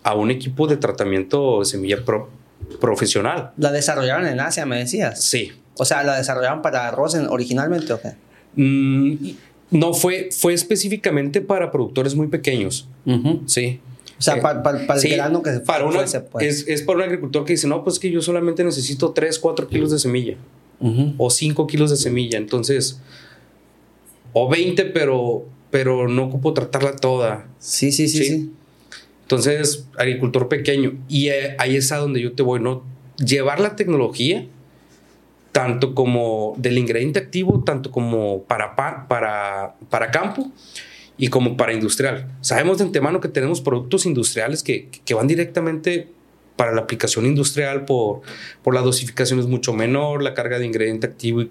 a 0.02 0.14
un 0.14 0.30
equipo 0.30 0.66
de 0.66 0.76
tratamiento 0.76 1.60
de 1.60 1.66
semilla 1.66 1.98
profesional. 2.80 3.52
¿La 3.56 3.72
desarrollaron 3.72 4.26
en 4.26 4.40
Asia, 4.40 4.66
me 4.66 4.78
decías? 4.78 5.22
Sí. 5.22 5.52
O 5.76 5.84
sea, 5.84 6.02
¿la 6.02 6.16
desarrollaron 6.16 6.62
para 6.62 6.90
Rosen 6.90 7.26
originalmente 7.28 7.92
o 7.92 8.00
qué? 8.00 8.14
Mm, 8.56 9.34
no, 9.70 9.94
fue, 9.94 10.30
fue 10.32 10.52
específicamente 10.52 11.40
para 11.40 11.70
productores 11.70 12.14
muy 12.14 12.26
pequeños. 12.26 12.88
Sí. 13.46 13.80
O 14.20 14.22
sea, 14.22 14.40
para, 14.40 14.60
el 14.78 15.10
grano 15.10 15.42
que 15.42 15.50
para 15.60 15.86
una, 15.86 16.02
es, 16.02 16.68
es, 16.68 16.82
para 16.82 16.98
un 16.98 17.04
agricultor 17.04 17.46
que 17.46 17.54
dice, 17.54 17.66
no, 17.66 17.82
pues 17.82 17.98
que 17.98 18.10
yo 18.10 18.20
solamente 18.20 18.62
necesito 18.62 19.12
3, 19.12 19.38
4 19.38 19.66
kilos 19.66 19.90
de 19.90 19.98
semilla. 19.98 20.36
O 21.16 21.30
5 21.30 21.66
kilos 21.66 21.90
de 21.90 21.96
semilla. 21.96 22.36
Entonces, 22.36 23.00
o 24.34 24.48
20, 24.48 24.84
pero 24.86 25.46
pero 25.70 26.08
no 26.08 26.24
ocupo 26.24 26.52
tratarla 26.52 26.96
toda. 26.96 27.46
Sí, 27.58 27.92
sí, 27.92 28.08
sí, 28.08 28.24
sí. 28.24 28.52
Entonces, 29.22 29.86
agricultor 29.96 30.48
pequeño. 30.48 30.98
Y 31.08 31.28
eh, 31.28 31.54
ahí 31.58 31.76
es 31.76 31.92
a 31.92 31.96
donde 31.96 32.20
yo 32.20 32.32
te 32.32 32.42
voy, 32.42 32.60
¿no? 32.60 32.82
Llevar 33.16 33.60
la 33.60 33.76
tecnología, 33.76 34.46
tanto 35.52 35.94
como 35.94 36.54
del 36.58 36.78
ingrediente 36.78 37.20
activo, 37.20 37.62
tanto 37.64 37.90
como 37.90 38.42
para, 38.42 38.76
para, 38.76 39.76
para 39.88 40.10
campo 40.10 40.50
y 41.20 41.28
como 41.28 41.56
para 41.58 41.74
industrial. 41.74 42.26
Sabemos 42.40 42.78
de 42.78 42.84
antemano 42.84 43.20
que 43.20 43.28
tenemos 43.28 43.60
productos 43.60 44.06
industriales 44.06 44.62
que, 44.62 44.88
que 45.04 45.12
van 45.12 45.26
directamente 45.26 46.08
para 46.56 46.72
la 46.72 46.80
aplicación 46.80 47.26
industrial 47.26 47.84
por, 47.84 48.22
por 48.62 48.74
la 48.74 48.80
dosificación 48.80 49.38
es 49.38 49.46
mucho 49.46 49.74
menor, 49.74 50.22
la 50.22 50.32
carga 50.32 50.58
de 50.58 50.64
ingrediente 50.64 51.06
activo, 51.06 51.42
y 51.42 51.48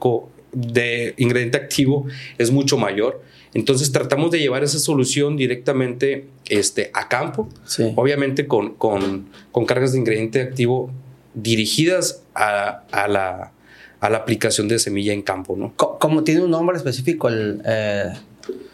de 0.52 1.14
ingrediente 1.18 1.58
activo 1.58 2.08
es 2.40 2.50
mucho 2.50 2.78
mayor. 2.78 3.22
Entonces 3.54 3.92
tratamos 3.92 4.32
de 4.32 4.40
llevar 4.40 4.64
esa 4.64 4.80
solución 4.80 5.38
directamente 5.38 6.26
este, 6.48 6.90
a 6.96 7.08
campo, 7.08 7.48
obviamente 7.96 8.48
con, 8.48 8.74
con, 8.74 9.30
con, 9.52 9.66
cargas 9.66 9.92
de 9.92 10.00
ingrediente 10.00 10.42
activo 10.42 10.92
dirigidas 11.36 12.24
a, 12.34 12.84
a, 12.92 13.08
la, 13.08 13.52
a, 14.00 14.10
la, 14.10 14.18
aplicación 14.18 14.68
de 14.68 14.80
semilla 14.80 15.14
en 15.14 15.22
campo. 15.22 15.56
¿no? 15.56 15.74
Como 15.76 16.24
tiene 16.24 16.42
un 16.42 16.52
nombre 16.52 16.78
específico, 16.78 17.28
el, 17.30 17.62
eh, 17.66 18.14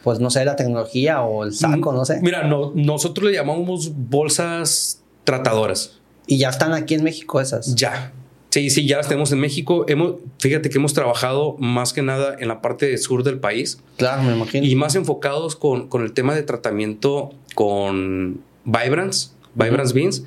pues 0.04 0.20
no 0.20 0.30
sé, 0.30 0.46
la 0.46 0.56
tecnología 0.56 1.22
o 1.22 1.44
el 1.44 1.54
saco, 1.54 1.94
no 1.94 2.06
sé. 2.06 2.20
Mira, 2.22 2.44
no, 2.44 2.72
nosotros 2.76 3.30
le 3.30 3.36
llamamos 3.36 3.92
bolsas 3.96 5.02
tratadoras. 5.24 6.00
¿Y 6.28 6.38
ya 6.38 6.50
están 6.50 6.74
aquí 6.74 6.94
en 6.94 7.04
México 7.04 7.40
esas? 7.42 7.76
Ya. 7.76 8.12
Sí, 8.50 8.70
sí, 8.70 8.88
ya 8.88 8.98
las 8.98 9.08
tenemos 9.08 9.32
en 9.34 9.40
México. 9.40 9.86
Hemos, 9.90 10.16
fíjate 10.40 10.70
que 10.70 10.78
hemos 10.78 10.94
trabajado 10.94 11.58
más 11.60 11.92
que 11.92 12.02
nada 12.02 12.36
en 12.40 12.48
la 12.48 12.62
parte 12.62 12.98
sur 12.98 13.24
del 13.24 13.40
país. 13.40 13.80
Claro, 13.98 14.24
me 14.24 14.34
imagino. 14.34 14.66
Y 14.66 14.76
más 14.76 14.96
enfocados 14.96 15.56
con, 15.56 15.90
con 15.90 16.04
el 16.04 16.14
tema 16.14 16.34
de 16.34 16.44
tratamiento 16.44 17.34
con 17.54 18.40
Vibrance, 18.64 19.32
Vibrance 19.56 19.94
Beans, 19.94 20.24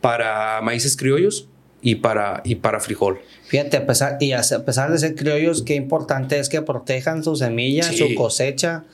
para 0.00 0.60
maíces 0.62 0.96
criollos 0.96 1.48
y 1.82 1.96
para, 1.96 2.40
y 2.44 2.54
para 2.54 2.80
frijol. 2.80 3.20
Fíjate, 3.46 3.76
a 3.76 3.86
pesar, 3.86 4.16
y 4.20 4.32
a 4.32 4.42
pesar 4.64 4.90
de 4.92 4.98
ser 4.98 5.14
criollos, 5.14 5.62
qué 5.62 5.74
importante 5.74 6.38
es 6.38 6.48
que 6.48 6.62
protejan 6.62 7.22
su 7.22 7.36
semilla, 7.36 7.82
su 7.92 8.14
cosecha. 8.14 8.84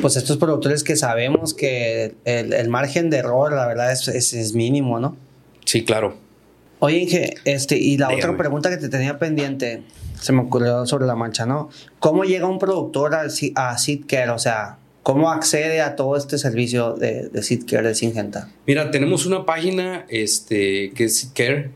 Pues 0.00 0.16
estos 0.16 0.36
productores 0.36 0.84
que 0.84 0.96
sabemos 0.96 1.54
que 1.54 2.14
el, 2.24 2.52
el 2.52 2.68
margen 2.68 3.10
de 3.10 3.18
error, 3.18 3.52
la 3.52 3.66
verdad, 3.66 3.92
es, 3.92 4.08
es, 4.08 4.32
es 4.32 4.54
mínimo, 4.54 4.98
¿no? 5.00 5.16
Sí, 5.64 5.84
claro. 5.84 6.16
Oye, 6.78 6.98
Inge, 6.98 7.34
este, 7.44 7.76
y 7.78 7.96
la 7.96 8.12
otra 8.12 8.36
pregunta 8.36 8.70
que 8.70 8.76
te 8.76 8.88
tenía 8.88 9.18
pendiente, 9.18 9.82
se 10.20 10.32
me 10.32 10.40
ocurrió 10.40 10.84
sobre 10.86 11.06
la 11.06 11.14
mancha, 11.14 11.46
¿no? 11.46 11.68
¿Cómo 11.98 12.24
llega 12.24 12.46
un 12.48 12.58
productor 12.58 13.14
a, 13.14 13.22
a 13.54 13.78
SeedCare? 13.78 14.30
O 14.30 14.38
sea, 14.38 14.78
¿cómo 15.02 15.30
accede 15.30 15.80
a 15.80 15.94
todo 15.94 16.16
este 16.16 16.38
servicio 16.38 16.94
de, 16.94 17.28
de 17.28 17.42
SeedCare 17.42 17.88
de 17.88 17.94
Singenta? 17.94 18.48
Mira, 18.66 18.90
tenemos 18.90 19.26
una 19.26 19.44
página 19.44 20.06
este, 20.08 20.92
que 20.94 21.04
es 21.04 21.18
SeedCare, 21.18 21.70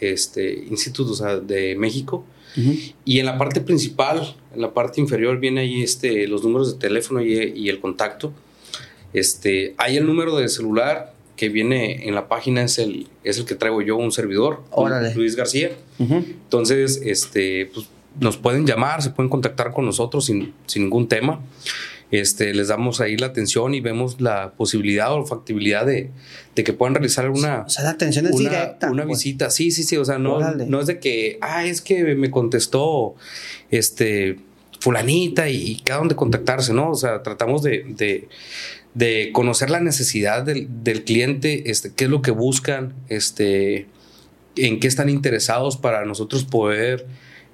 este, 0.00 0.64
Instituto 0.70 1.14
de 1.40 1.76
México. 1.76 2.24
Y 3.04 3.20
en 3.20 3.26
la 3.26 3.38
parte 3.38 3.60
principal, 3.60 4.34
en 4.52 4.60
la 4.60 4.74
parte 4.74 5.00
inferior, 5.00 5.38
viene 5.38 5.60
ahí 5.60 5.82
este, 5.82 6.26
los 6.26 6.42
números 6.42 6.72
de 6.72 6.80
teléfono 6.80 7.22
y, 7.22 7.32
y 7.54 7.68
el 7.68 7.78
contacto. 7.78 8.32
Este, 9.12 9.74
hay 9.78 9.96
el 9.96 10.06
número 10.06 10.36
de 10.36 10.48
celular 10.48 11.14
que 11.40 11.48
viene 11.48 12.06
en 12.06 12.14
la 12.14 12.28
página 12.28 12.62
es 12.62 12.78
el, 12.78 13.06
es 13.24 13.38
el 13.38 13.46
que 13.46 13.54
traigo 13.54 13.80
yo, 13.80 13.96
un 13.96 14.12
servidor, 14.12 14.62
Luis 15.14 15.36
García. 15.36 15.70
Entonces, 15.98 17.00
este, 17.02 17.70
pues, 17.72 17.86
nos 18.20 18.36
pueden 18.36 18.66
llamar, 18.66 19.00
se 19.00 19.08
pueden 19.08 19.30
contactar 19.30 19.72
con 19.72 19.86
nosotros 19.86 20.26
sin, 20.26 20.52
sin, 20.66 20.82
ningún 20.82 21.08
tema. 21.08 21.40
Este, 22.10 22.54
les 22.54 22.68
damos 22.68 23.00
ahí 23.00 23.16
la 23.16 23.26
atención 23.26 23.74
y 23.74 23.80
vemos 23.80 24.20
la 24.20 24.52
posibilidad 24.52 25.12
o 25.14 25.24
factibilidad 25.26 25.86
de, 25.86 26.10
de 26.54 26.64
que 26.64 26.72
puedan 26.72 26.94
realizar 26.94 27.30
una... 27.30 27.62
O 27.62 27.68
sea, 27.68 27.84
la 27.84 27.90
atención 27.90 28.26
es 28.26 28.32
una, 28.32 28.50
directa. 28.50 28.90
Una 28.90 29.04
pues. 29.04 29.18
visita, 29.18 29.50
sí, 29.50 29.70
sí, 29.70 29.82
sí. 29.84 29.96
O 29.96 30.04
sea, 30.04 30.18
no, 30.18 30.40
no 30.40 30.80
es 30.80 30.86
de 30.86 30.98
que, 30.98 31.38
ah, 31.40 31.64
es 31.64 31.80
que 31.80 32.14
me 32.16 32.30
contestó 32.30 33.14
este 33.70 34.38
fulanita 34.80 35.48
y, 35.48 35.72
y 35.72 35.76
queda 35.76 35.98
donde 35.98 36.16
contactarse, 36.16 36.72
¿no? 36.72 36.90
O 36.90 36.94
sea, 36.94 37.22
tratamos 37.22 37.62
de, 37.62 37.84
de 37.86 38.28
de 38.94 39.30
conocer 39.32 39.70
la 39.70 39.80
necesidad 39.80 40.42
del, 40.42 41.04
cliente, 41.04 41.70
este, 41.70 41.92
qué 41.92 42.04
es 42.04 42.10
lo 42.10 42.22
que 42.22 42.30
buscan, 42.30 42.94
este, 43.08 43.86
en 44.56 44.80
qué 44.80 44.88
están 44.88 45.08
interesados 45.08 45.76
para 45.76 46.04
nosotros 46.04 46.44
poder, 46.44 47.06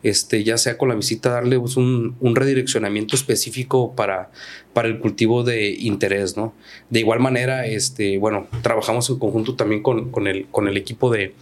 este, 0.02 0.44
ya 0.44 0.58
sea 0.58 0.78
con 0.78 0.88
la 0.88 0.94
visita, 0.94 1.30
darle 1.30 1.58
pues, 1.58 1.76
un, 1.76 2.14
redireccionamiento 2.20 3.16
específico 3.16 3.94
para, 3.94 4.30
para 4.72 4.88
el 4.88 4.98
cultivo 4.98 5.42
de 5.42 5.70
interés, 5.70 6.36
¿no? 6.36 6.54
De 6.90 7.00
igual 7.00 7.20
manera, 7.20 7.66
este, 7.66 8.18
bueno, 8.18 8.46
trabajamos 8.62 9.08
en 9.10 9.18
conjunto 9.18 9.54
también 9.54 9.82
con, 9.82 10.10
con, 10.10 10.26
el, 10.26 10.46
con 10.46 10.68
el 10.68 10.76
equipo 10.76 11.10
de, 11.10 11.34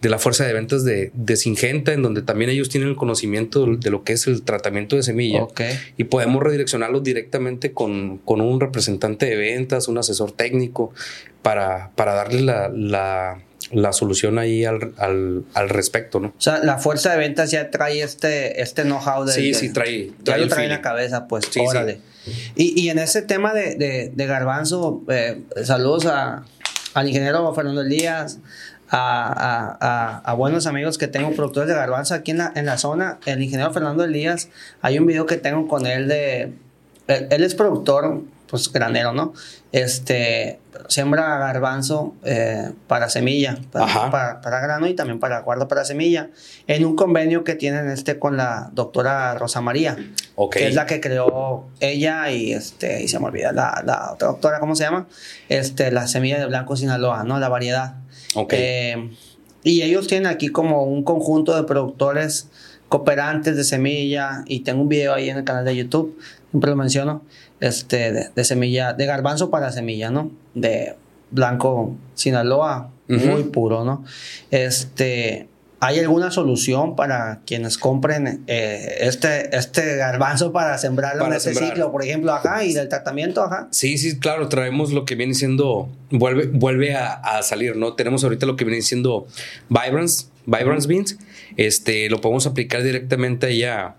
de 0.00 0.08
la 0.08 0.18
fuerza 0.18 0.46
de 0.46 0.52
ventas 0.52 0.84
de, 0.84 1.10
de, 1.14 1.36
Singenta, 1.36 1.92
en 1.92 2.02
donde 2.02 2.22
también 2.22 2.50
ellos 2.50 2.68
tienen 2.68 2.88
el 2.88 2.96
conocimiento 2.96 3.66
de 3.66 3.90
lo 3.90 4.04
que 4.04 4.12
es 4.12 4.26
el 4.26 4.42
tratamiento 4.42 4.96
de 4.96 5.02
semilla. 5.02 5.46
Y 5.96 6.04
podemos 6.04 6.42
redireccionarlos 6.42 7.02
directamente 7.02 7.72
con, 7.72 8.18
con, 8.18 8.40
un 8.40 8.60
representante 8.60 9.26
de 9.26 9.36
ventas, 9.36 9.88
un 9.88 9.98
asesor 9.98 10.32
técnico, 10.32 10.92
para, 11.42 11.90
para 11.96 12.14
darle 12.14 12.42
la, 12.42 12.68
la, 12.68 13.40
la 13.70 13.92
solución 13.92 14.38
ahí 14.38 14.64
al, 14.64 14.92
al, 14.96 15.44
al, 15.54 15.68
respecto, 15.68 16.20
¿no? 16.20 16.28
O 16.28 16.40
sea, 16.40 16.58
la 16.58 16.78
fuerza 16.78 17.12
de 17.12 17.18
ventas 17.18 17.50
ya 17.50 17.70
trae 17.70 18.02
este, 18.02 18.62
este 18.62 18.82
know-how 18.82 19.24
de... 19.24 19.32
Sí, 19.32 19.54
sí, 19.54 19.72
trae. 19.72 20.12
ya 20.22 20.38
lo 20.38 20.48
trae 20.48 20.64
en 20.64 20.70
la 20.70 20.80
cabeza, 20.80 21.28
pues, 21.28 21.46
sí, 21.50 21.60
órale. 21.60 22.00
Y, 22.56 22.78
y, 22.80 22.90
en 22.90 22.98
ese 22.98 23.22
tema 23.22 23.54
de, 23.54 23.74
de, 23.76 24.12
de 24.14 24.26
Garbanzo, 24.26 25.02
eh, 25.08 25.42
saludos 25.64 26.06
a, 26.06 26.44
al 26.94 27.08
ingeniero 27.08 27.54
Fernando 27.54 27.82
Elías, 27.82 28.38
a, 28.90 30.20
a, 30.24 30.34
buenos 30.34 30.66
amigos 30.66 30.98
que 30.98 31.08
tengo, 31.08 31.30
productores 31.32 31.68
de 31.68 31.74
garbanzo 31.74 32.14
aquí 32.14 32.30
en 32.30 32.38
la, 32.38 32.52
en 32.54 32.66
la 32.66 32.78
zona. 32.78 33.18
El 33.26 33.42
ingeniero 33.42 33.72
Fernando 33.72 34.04
Elías, 34.04 34.48
hay 34.80 34.98
un 34.98 35.06
video 35.06 35.26
que 35.26 35.36
tengo 35.36 35.68
con 35.68 35.86
él 35.86 36.08
de. 36.08 36.52
Él, 37.06 37.42
es 37.42 37.54
productor, 37.54 38.22
pues 38.48 38.72
granero, 38.72 39.12
¿no? 39.12 39.32
Este. 39.72 40.60
Siembra 40.88 41.38
garbanzo 41.38 42.14
eh, 42.24 42.70
para 42.86 43.08
semilla, 43.10 43.58
para, 43.72 44.40
para, 44.40 44.60
grano 44.60 44.86
y 44.86 44.94
también 44.94 45.18
para 45.18 45.40
guarda 45.40 45.66
para 45.66 45.84
semilla, 45.84 46.30
en 46.68 46.84
un 46.84 46.94
convenio 46.94 47.42
que 47.42 47.56
tienen 47.56 47.90
este 47.90 48.18
con 48.18 48.36
la 48.36 48.70
doctora 48.72 49.34
Rosa 49.34 49.60
María, 49.60 49.96
que 50.52 50.68
es 50.68 50.74
la 50.76 50.86
que 50.86 51.00
creó 51.00 51.66
ella 51.80 52.30
y 52.30 52.52
este, 52.52 53.02
y 53.02 53.08
se 53.08 53.18
me 53.18 53.26
olvida 53.26 53.52
la, 53.52 53.82
la 53.84 54.12
otra 54.12 54.28
doctora, 54.28 54.60
¿cómo 54.60 54.76
se 54.76 54.84
llama? 54.84 55.08
Este, 55.48 55.90
la 55.90 56.06
semilla 56.06 56.38
de 56.38 56.46
blanco 56.46 56.76
Sinaloa, 56.76 57.24
¿no? 57.24 57.40
La 57.40 57.48
variedad. 57.48 57.96
Eh, 58.50 59.10
y 59.64 59.82
ellos 59.82 60.06
tienen 60.06 60.26
aquí 60.26 60.48
como 60.48 60.84
un 60.84 61.02
conjunto 61.02 61.56
de 61.56 61.64
productores 61.64 62.48
cooperantes 62.88 63.56
de 63.56 63.64
semilla 63.64 64.44
y 64.46 64.60
tengo 64.60 64.82
un 64.82 64.88
video 64.88 65.14
ahí 65.14 65.28
en 65.28 65.38
el 65.38 65.44
canal 65.44 65.64
de 65.64 65.76
YouTube, 65.76 66.18
siempre 66.50 66.70
lo 66.70 66.76
menciono, 66.76 67.22
este, 67.60 68.30
de, 68.34 68.44
semilla, 68.44 68.92
de 68.92 69.06
garbanzo 69.06 69.50
para 69.50 69.72
semilla, 69.72 70.10
¿no? 70.10 70.30
De 70.54 70.96
blanco 71.30 71.94
Sinaloa, 72.14 72.90
muy 73.08 73.44
puro, 73.44 73.84
¿no? 73.84 74.04
Este, 74.50 75.48
¿Hay 75.80 76.00
alguna 76.00 76.32
solución 76.32 76.96
para 76.96 77.40
quienes 77.46 77.78
compren 77.78 78.42
eh, 78.48 78.96
este, 79.00 79.56
este 79.56 79.96
garbanzo 79.96 80.50
para 80.50 80.76
sembrarlo 80.76 81.26
en 81.26 81.34
ese 81.34 81.54
ciclo, 81.54 81.92
por 81.92 82.02
ejemplo, 82.04 82.32
ajá, 82.32 82.64
y 82.64 82.74
del 82.74 82.88
tratamiento, 82.88 83.44
ajá? 83.44 83.68
Sí, 83.70 83.96
sí, 83.96 84.18
claro, 84.18 84.48
traemos 84.48 84.92
lo 84.92 85.04
que 85.04 85.14
viene 85.14 85.34
siendo, 85.34 85.88
vuelve, 86.10 86.46
vuelve 86.46 86.96
a, 86.96 87.42
salir, 87.42 87.76
¿no? 87.76 87.94
Tenemos 87.94 88.24
ahorita 88.24 88.44
lo 88.44 88.56
que 88.56 88.64
viene 88.64 88.82
siendo 88.82 89.28
Vibrance, 89.68 90.26
Vibrance 90.46 90.88
Beans, 90.88 91.16
este, 91.56 92.10
lo 92.10 92.20
podemos 92.20 92.46
aplicar 92.46 92.82
directamente 92.82 93.46
allá, 93.46 93.94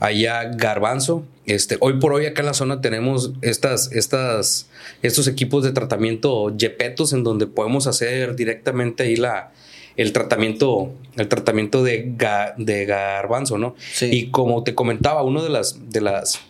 allá 0.00 0.44
garbanzo. 0.44 1.24
Este, 1.46 1.76
hoy 1.80 1.98
por 1.98 2.12
hoy 2.12 2.26
acá 2.26 2.42
en 2.42 2.46
la 2.46 2.54
zona 2.54 2.80
tenemos 2.80 3.32
estas, 3.42 3.92
estas, 3.92 4.68
estos 5.02 5.28
equipos 5.28 5.64
de 5.64 5.72
tratamiento 5.72 6.54
Jepetos 6.58 7.12
en 7.12 7.22
donde 7.22 7.46
podemos 7.46 7.86
hacer 7.86 8.36
directamente 8.36 9.02
ahí 9.02 9.16
la 9.16 9.52
el 9.96 10.12
tratamiento, 10.12 10.92
el 11.16 11.28
tratamiento 11.28 11.84
de, 11.84 12.14
de 12.56 12.84
garbanzo, 12.84 13.58
¿no? 13.58 13.76
Sí. 13.92 14.08
Y 14.10 14.26
como 14.30 14.64
te 14.64 14.74
comentaba, 14.74 15.22
uno 15.22 15.42
de 15.42 15.50
las, 15.50 15.90
de 15.90 16.00
las, 16.00 16.40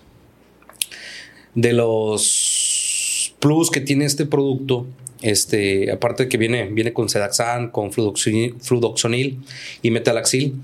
de 1.55 1.73
los 1.73 3.35
plus 3.41 3.71
que 3.71 3.81
tiene 3.81 4.07
este 4.07 4.25
producto, 4.25 4.87
este, 5.25 5.91
aparte 5.91 6.25
de 6.25 6.29
que 6.29 6.37
viene, 6.37 6.67
viene 6.67 6.93
con 6.93 7.09
Sedaxan, 7.09 7.71
con 7.71 7.93
fludoxonil, 7.93 9.39
y 9.83 9.91
metalaxil, 9.91 10.61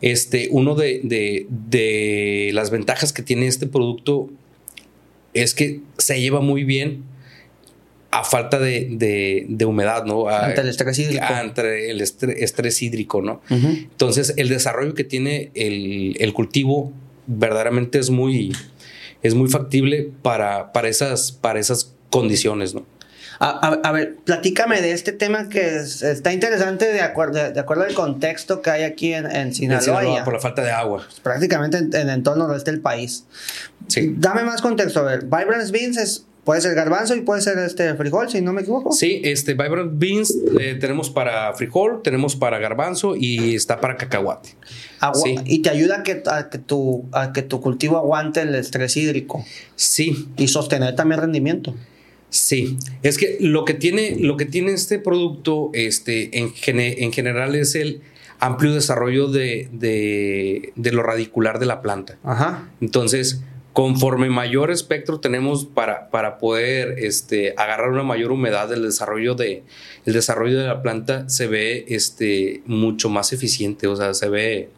este, 0.00 0.48
uno 0.52 0.76
de, 0.76 1.00
de, 1.02 1.46
de 1.48 2.50
las 2.54 2.70
ventajas 2.70 3.12
que 3.12 3.22
tiene 3.22 3.48
este 3.48 3.66
producto 3.66 4.30
es 5.32 5.52
que 5.52 5.80
se 5.98 6.20
lleva 6.20 6.40
muy 6.40 6.62
bien 6.62 7.02
a 8.12 8.22
falta 8.22 8.60
de, 8.60 9.66
humedad, 9.66 10.04
¿no? 10.04 10.28
ante 10.28 10.60
el 10.60 10.68
estrés 10.68 10.96
hídrico. 11.00 11.24
Ante 11.24 11.90
el 11.90 12.00
estrés, 12.00 12.82
hídrico, 12.82 13.20
¿no? 13.20 13.40
Entonces, 13.50 14.34
el 14.36 14.48
desarrollo 14.48 14.94
que 14.94 15.02
tiene 15.02 15.50
el, 15.54 16.32
cultivo 16.34 16.92
verdaderamente 17.26 17.98
es 17.98 18.10
muy, 18.10 18.52
es 19.24 19.34
muy 19.34 19.48
factible 19.48 20.10
para, 20.22 20.72
para, 20.72 20.86
esas, 20.88 21.32
para 21.32 21.58
esas 21.58 21.96
condiciones, 22.10 22.74
¿no? 22.74 22.86
A, 23.38 23.92
ver, 23.92 24.16
platícame 24.24 24.80
de 24.80 24.92
este 24.92 25.12
tema 25.12 25.48
que 25.48 25.76
está 25.76 26.32
interesante 26.32 26.92
de 26.92 27.00
acuerdo, 27.00 27.52
de, 27.52 27.60
acuerdo 27.60 27.84
al 27.84 27.94
contexto 27.94 28.62
que 28.62 28.70
hay 28.70 28.82
aquí 28.84 29.12
en, 29.12 29.30
en 29.30 29.54
Sinaloa. 29.54 30.24
por 30.24 30.34
la 30.34 30.40
falta 30.40 30.62
de 30.62 30.70
agua. 30.70 31.02
Pues, 31.04 31.20
prácticamente 31.20 31.78
en, 31.78 31.94
el 31.94 32.10
entorno 32.10 32.44
noroeste 32.44 32.70
del 32.70 32.80
país. 32.80 33.24
Sí. 33.88 34.14
Dame 34.16 34.44
más 34.44 34.62
contexto. 34.62 35.00
A 35.00 35.04
ver, 35.04 35.24
Vibrance 35.24 35.72
Beans 35.72 35.96
es 35.96 36.26
Puede 36.44 36.60
ser 36.60 36.74
garbanzo 36.74 37.14
y 37.14 37.22
puede 37.22 37.40
ser 37.40 37.58
este 37.58 37.94
frijol, 37.94 38.28
si 38.28 38.42
no 38.42 38.52
me 38.52 38.60
equivoco. 38.60 38.92
Sí, 38.92 39.22
este 39.24 39.54
Vibrant 39.54 39.92
Beans 39.94 40.34
eh, 40.60 40.76
tenemos 40.78 41.08
para 41.08 41.54
frijol, 41.54 42.02
tenemos 42.02 42.36
para 42.36 42.58
garbanzo 42.58 43.16
y 43.16 43.54
está 43.54 43.80
para 43.80 43.96
cacahuate. 43.96 44.50
Y 45.46 45.62
te 45.62 45.70
ayuda 45.70 46.00
a 46.00 46.02
que, 46.02 46.22
a 46.26 46.50
que, 46.50 46.58
tu, 46.58 47.06
a 47.12 47.32
que 47.32 47.40
tu 47.40 47.62
cultivo 47.62 47.96
aguante 47.96 48.42
el 48.42 48.54
estrés 48.54 48.94
hídrico. 48.98 49.42
Sí. 49.74 50.28
Y 50.36 50.48
sostener 50.48 50.94
también 50.94 51.22
rendimiento. 51.22 51.74
Sí, 52.34 52.78
es 53.04 53.16
que 53.16 53.36
lo 53.38 53.64
que 53.64 53.74
tiene, 53.74 54.16
lo 54.18 54.36
que 54.36 54.44
tiene 54.44 54.72
este 54.72 54.98
producto 54.98 55.70
este, 55.72 56.36
en, 56.36 56.52
en 56.66 57.12
general 57.12 57.54
es 57.54 57.76
el 57.76 58.02
amplio 58.40 58.74
desarrollo 58.74 59.28
de, 59.28 59.68
de, 59.70 60.72
de, 60.74 60.90
lo 60.90 61.04
radicular 61.04 61.60
de 61.60 61.66
la 61.66 61.80
planta. 61.80 62.18
Ajá. 62.24 62.68
Entonces, 62.80 63.40
conforme 63.72 64.30
mayor 64.30 64.72
espectro 64.72 65.20
tenemos 65.20 65.64
para, 65.64 66.10
para 66.10 66.38
poder 66.38 66.98
este, 66.98 67.54
agarrar 67.56 67.90
una 67.90 68.02
mayor 68.02 68.32
humedad 68.32 68.68
del 68.68 68.82
desarrollo 68.82 69.36
de, 69.36 69.62
el 70.04 70.12
desarrollo 70.12 70.58
de 70.58 70.66
la 70.66 70.82
planta 70.82 71.28
se 71.28 71.46
ve 71.46 71.84
este, 71.86 72.62
mucho 72.66 73.10
más 73.10 73.32
eficiente, 73.32 73.86
o 73.86 73.94
sea, 73.94 74.12
se 74.12 74.28
ve 74.28 74.70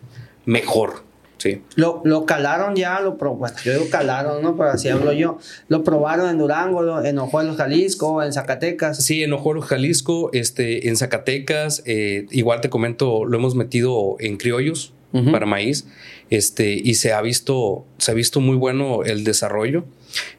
mejor. 0.44 1.06
Sí. 1.38 1.62
Lo, 1.74 2.00
lo 2.04 2.24
calaron 2.24 2.76
ya, 2.76 3.00
lo 3.00 3.12
bueno, 3.12 3.54
yo 3.62 3.72
digo 3.72 3.90
calaron, 3.90 4.42
¿no? 4.42 4.56
Pero 4.56 4.70
así 4.70 4.88
hablo 4.88 5.12
yo. 5.12 5.38
Lo 5.68 5.84
probaron 5.84 6.30
en 6.30 6.38
Durango, 6.38 7.04
en 7.04 7.18
Ojuelos, 7.18 7.56
Jalisco, 7.56 8.22
en 8.22 8.32
Zacatecas. 8.32 9.04
Sí, 9.04 9.22
en 9.22 9.32
Ojuelos, 9.32 9.66
Jalisco, 9.66 10.30
este, 10.32 10.88
en 10.88 10.96
Zacatecas, 10.96 11.82
eh, 11.84 12.26
igual 12.30 12.60
te 12.60 12.70
comento, 12.70 13.24
lo 13.24 13.36
hemos 13.36 13.54
metido 13.54 14.16
en 14.18 14.36
criollos 14.36 14.92
para 15.32 15.46
maíz 15.46 15.86
este, 16.28 16.72
y 16.72 16.94
se 16.94 17.14
ha 17.14 17.22
visto, 17.22 17.86
se 17.96 18.10
ha 18.10 18.14
visto 18.14 18.40
muy 18.40 18.56
bueno 18.56 19.02
el 19.04 19.24
desarrollo. 19.24 19.84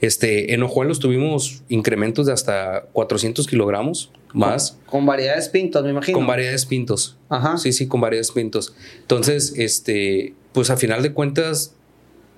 Este, 0.02 0.54
en 0.54 0.62
Ojuelos 0.64 1.00
tuvimos 1.00 1.64
incrementos 1.70 2.28
de 2.28 2.34
hasta 2.34 2.86
400 2.94 3.48
kilogramos 3.48 4.12
más. 4.34 4.78
Con, 4.86 5.06
variedades 5.06 5.50
pintos, 5.50 5.84
me 5.84 5.92
imagino. 5.92 6.18
Con 6.18 6.28
variedades 6.28 6.66
pintos. 6.66 7.18
Ajá. 7.30 7.58
Sí, 7.58 7.72
sí, 7.72 7.88
con 7.88 8.02
variedades 8.02 8.32
pintos. 8.32 8.76
Entonces, 9.02 9.54
este, 9.58 10.34
pues 10.54 10.70
a 10.70 10.78
final 10.78 11.04
de 11.04 11.14
cuentas, 11.14 11.74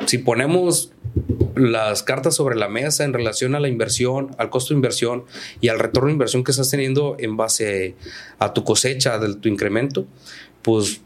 si 0.05 0.17
ponemos 0.17 0.91
las 1.55 2.03
cartas 2.03 2.35
sobre 2.35 2.55
la 2.55 2.69
mesa 2.69 3.03
en 3.03 3.13
relación 3.13 3.55
a 3.55 3.59
la 3.59 3.67
inversión, 3.67 4.35
al 4.37 4.49
costo 4.49 4.73
de 4.73 4.77
inversión 4.77 5.25
y 5.61 5.67
al 5.67 5.79
retorno 5.79 6.07
de 6.07 6.13
inversión 6.13 6.43
que 6.43 6.51
estás 6.51 6.69
teniendo 6.69 7.15
en 7.19 7.37
base 7.37 7.95
a 8.37 8.53
tu 8.53 8.63
cosecha, 8.63 9.19
de 9.19 9.35
tu 9.35 9.49
incremento, 9.49 10.05
pues 10.61 11.01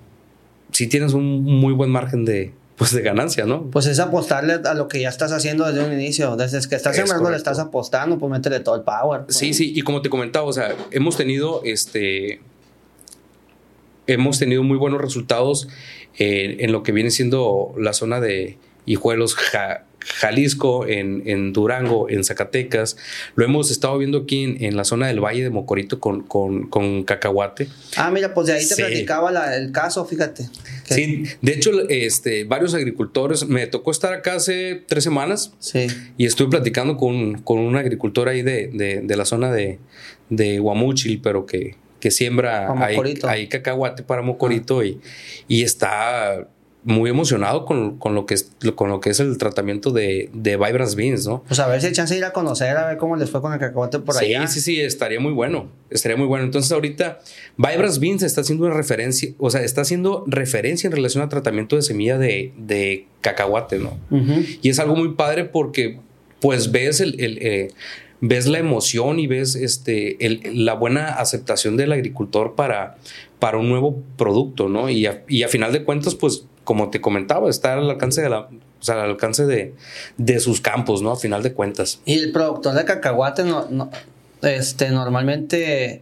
si 0.71 0.87
tienes 0.87 1.13
un 1.13 1.43
muy 1.43 1.73
buen 1.73 1.89
margen 1.89 2.25
de, 2.25 2.53
pues 2.75 2.91
de 2.91 3.01
ganancia, 3.01 3.45
¿no? 3.45 3.69
Pues 3.69 3.85
es 3.85 3.99
apostarle 3.99 4.59
a 4.65 4.73
lo 4.73 4.87
que 4.87 4.99
ya 4.99 5.09
estás 5.09 5.31
haciendo 5.31 5.65
desde 5.65 5.85
un 5.85 5.93
inicio. 5.93 6.35
Desde 6.35 6.67
que 6.67 6.75
estás 6.75 6.95
sembrando 6.95 7.29
le 7.29 7.37
estás 7.37 7.59
apostando, 7.59 8.17
pues 8.17 8.31
métele 8.31 8.59
todo 8.59 8.75
el 8.75 8.81
power. 8.81 9.25
Pues. 9.25 9.37
Sí, 9.37 9.53
sí, 9.53 9.73
y 9.75 9.81
como 9.81 10.01
te 10.01 10.09
comentaba, 10.09 10.45
o 10.45 10.53
sea, 10.53 10.75
hemos 10.91 11.17
tenido 11.17 11.61
este. 11.63 12.41
Hemos 14.05 14.37
tenido 14.39 14.63
muy 14.63 14.77
buenos 14.77 14.99
resultados 14.99 15.69
en 16.17 16.71
lo 16.71 16.83
que 16.83 16.91
viene 16.91 17.09
siendo 17.09 17.73
la 17.77 17.93
zona 17.93 18.19
de 18.19 18.57
Hijuelos, 18.85 19.35
ja, 19.35 19.85
Jalisco, 20.05 20.85
en, 20.87 21.53
Durango, 21.53 22.09
en 22.09 22.23
Zacatecas. 22.23 22.97
Lo 23.35 23.45
hemos 23.45 23.71
estado 23.71 23.97
viendo 23.97 24.19
aquí 24.19 24.57
en, 24.59 24.75
la 24.75 24.83
zona 24.83 25.07
del 25.07 25.19
Valle 25.19 25.43
de 25.43 25.49
Mocorito 25.49 25.99
con, 25.99 26.23
con, 26.23 27.03
Cacahuate. 27.03 27.67
Ah, 27.95 28.11
mira, 28.11 28.33
pues 28.33 28.47
de 28.47 28.53
ahí 28.53 28.67
te 28.67 28.75
platicaba 28.75 29.55
el 29.55 29.71
caso, 29.71 30.05
fíjate. 30.05 30.49
Sí, 30.83 31.23
de 31.41 31.53
hecho, 31.53 31.71
este, 31.89 32.43
varios 32.43 32.73
agricultores, 32.73 33.47
me 33.47 33.67
tocó 33.67 33.91
estar 33.91 34.13
acá 34.13 34.35
hace 34.35 34.83
tres 34.87 35.03
semanas 35.03 35.53
sí. 35.59 35.87
y 36.17 36.25
estuve 36.25 36.49
platicando 36.49 36.97
con, 36.97 37.43
un 37.45 37.75
agricultor 37.75 38.29
ahí 38.29 38.41
de, 38.41 39.03
la 39.07 39.25
zona 39.25 39.51
de, 39.51 39.79
de 40.29 40.59
Guamuchil, 40.59 41.21
pero 41.21 41.45
que, 41.45 41.75
que 41.99 42.11
siembra 42.11 42.73
ahí, 42.83 43.47
cacahuate 43.47 44.03
para 44.03 44.21
Mocorito 44.21 44.79
ah. 44.79 44.85
y, 44.85 44.99
y 45.47 45.63
está 45.63 46.47
muy 46.85 47.09
emocionado 47.09 47.65
con, 47.65 47.97
lo 48.03 48.25
que 48.25 48.33
es, 48.33 48.51
con 48.75 48.89
lo 48.89 48.99
que 48.99 49.09
es 49.09 49.19
el 49.19 49.37
tratamiento 49.37 49.91
de, 49.91 50.29
de 50.33 50.57
Vibrance 50.57 50.95
Beans, 50.95 51.25
¿no? 51.25 51.43
Pues 51.47 51.59
a 51.59 51.67
ver 51.67 51.79
si 51.79 51.87
hay 51.87 51.93
chance 51.93 52.13
de 52.13 52.19
ir 52.19 52.25
a 52.25 52.33
conocer, 52.33 52.75
a 52.75 52.87
ver 52.87 52.97
cómo 52.97 53.15
les 53.15 53.29
fue 53.29 53.41
con 53.41 53.53
el 53.53 53.59
cacahuate 53.59 53.99
por 53.99 54.15
sí, 54.15 54.25
allá. 54.25 54.47
Sí, 54.47 54.55
sí, 54.55 54.75
sí, 54.75 54.81
estaría 54.81 55.19
muy 55.19 55.31
bueno. 55.31 55.69
Estaría 55.89 56.17
muy 56.17 56.27
bueno. 56.27 56.43
Entonces, 56.43 56.71
ahorita 56.71 57.19
Vibrance 57.57 57.99
Beans 57.99 58.23
está 58.23 58.41
haciendo 58.41 58.65
una 58.65 58.75
referencia, 58.75 59.31
o 59.37 59.49
sea, 59.49 59.61
está 59.61 59.81
haciendo 59.81 60.25
referencia 60.27 60.87
en 60.87 60.93
relación 60.93 61.23
al 61.23 61.29
tratamiento 61.29 61.75
de 61.75 61.83
semilla 61.83 62.17
de, 62.17 62.51
de 62.57 63.07
cacahuate, 63.21 63.79
¿no? 63.79 63.97
Y 64.61 64.69
es 64.69 64.79
algo 64.79 64.95
muy 64.95 65.13
padre 65.13 65.45
porque, 65.45 65.99
pues, 66.39 66.71
ves 66.71 66.99
el. 66.99 67.15
Eh, 67.19 67.69
ves 68.25 68.47
la 68.47 68.57
emoción 68.57 69.19
y 69.19 69.27
ves 69.27 69.55
este, 69.55 70.17
la 70.53 70.75
buena 70.75 71.09
aceptación 71.15 71.75
del 71.75 71.91
agricultor 71.91 72.55
para, 72.55 72.95
para 73.37 73.57
un 73.57 73.67
nuevo 73.67 74.01
producto, 74.17 74.69
¿no? 74.69 74.89
Y 74.89 75.05
y 75.27 75.43
a 75.43 75.47
final 75.49 75.73
de 75.73 75.83
cuentas, 75.83 76.15
pues 76.15 76.45
como 76.63 76.89
te 76.89 77.01
comentaba, 77.01 77.49
está 77.49 77.73
al 77.73 77.89
alcance 77.89 78.21
de 78.21 78.29
la, 78.29 78.39
o 78.39 78.49
sea, 78.79 78.95
al 78.95 79.11
alcance 79.11 79.45
de, 79.45 79.75
de, 80.17 80.39
sus 80.39 80.61
campos, 80.61 81.01
¿no? 81.01 81.11
A 81.11 81.15
final 81.15 81.43
de 81.43 81.53
cuentas. 81.53 81.99
Y 82.05 82.13
el 82.19 82.31
productor 82.31 82.75
de 82.75 82.85
cacahuate 82.85 83.43
no, 83.43 83.67
no, 83.69 83.89
este, 84.41 84.89
normalmente 84.89 86.01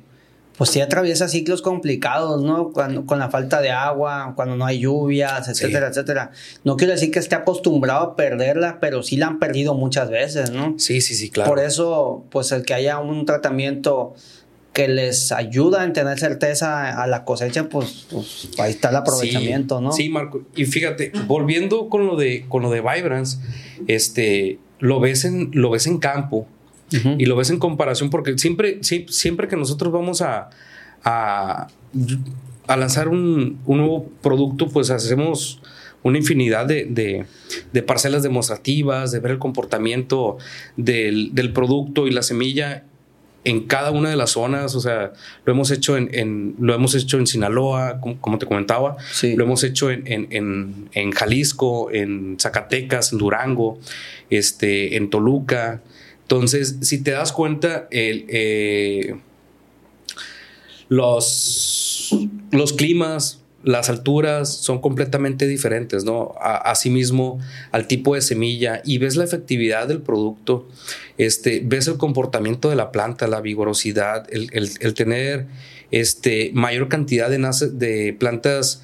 pues 0.62 0.70
sí 0.70 0.80
atraviesa 0.80 1.28
ciclos 1.28 1.64
complicados, 1.64 2.44
¿no? 2.44 2.72
Cuando, 2.72 3.08
con 3.08 3.18
la 3.18 3.32
falta 3.32 3.62
de 3.62 3.72
agua, 3.72 4.34
cuando 4.36 4.56
no 4.56 4.64
hay 4.64 4.82
lluvias, 4.82 5.48
etcétera, 5.48 5.88
etcétera. 5.88 6.30
No 6.64 6.78
quiero 6.78 6.94
decir 6.94 7.10
que 7.10 7.18
esté 7.18 7.34
acostumbrado 7.34 8.02
a 8.02 8.16
perderla, 8.16 8.78
pero 8.80 9.02
sí 9.02 9.18
la 9.18 9.26
han 9.26 9.40
perdido 9.40 9.74
muchas 9.74 10.12
veces, 10.12 10.52
¿no? 10.52 10.76
Sí, 10.78 11.02
sí, 11.02 11.16
sí, 11.16 11.32
claro. 11.32 11.50
Por 11.50 11.60
eso, 11.60 12.26
pues 12.30 12.52
el 12.52 12.64
que 12.64 12.76
haya 12.76 13.00
un 13.00 13.26
tratamiento 13.26 14.14
que 14.74 14.88
les 14.88 15.32
ayuda 15.32 15.84
en 15.84 15.92
tener 15.94 16.18
certeza 16.18 17.02
a 17.02 17.08
la 17.08 17.26
cosecha, 17.26 17.68
pues, 17.68 18.08
pues 18.10 18.50
ahí 18.58 18.72
está 18.72 18.90
el 18.90 18.96
aprovechamiento, 18.98 19.82
¿no? 19.82 19.92
Sí, 19.92 20.10
Marco. 20.10 20.44
Y 20.56 20.66
fíjate, 20.66 21.12
volviendo 21.28 21.90
con 21.90 22.08
lo 22.08 22.16
de, 22.16 22.46
con 22.48 22.62
lo 22.62 22.72
de 22.72 22.82
Vibrance, 22.82 23.40
este, 23.88 24.60
lo 24.80 25.00
ves 25.00 25.26
en, 25.26 25.52
lo 25.54 25.70
ves 25.70 25.88
en 25.88 25.98
campo 25.98 26.48
y 27.18 27.26
lo 27.26 27.38
ves 27.38 27.50
en 27.50 27.60
comparación, 27.60 28.10
porque 28.10 28.38
siempre, 28.38 28.80
siempre 28.82 29.48
que 29.48 29.56
nosotros 29.56 29.94
vamos 29.94 30.22
a, 30.22 30.50
a, 31.04 31.68
lanzar 32.68 33.08
un, 33.08 33.60
nuevo 33.66 34.10
producto, 34.22 34.68
pues 34.68 34.90
hacemos 34.90 35.62
una 36.04 36.18
infinidad 36.18 36.66
de, 36.66 37.26
parcelas 37.86 38.24
demostrativas, 38.24 39.12
de 39.12 39.20
ver 39.20 39.32
el 39.32 39.40
comportamiento 39.40 40.38
del, 40.76 41.34
del 41.34 41.54
producto 41.54 42.08
y 42.08 42.12
la 42.12 42.24
semilla 42.24 42.84
en 43.44 43.66
cada 43.66 43.92
una 43.92 44.10
de 44.10 44.16
las 44.16 44.32
zonas, 44.32 44.76
o 44.76 44.80
sea, 44.80 45.14
lo 45.46 45.54
hemos 45.54 45.72
hecho 45.72 45.98
en, 45.98 46.56
lo 46.60 46.76
hemos 46.76 46.94
hecho 46.94 47.18
en 47.18 47.26
Sinaloa, 47.26 48.00
como, 48.00 48.38
te 48.38 48.46
comentaba, 48.46 48.98
lo 49.24 49.44
hemos 49.44 49.64
hecho 49.64 49.90
en, 49.90 51.12
Jalisco, 51.14 51.92
en 51.92 52.38
Zacatecas, 52.40 53.12
en 53.12 53.18
Durango, 53.18 53.80
este, 54.30 54.96
en 54.96 55.10
Toluca. 55.10 55.82
Entonces, 56.22 56.78
si 56.82 57.04
te 57.04 57.12
das 57.12 57.32
cuenta, 57.32 57.88
el, 57.90 58.26
eh, 58.30 59.16
los, 60.88 62.16
los 62.52 62.74
climas, 62.74 63.41
las 63.64 63.90
alturas 63.90 64.54
son 64.54 64.82
completamente 64.82 65.48
diferentes, 65.48 66.04
¿no? 66.04 66.34
Asimismo, 66.42 67.40
al 67.72 67.88
tipo 67.88 68.16
de 68.16 68.22
semilla 68.22 68.82
y 68.84 68.98
ves 68.98 69.16
la 69.16 69.24
efectividad 69.24 69.88
del 69.88 70.02
producto, 70.02 70.68
este, 71.18 71.62
ves 71.64 71.88
el 71.88 71.98
comportamiento 71.98 72.70
de 72.70 72.76
la 72.76 72.92
planta, 72.92 73.28
la 73.28 73.42
vigorosidad, 73.42 74.28
el, 74.32 74.94
tener 74.94 75.46
este, 75.92 76.52
mayor 76.54 76.88
cantidad 76.88 77.30
de, 77.30 77.38
de 77.74 78.14
plantas 78.14 78.84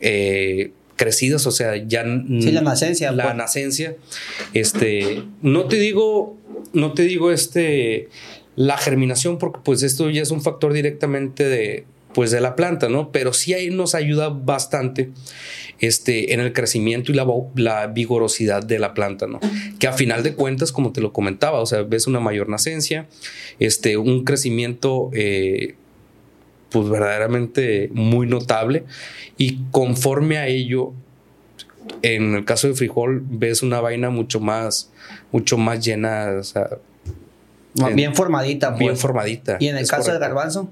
eh, 0.00 0.72
crecidas, 0.96 1.46
o 1.46 1.50
sea, 1.50 1.76
ya... 1.76 2.04
Sí, 2.04 2.52
la 2.52 2.60
nacencia. 2.60 3.10
La 3.12 3.24
pues. 3.24 3.36
nacencia. 3.36 3.96
Este, 4.54 5.24
no 5.40 5.64
te 5.64 5.76
digo, 5.76 6.36
no 6.72 6.92
te 6.92 7.02
digo 7.02 7.32
este, 7.32 8.08
la 8.54 8.76
germinación, 8.78 9.38
porque 9.38 9.60
pues 9.64 9.82
esto 9.82 10.10
ya 10.10 10.22
es 10.22 10.30
un 10.30 10.42
factor 10.42 10.72
directamente 10.72 11.44
de 11.44 11.86
pues 12.14 12.30
de 12.30 12.40
la 12.40 12.56
planta, 12.56 12.88
¿no? 12.88 13.10
Pero 13.10 13.32
sí 13.32 13.54
ahí 13.54 13.70
nos 13.70 13.94
ayuda 13.94 14.28
bastante 14.28 15.10
este, 15.80 16.32
en 16.32 16.40
el 16.40 16.52
crecimiento 16.52 17.12
y 17.12 17.14
la, 17.14 17.26
la, 17.56 17.86
vigorosidad 17.88 18.62
de 18.62 18.78
la 18.78 18.94
planta, 18.94 19.26
¿no? 19.26 19.40
Que 19.78 19.88
a 19.88 19.92
final 19.92 20.22
de 20.22 20.34
cuentas, 20.34 20.72
como 20.72 20.92
te 20.92 21.00
lo 21.00 21.12
comentaba, 21.12 21.60
o 21.60 21.66
sea, 21.66 21.82
ves 21.82 22.06
una 22.06 22.20
mayor 22.20 22.48
nacencia, 22.48 23.08
este, 23.58 23.96
un 23.96 24.24
crecimiento, 24.24 25.10
eh, 25.12 25.74
pues 26.70 26.88
verdaderamente 26.88 27.90
muy 27.92 28.26
notable 28.26 28.84
y 29.36 29.58
conforme 29.70 30.38
a 30.38 30.46
ello, 30.46 30.92
en 32.02 32.34
el 32.34 32.44
caso 32.44 32.68
de 32.68 32.74
frijol 32.74 33.22
ves 33.28 33.62
una 33.62 33.80
vaina 33.80 34.08
mucho 34.08 34.40
más, 34.40 34.90
mucho 35.32 35.58
más 35.58 35.84
llena, 35.84 36.30
o 36.38 36.44
sea, 36.44 36.78
bien 37.94 38.14
formadita. 38.14 38.70
Bien 38.70 38.92
pues. 38.92 39.00
formadita. 39.00 39.56
¿Y 39.60 39.68
en 39.68 39.76
el 39.76 39.86
caso 39.86 40.12
de 40.12 40.18
garbanzo? 40.18 40.70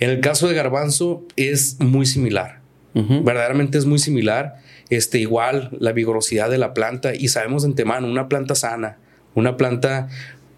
En 0.00 0.10
el 0.10 0.20
caso 0.20 0.48
de 0.48 0.54
garbanzo 0.54 1.24
es 1.36 1.78
muy 1.80 2.06
similar. 2.06 2.60
Verdaderamente 2.94 3.78
es 3.78 3.86
muy 3.86 4.00
similar. 4.00 4.56
Este, 4.90 5.18
igual 5.18 5.70
la 5.78 5.92
vigorosidad 5.92 6.50
de 6.50 6.58
la 6.58 6.74
planta 6.74 7.14
y 7.14 7.28
sabemos 7.28 7.62
de 7.62 7.68
antemano, 7.68 8.08
una 8.08 8.28
planta 8.28 8.54
sana, 8.54 8.98
una 9.34 9.56
planta 9.56 10.08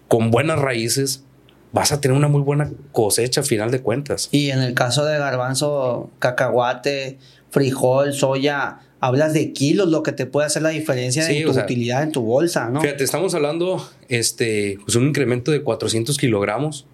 con 0.07 0.31
buenas 0.31 0.57
raíces, 0.57 1.23
vas 1.71 1.91
a 1.91 2.01
tener 2.01 2.17
una 2.17 2.27
muy 2.27 2.41
buena 2.41 2.71
cosecha 2.91 3.41
a 3.41 3.43
final 3.43 3.71
de 3.71 3.81
cuentas. 3.81 4.29
Y 4.31 4.49
en 4.51 4.59
el 4.59 4.73
caso 4.73 5.05
de 5.05 5.17
garbanzo, 5.17 6.09
cacahuate, 6.19 7.19
frijol, 7.49 8.13
soya, 8.13 8.79
hablas 8.99 9.33
de 9.33 9.51
kilos, 9.53 9.89
lo 9.89 10.03
que 10.03 10.11
te 10.11 10.25
puede 10.25 10.47
hacer 10.47 10.61
la 10.61 10.69
diferencia 10.69 11.25
de 11.25 11.41
tu 11.43 11.51
utilidad 11.51 12.03
en 12.03 12.11
tu 12.11 12.21
bolsa, 12.21 12.69
¿no? 12.69 12.81
Fíjate, 12.81 13.03
estamos 13.03 13.33
hablando, 13.35 13.85
este, 14.09 14.77
pues 14.83 14.95
un 14.95 15.07
incremento 15.07 15.51
de 15.51 15.61
400 15.61 16.17
kilogramos 16.17 16.87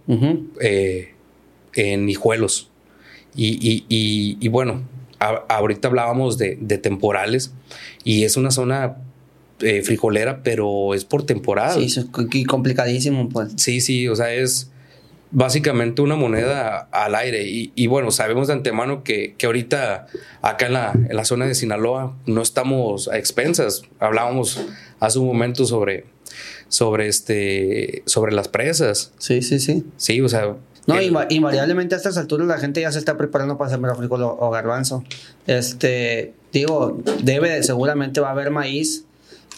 eh, 0.60 1.14
en 1.78 2.10
hijuelos. 2.10 2.70
Y, 3.36 4.48
bueno, 4.50 4.84
ahorita 5.20 5.88
hablábamos 5.88 6.38
de, 6.38 6.56
temporales 6.82 7.54
y 8.04 8.24
es 8.24 8.36
una 8.36 8.52
zona 8.52 8.98
eh, 9.60 9.82
frijolera, 9.84 10.44
pero 10.44 10.94
es 10.94 11.06
por 11.06 11.24
temporada. 11.24 11.76
Sí, 11.76 11.86
es 11.86 12.06
complicadísimo, 12.48 13.30
pues. 13.30 13.54
Sí, 13.58 13.80
sí, 13.82 14.08
o 14.08 14.16
sea, 14.16 14.34
es 14.34 14.72
básicamente 15.32 16.02
una 16.02 16.16
moneda 16.16 16.88
al 16.92 17.16
aire. 17.16 17.44
Y, 17.46 17.88
bueno, 17.88 18.12
sabemos 18.12 18.48
de 18.48 18.54
antemano 18.54 19.04
que, 19.04 19.36
ahorita 19.44 20.08
acá 20.42 20.68
en 20.68 20.74
la, 20.74 20.92
en 20.94 21.16
la, 21.16 21.26
zona 21.26 21.46
de 21.46 21.56
Sinaloa 21.56 22.18
no 22.26 22.42
estamos 22.42 23.08
a 23.08 23.18
expensas. 23.18 23.84
Hablábamos 24.00 24.66
hace 25.00 25.20
un 25.20 25.28
momento 25.28 25.66
sobre, 25.66 26.06
sobre, 26.70 27.08
este, 27.08 28.04
sobre 28.06 28.34
las 28.34 28.48
presas. 28.48 29.14
Sí, 29.20 29.42
sí, 29.42 29.60
sí. 29.60 29.84
Sí, 29.98 30.22
o 30.22 30.30
sea... 30.30 30.56
No, 30.88 30.96
invariablemente 31.02 31.96
a 31.96 31.98
estas 31.98 32.18
alturas 32.18 32.48
la 32.48 32.58
gente 32.58 32.82
ya 32.82 32.92
se 32.92 33.00
está 33.00 33.18
preparando 33.18 33.58
para 33.58 33.70
sembrar 33.70 33.96
frijol 33.98 34.24
o 34.24 34.50
garbanzo. 34.50 35.04
Este, 35.46 36.34
digo, 36.54 36.98
debe, 37.22 37.62
seguramente 37.64 38.22
va 38.22 38.30
a 38.30 38.32
haber 38.32 38.52
maíz 38.52 39.04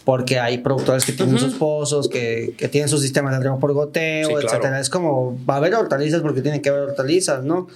porque 0.06 0.40
hay 0.40 0.58
productores 0.58 1.06
que 1.06 1.12
tienen 1.12 1.38
sus 1.38 1.54
pozos, 1.54 2.10
que, 2.10 2.56
que, 2.58 2.68
tienen 2.68 2.90
sus 2.90 3.02
sistemas 3.02 3.32
de 3.34 3.42
riego 3.42 3.60
por 3.60 3.74
goteo, 3.74 4.40
etcétera. 4.40 4.80
Es 4.80 4.90
como, 4.90 5.38
va 5.48 5.54
a 5.54 5.58
haber 5.58 5.76
hortalizas 5.76 6.22
porque 6.22 6.42
tiene 6.42 6.64
que 6.64 6.70
haber 6.70 6.82
hortalizas, 6.82 7.44
¿no? 7.44 7.68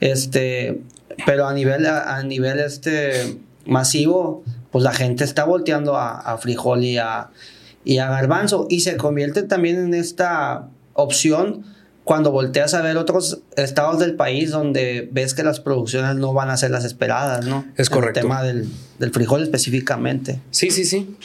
Este, 0.00 0.82
pero 1.24 1.46
a 1.46 1.54
nivel, 1.54 1.86
a, 1.86 2.22
nivel 2.22 2.60
este 2.60 3.38
masivo, 3.64 4.44
pues 4.70 4.84
la 4.84 4.92
gente 4.92 5.24
está 5.24 5.44
volteando 5.44 5.96
a, 5.96 6.36
frijol 6.38 6.84
y 6.84 6.98
a, 6.98 7.30
y 7.82 7.96
a 7.96 8.10
garbanzo 8.10 8.66
y 8.68 8.80
se 8.80 8.98
convierte 8.98 9.42
también 9.42 9.78
en 9.78 9.94
esta 9.94 10.68
opción 10.92 11.64
cuando 12.10 12.32
volteas 12.32 12.74
a 12.74 12.82
ver 12.82 12.96
otros 12.96 13.38
estados 13.56 14.00
del 14.00 14.16
país 14.16 14.50
donde 14.50 15.08
ves 15.12 15.32
que 15.32 15.44
las 15.44 15.60
producciones 15.60 16.16
no 16.16 16.32
van 16.32 16.50
a 16.50 16.56
ser 16.56 16.72
las 16.72 16.84
esperadas, 16.84 17.46
¿no? 17.46 17.64
Es 17.76 17.88
correcto. 17.88 18.18
el 18.18 18.24
tema 18.24 18.42
del, 18.42 18.68
del 18.98 19.12
frijol 19.12 19.44
específicamente. 19.44 20.40
Sí, 20.50 20.72
sí, 20.72 20.84
sí. 20.84 21.16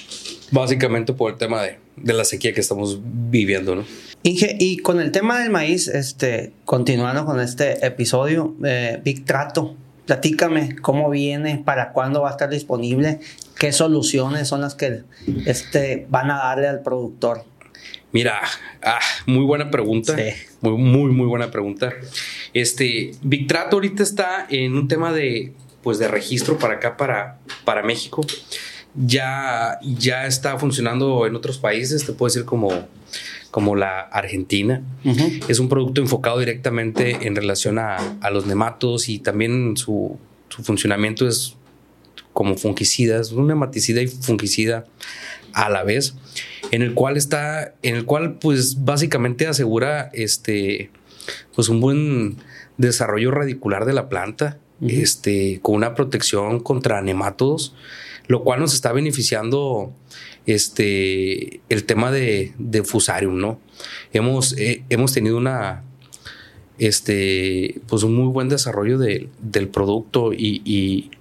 Básicamente 0.52 1.12
por 1.14 1.32
el 1.32 1.40
tema 1.40 1.64
de, 1.64 1.80
la 2.14 2.24
sequía 2.24 2.54
que 2.54 2.62
estamos 2.62 3.00
viviendo, 3.04 3.76
¿no? 3.76 3.84
Inge, 4.22 4.58
y 4.60 4.78
con 4.78 5.00
el 5.00 5.12
tema 5.12 5.40
del 5.40 5.50
maíz, 5.50 5.88
este, 5.88 6.54
continuando 6.66 7.26
con 7.26 7.40
este 7.40 7.84
episodio, 7.84 8.54
eh, 8.64 9.02
Big 9.04 9.26
Trato, 9.26 9.76
platícame 10.06 10.76
cómo 10.76 11.10
viene, 11.10 11.64
para 11.66 11.94
cuándo 11.94 12.22
va 12.22 12.28
a 12.28 12.32
estar 12.34 12.52
disponible, 12.52 13.22
qué 13.58 13.72
soluciones 13.72 14.48
son 14.48 14.62
las 14.62 14.76
que 14.76 15.02
este, 15.48 16.06
van 16.12 16.30
a 16.30 16.36
darle 16.36 16.68
al 16.68 16.82
productor. 16.82 17.44
Mira, 18.16 18.40
ah, 18.82 19.00
muy 19.26 19.44
buena 19.44 19.70
pregunta. 19.70 20.16
Sí. 20.16 20.32
Muy, 20.62 20.78
muy, 20.78 21.12
muy 21.12 21.28
buena 21.28 21.52
pregunta. 21.52 21.94
Este, 22.54 23.12
Big 23.22 23.46
Trato 23.46 23.76
ahorita 23.76 24.04
está 24.04 24.48
en 24.50 24.76
un 24.76 24.88
tema 24.88 25.12
de, 25.12 25.52
pues, 25.84 26.00
de 26.00 26.08
registro 26.08 26.58
para 26.58 26.76
acá, 26.76 26.96
para, 26.96 27.40
para 27.66 27.84
México 27.84 28.26
ya, 28.96 29.80
ya 29.82 30.26
está 30.26 30.58
funcionando 30.58 31.26
en 31.28 31.36
otros 31.36 31.58
países, 31.58 32.06
te 32.06 32.14
puedo 32.14 32.28
decir 32.28 32.46
como, 32.46 32.88
como 33.52 33.76
la 33.76 34.00
Argentina. 34.00 34.82
Es 35.48 35.60
un 35.60 35.68
producto 35.70 36.02
enfocado 36.02 36.40
directamente 36.40 37.28
en 37.28 37.36
relación 37.36 37.80
a, 37.80 37.98
los 38.32 38.46
nematodos 38.46 39.10
y 39.10 39.20
también 39.20 39.76
su, 39.76 40.18
funcionamiento 40.48 41.28
es 41.28 41.56
como 42.32 42.56
fungicida, 42.56 43.20
es 43.20 43.32
un 43.32 43.48
nematicida 43.48 44.02
y 44.02 44.08
fungicida 44.08 44.86
a 45.56 45.70
la 45.70 45.84
vez, 45.84 46.16
en 46.72 46.84
el 46.84 46.94
cual 46.94 47.18
está, 47.18 47.74
en 47.82 47.96
el 47.96 48.06
cual 48.06 48.38
pues 48.40 48.86
básicamente 48.86 49.48
asegura 49.48 50.12
este, 50.14 50.92
pues 51.56 51.70
un 51.70 51.80
buen 51.80 52.38
desarrollo 52.78 53.32
radicular 53.32 53.86
de 53.86 53.94
la 53.94 54.10
planta, 54.10 54.60
este, 54.82 55.60
con 55.64 55.76
una 55.76 55.96
protección 55.96 56.60
contra 56.60 57.02
nematodos 57.02 57.74
lo 58.28 58.44
cual 58.44 58.60
nos 58.60 58.74
está 58.74 58.92
beneficiando 58.92 59.94
este, 60.46 61.62
el 61.70 61.86
tema 61.86 62.12
de, 62.12 62.54
Fusarium, 62.86 63.40
¿no? 63.40 63.60
Hemos, 64.14 64.58
eh, 64.58 64.84
hemos 64.90 65.14
tenido 65.14 65.38
una, 65.38 65.84
este, 66.78 67.82
pues 67.88 68.04
un 68.04 68.16
muy 68.16 68.32
buen 68.32 68.50
desarrollo 68.50 68.98
del 68.98 69.68
producto 69.70 70.34
y, 70.34 71.12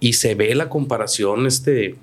y, 0.00 0.12
se 0.14 0.34
ve 0.34 0.54
la 0.54 0.68
comparación 0.68 1.46
este, 1.46 1.96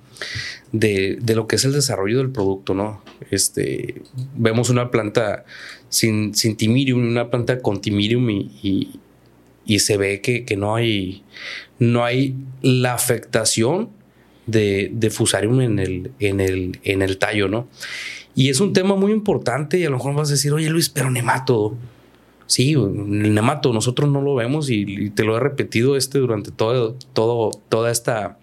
de, 0.71 1.19
lo 1.35 1.47
que 1.47 1.57
es 1.57 1.65
el 1.65 1.73
desarrollo 1.73 2.17
del 2.17 2.29
producto, 2.29 2.73
¿no? 2.73 3.01
Este, 3.31 4.01
vemos 4.35 4.69
una 4.69 4.91
planta 4.91 5.45
sin, 5.89 6.33
sin 6.35 6.55
timirium, 6.57 7.07
una 7.07 7.29
planta 7.29 7.59
con 7.59 7.81
timirium 7.81 8.29
y, 8.29 8.99
y 9.65 9.79
se 9.79 9.97
ve 9.97 10.21
que, 10.21 10.45
que, 10.45 10.55
no 10.55 10.75
hay 10.75 11.23
no 11.79 12.03
hay 12.03 12.35
la 12.61 12.93
afectación 12.93 13.89
de, 14.47 15.09
fusarium 15.11 15.61
en 15.61 15.79
el, 15.79 16.11
en, 16.19 16.39
el, 16.39 16.79
en 16.83 17.01
el 17.01 17.17
tallo, 17.17 17.47
¿no? 17.47 17.67
Y 18.33 18.49
es 18.49 18.59
un 18.59 18.73
tema 18.73 18.95
muy 18.95 19.11
importante 19.11 19.79
y 19.79 19.85
a 19.85 19.89
lo 19.89 19.97
mejor 19.97 20.15
vas 20.15 20.29
a 20.29 20.33
decir, 20.33 20.53
oye 20.53 20.69
Luis, 20.69 20.89
pero 20.89 21.09
nemato. 21.09 21.75
Sí, 22.45 22.73
el 22.73 23.33
nemato 23.33 23.73
nosotros 23.73 24.09
no 24.09 24.21
lo 24.21 24.35
vemos 24.35 24.69
y, 24.69 25.09
te 25.09 25.23
lo 25.23 25.35
he 25.35 25.39
repetido 25.39 25.97
este 25.97 26.19
durante 26.19 26.51
todo, 26.51 26.95
todo, 27.13 27.51
toda, 27.67 27.91
esta, 27.91 28.37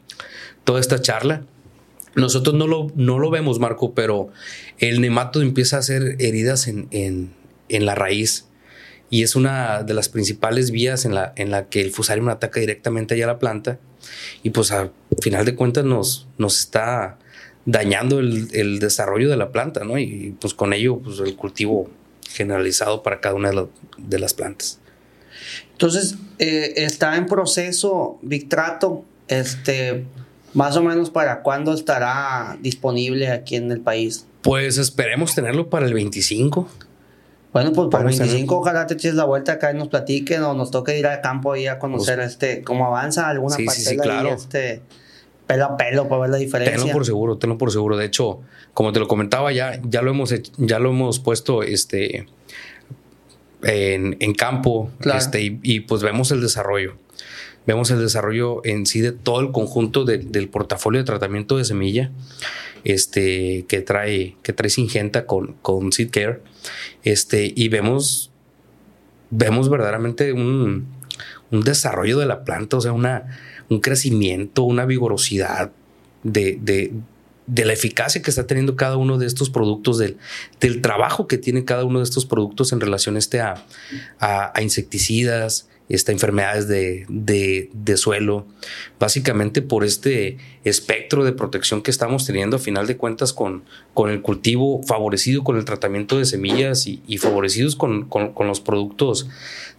toda 0.65 0.81
esta 0.81 1.01
charla. 1.01 1.45
Nosotros 2.17 2.55
no 2.55 2.67
lo, 2.67 2.93
no 2.95 3.19
lo 3.19 3.31
vemos, 3.31 3.59
Marco, 3.59 3.95
pero 3.95 4.29
el 4.79 5.01
nemato 5.01 5.43
empieza 5.43 5.77
a 5.77 5.81
hacer 5.81 6.17
heridas 6.21 6.69
en, 6.69 6.87
en, 6.91 7.33
en 7.69 7.87
la 7.87 7.95
raíz 7.95 8.47
y 9.11 9.23
es 9.23 9.37
una 9.37 9.83
de 9.83 9.95
las 9.95 10.09
principales 10.09 10.71
vías 10.71 11.05
en 11.05 11.15
la, 11.15 11.33
en 11.37 11.51
la 11.51 11.69
que 11.69 11.81
el 11.81 11.91
fusarium 11.91 12.29
ataca 12.29 12.61
directamente 12.61 13.15
allá 13.15 13.25
a 13.25 13.29
la 13.29 13.39
planta 13.39 13.79
y 14.43 14.51
pues 14.51 14.71
al 14.71 14.93
final 15.21 15.45
de 15.45 15.55
cuentas 15.55 15.85
nos, 15.85 16.27
nos 16.39 16.59
está 16.59 17.19
dañando 17.65 18.19
el, 18.19 18.79
desarrollo 18.79 19.31
de 19.31 19.37
la 19.37 19.53
planta, 19.53 19.85
¿no? 19.85 19.99
Y 19.99 20.35
pues 20.41 20.55
con 20.55 20.73
ello 20.73 20.99
pues 20.99 21.21
el 21.21 21.37
cultivo 21.37 21.89
generalizado 22.29 23.03
para 23.03 23.21
cada 23.21 23.35
una 23.35 23.51
de, 23.97 24.19
las 24.19 24.35
plantas. 24.35 24.81
Entonces, 25.73 26.17
eh, 26.39 26.73
está 26.77 27.17
en 27.17 27.27
proceso 27.27 28.19
Victrato, 28.23 29.05
este, 29.29 30.05
más 30.55 30.77
o 30.77 30.83
menos 30.83 31.11
para 31.11 31.43
cuándo 31.43 31.75
estará 31.75 32.57
disponible 32.61 33.29
aquí 33.29 33.57
en 33.57 33.71
el 33.71 33.81
país. 33.81 34.27
Pues 34.43 34.79
esperemos 34.79 35.35
tenerlo 35.35 35.69
para 35.69 35.87
el 35.87 35.95
25. 35.95 36.69
Bueno, 37.53 37.73
pues 37.73 37.89
para 37.91 38.09
el 38.09 38.19
25 38.19 38.57
ojalá 38.57 38.87
te 38.87 38.95
eches 38.95 39.15
la 39.15 39.25
vuelta 39.25 39.53
acá 39.53 39.71
y 39.71 39.77
nos 39.77 39.89
platiquen 39.89 40.43
o 40.43 40.55
nos 40.55 40.71
toque 40.71 40.99
ir 40.99 41.07
al 41.07 41.21
campo 41.21 41.55
y 41.55 41.67
a 41.67 41.79
conocer 41.79 42.17
pues, 42.17 42.33
este 42.33 42.63
cómo 42.63 42.87
avanza 42.87 43.29
alguna 43.29 43.55
sí, 43.55 43.67
sí, 43.69 43.97
claro. 43.97 44.31
este 44.31 44.83
pelo 45.47 45.65
a 45.67 45.77
pelo 45.77 46.09
para 46.09 46.23
ver 46.23 46.31
la 46.31 46.37
diferencia. 46.39 46.77
Tenlo 46.77 46.93
por 46.93 47.07
seguro, 47.07 47.39
tenlo 47.39 47.59
por 47.59 47.71
seguro. 47.71 47.97
De 47.97 48.07
hecho, 48.07 48.41
como 48.73 48.93
te 48.93 48.99
lo 48.99 49.07
comentaba, 49.07 49.53
ya, 49.53 49.81
ya 49.85 50.03
lo 50.03 50.11
hemos 50.11 50.35
ya 50.57 50.79
lo 50.79 50.91
hemos 50.91 51.21
puesto 51.21 51.63
este 51.63 52.27
en, 53.63 54.17
en 54.21 54.35
campo 54.35 54.91
este, 55.15 55.59
y, 55.63 55.81
pues 55.81 56.03
vemos 56.03 56.31
el 56.31 56.41
desarrollo. 56.41 56.97
Vemos 57.67 57.91
el 57.91 58.01
desarrollo 58.01 58.65
en 58.65 58.87
sí 58.87 59.01
de 59.01 59.13
todo 59.13 59.41
el 59.41 59.53
conjunto 59.53 60.05
del 60.05 60.49
portafolio 60.49 61.01
de 61.01 61.05
tratamiento 61.05 61.57
de 61.57 61.65
semilla 61.65 62.11
este, 62.85 63.65
que 63.67 63.81
trae, 63.81 64.37
que 64.43 64.53
trae 64.53 64.71
Singenta 64.71 65.27
con, 65.27 65.55
con 65.63 65.91
Seed 65.91 66.11
Care. 66.11 66.41
Este, 67.03 67.53
y 67.55 67.69
vemos, 67.69 68.31
vemos 69.31 69.69
verdaderamente 69.69 70.33
un, 70.33 70.93
desarrollo 71.51 72.19
de 72.19 72.27
la 72.27 72.43
planta, 72.45 72.77
o 72.77 72.81
sea, 72.81 72.93
una, 72.93 73.39
un 73.69 73.81
crecimiento, 73.81 74.65
una 74.65 74.87
vigorosidad 74.87 75.71
de, 76.25 76.93
la 77.47 77.73
eficacia 77.73 78.23
que 78.23 78.31
está 78.31 78.47
teniendo 78.47 78.75
cada 78.75 78.97
uno 78.97 79.19
de 79.19 79.27
estos 79.27 79.51
productos, 79.51 79.99
del, 79.99 80.19
del 80.61 80.81
trabajo 80.81 81.29
que 81.29 81.39
tiene 81.39 81.65
cada 81.65 81.85
uno 81.85 82.01
de 82.01 82.05
estos 82.05 82.27
productos 82.27 82.73
en 82.73 82.81
relación 82.81 83.17
este 83.17 83.41
a, 83.41 83.65
a, 84.19 84.61
insecticidas, 84.63 85.69
esta, 85.89 86.13
enfermedades 86.13 86.67
de, 86.69 87.07
de, 87.09 87.97
suelo, 87.97 88.47
básicamente 88.99 89.63
por 89.63 89.85
este 89.85 90.39
espectro 90.65 91.25
de 91.25 91.33
protección 91.33 91.83
que 91.83 91.91
estamos 91.91 92.27
teniendo 92.27 92.57
a 92.57 92.59
final 92.59 92.87
de 92.87 92.97
cuentas 92.97 93.33
con, 93.33 93.65
con 93.93 94.11
el 94.11 94.23
cultivo 94.23 94.83
favorecido 94.83 95.45
con 95.45 95.57
el 95.57 95.65
tratamiento 95.65 96.19
de 96.19 96.25
semillas 96.25 96.87
y, 96.87 97.19
favorecidos 97.19 97.77
con, 97.77 98.09
con, 98.09 98.47
los 98.47 98.61
productos 98.61 99.29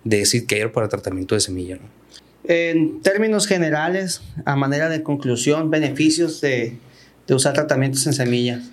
de 0.03 0.25
Seed 0.25 0.45
Care 0.47 0.69
para 0.69 0.87
tratamiento 0.89 1.35
de 1.35 1.41
semilla. 1.41 1.79
En 2.43 3.01
términos 3.01 3.47
generales, 3.47 4.21
a 4.45 4.55
manera 4.55 4.89
de 4.89 5.01
conclusión, 5.01 5.71
beneficios 5.71 6.41
de, 6.41 6.77
de 7.27 7.33
usar 7.33 7.53
tratamientos 7.53 8.05
en 8.05 8.13
semillas. 8.13 8.69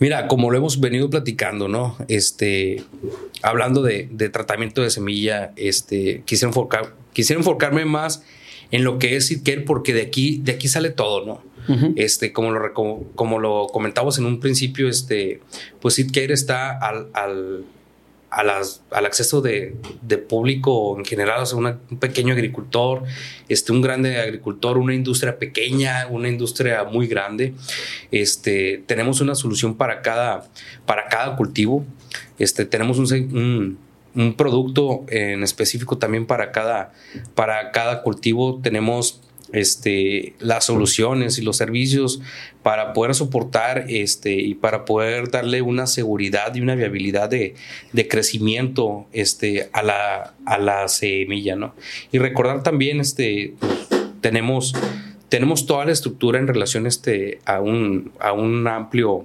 Mira, 0.00 0.26
como 0.28 0.50
lo 0.50 0.58
hemos 0.58 0.80
venido 0.80 1.08
platicando, 1.08 1.68
¿no? 1.68 1.96
Este, 2.08 2.82
hablando 3.42 3.82
de, 3.82 4.08
tratamiento 4.32 4.82
de 4.82 4.90
semilla, 4.90 5.52
este, 5.56 6.22
quisiera, 6.24 6.50
enfocar, 6.50 6.94
quisiera 7.12 7.40
enfocarme 7.40 7.84
más 7.84 8.24
en 8.70 8.82
lo 8.82 8.98
que 8.98 9.16
es 9.16 9.28
SeedCare 9.28 9.60
porque 9.60 9.94
de 9.94 10.02
aquí, 10.02 10.40
de 10.42 10.52
aquí 10.52 10.68
sale 10.68 10.90
todo, 10.90 11.24
¿no? 11.24 11.54
Este, 11.96 12.32
como 12.32 12.50
lo, 12.50 12.74
como, 13.14 13.38
lo 13.38 13.68
comentamos 13.68 14.18
en 14.18 14.26
un 14.26 14.38
principio, 14.38 14.86
este, 14.86 15.40
pues 15.80 15.94
SeedCare 15.94 16.34
está 16.34 16.76
al, 16.76 17.08
al 17.14 17.64
al 18.34 19.06
acceso 19.06 19.40
de, 19.40 19.76
público 20.28 20.96
en 20.98 21.04
general, 21.04 21.44
o 21.52 21.56
un 21.56 21.98
pequeño 21.98 22.34
agricultor, 22.34 23.02
este, 23.48 23.72
un 23.72 23.80
grande 23.80 24.18
agricultor, 24.18 24.78
una 24.78 24.94
industria 24.94 25.38
pequeña, 25.38 26.06
una 26.08 26.28
industria 26.28 26.84
muy 26.84 27.06
grande. 27.06 27.54
Este, 28.10 28.82
tenemos 28.86 29.20
una 29.20 29.34
solución 29.34 29.76
para 29.76 30.02
cada, 30.02 30.48
para 30.86 31.08
cada 31.08 31.36
cultivo. 31.36 31.84
Este, 32.38 32.64
tenemos 32.64 32.98
un, 32.98 33.78
un, 34.14 34.34
producto 34.34 35.04
en 35.08 35.42
específico 35.42 35.98
también 35.98 36.26
para 36.26 36.52
cada, 36.52 36.92
para 37.34 37.70
cada 37.70 38.02
cultivo. 38.02 38.60
Tenemos 38.62 39.20
este, 39.54 40.34
las 40.40 40.64
soluciones 40.64 41.38
y 41.38 41.42
los 41.42 41.56
servicios 41.56 42.20
para 42.62 42.92
poder 42.92 43.14
soportar 43.14 43.86
este, 43.88 44.32
y 44.34 44.54
para 44.54 44.84
poder 44.84 45.30
darle 45.30 45.62
una 45.62 45.86
seguridad 45.86 46.54
y 46.54 46.60
una 46.60 46.74
viabilidad 46.74 47.28
de, 47.28 47.54
crecimiento 48.08 49.06
este, 49.12 49.70
a, 49.72 49.82
la, 49.82 50.34
a 50.44 50.58
la 50.58 50.88
semilla. 50.88 51.56
¿no? 51.56 51.74
Y 52.10 52.18
recordar 52.18 52.62
también, 52.62 53.00
este, 53.00 53.54
tenemos, 54.20 54.74
tenemos 55.28 55.66
toda 55.66 55.84
la 55.84 55.92
estructura 55.92 56.38
en 56.38 56.48
relación 56.48 56.86
este, 56.86 57.38
a, 57.44 57.60
un, 57.60 58.12
a 58.18 58.32
un 58.32 58.66
amplio, 58.66 59.24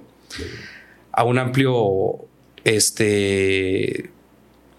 a 1.12 1.24
un 1.24 1.38
amplio 1.38 2.16
este, 2.64 4.10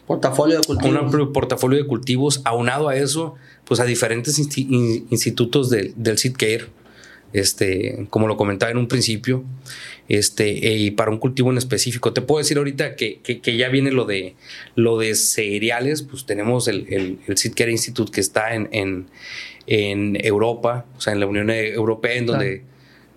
portafolio 0.07 0.57
de 0.57 0.63
cultivos. 0.63 0.91
Un 0.91 0.97
amplio 0.97 1.33
portafolio 1.33 1.77
de 1.79 1.87
cultivos. 1.87 2.41
Aunado 2.45 2.89
a 2.89 2.95
eso, 2.95 3.35
pues 3.71 3.79
a 3.79 3.85
diferentes 3.85 4.37
institutos 4.37 5.69
del, 5.69 5.93
del 5.95 6.17
SIDCARE, 6.17 6.65
este, 7.31 8.05
como 8.09 8.27
lo 8.27 8.35
comentaba 8.35 8.69
en 8.69 8.77
un 8.77 8.89
principio, 8.89 9.45
este, 10.09 10.49
y 10.49 10.91
para 10.91 11.09
un 11.09 11.19
cultivo 11.19 11.51
en 11.51 11.57
específico. 11.57 12.11
Te 12.11 12.19
puedo 12.19 12.39
decir 12.39 12.57
ahorita 12.57 12.97
que, 12.97 13.21
que, 13.21 13.55
ya 13.55 13.69
viene 13.69 13.91
lo 13.91 14.03
de, 14.03 14.35
lo 14.75 14.97
de 14.97 15.15
cereales, 15.15 16.01
pues 16.01 16.25
tenemos 16.25 16.67
el, 16.67 16.85
el, 16.89 17.19
el 17.27 17.69
Institute 17.69 18.11
que 18.11 18.19
está 18.19 18.55
en, 18.55 18.67
en, 18.73 19.07
en, 19.67 20.17
Europa, 20.21 20.85
o 20.97 20.99
sea, 20.99 21.13
en 21.13 21.21
la 21.21 21.27
Unión 21.27 21.49
Europea, 21.49 22.15
en 22.15 22.25
donde 22.25 22.63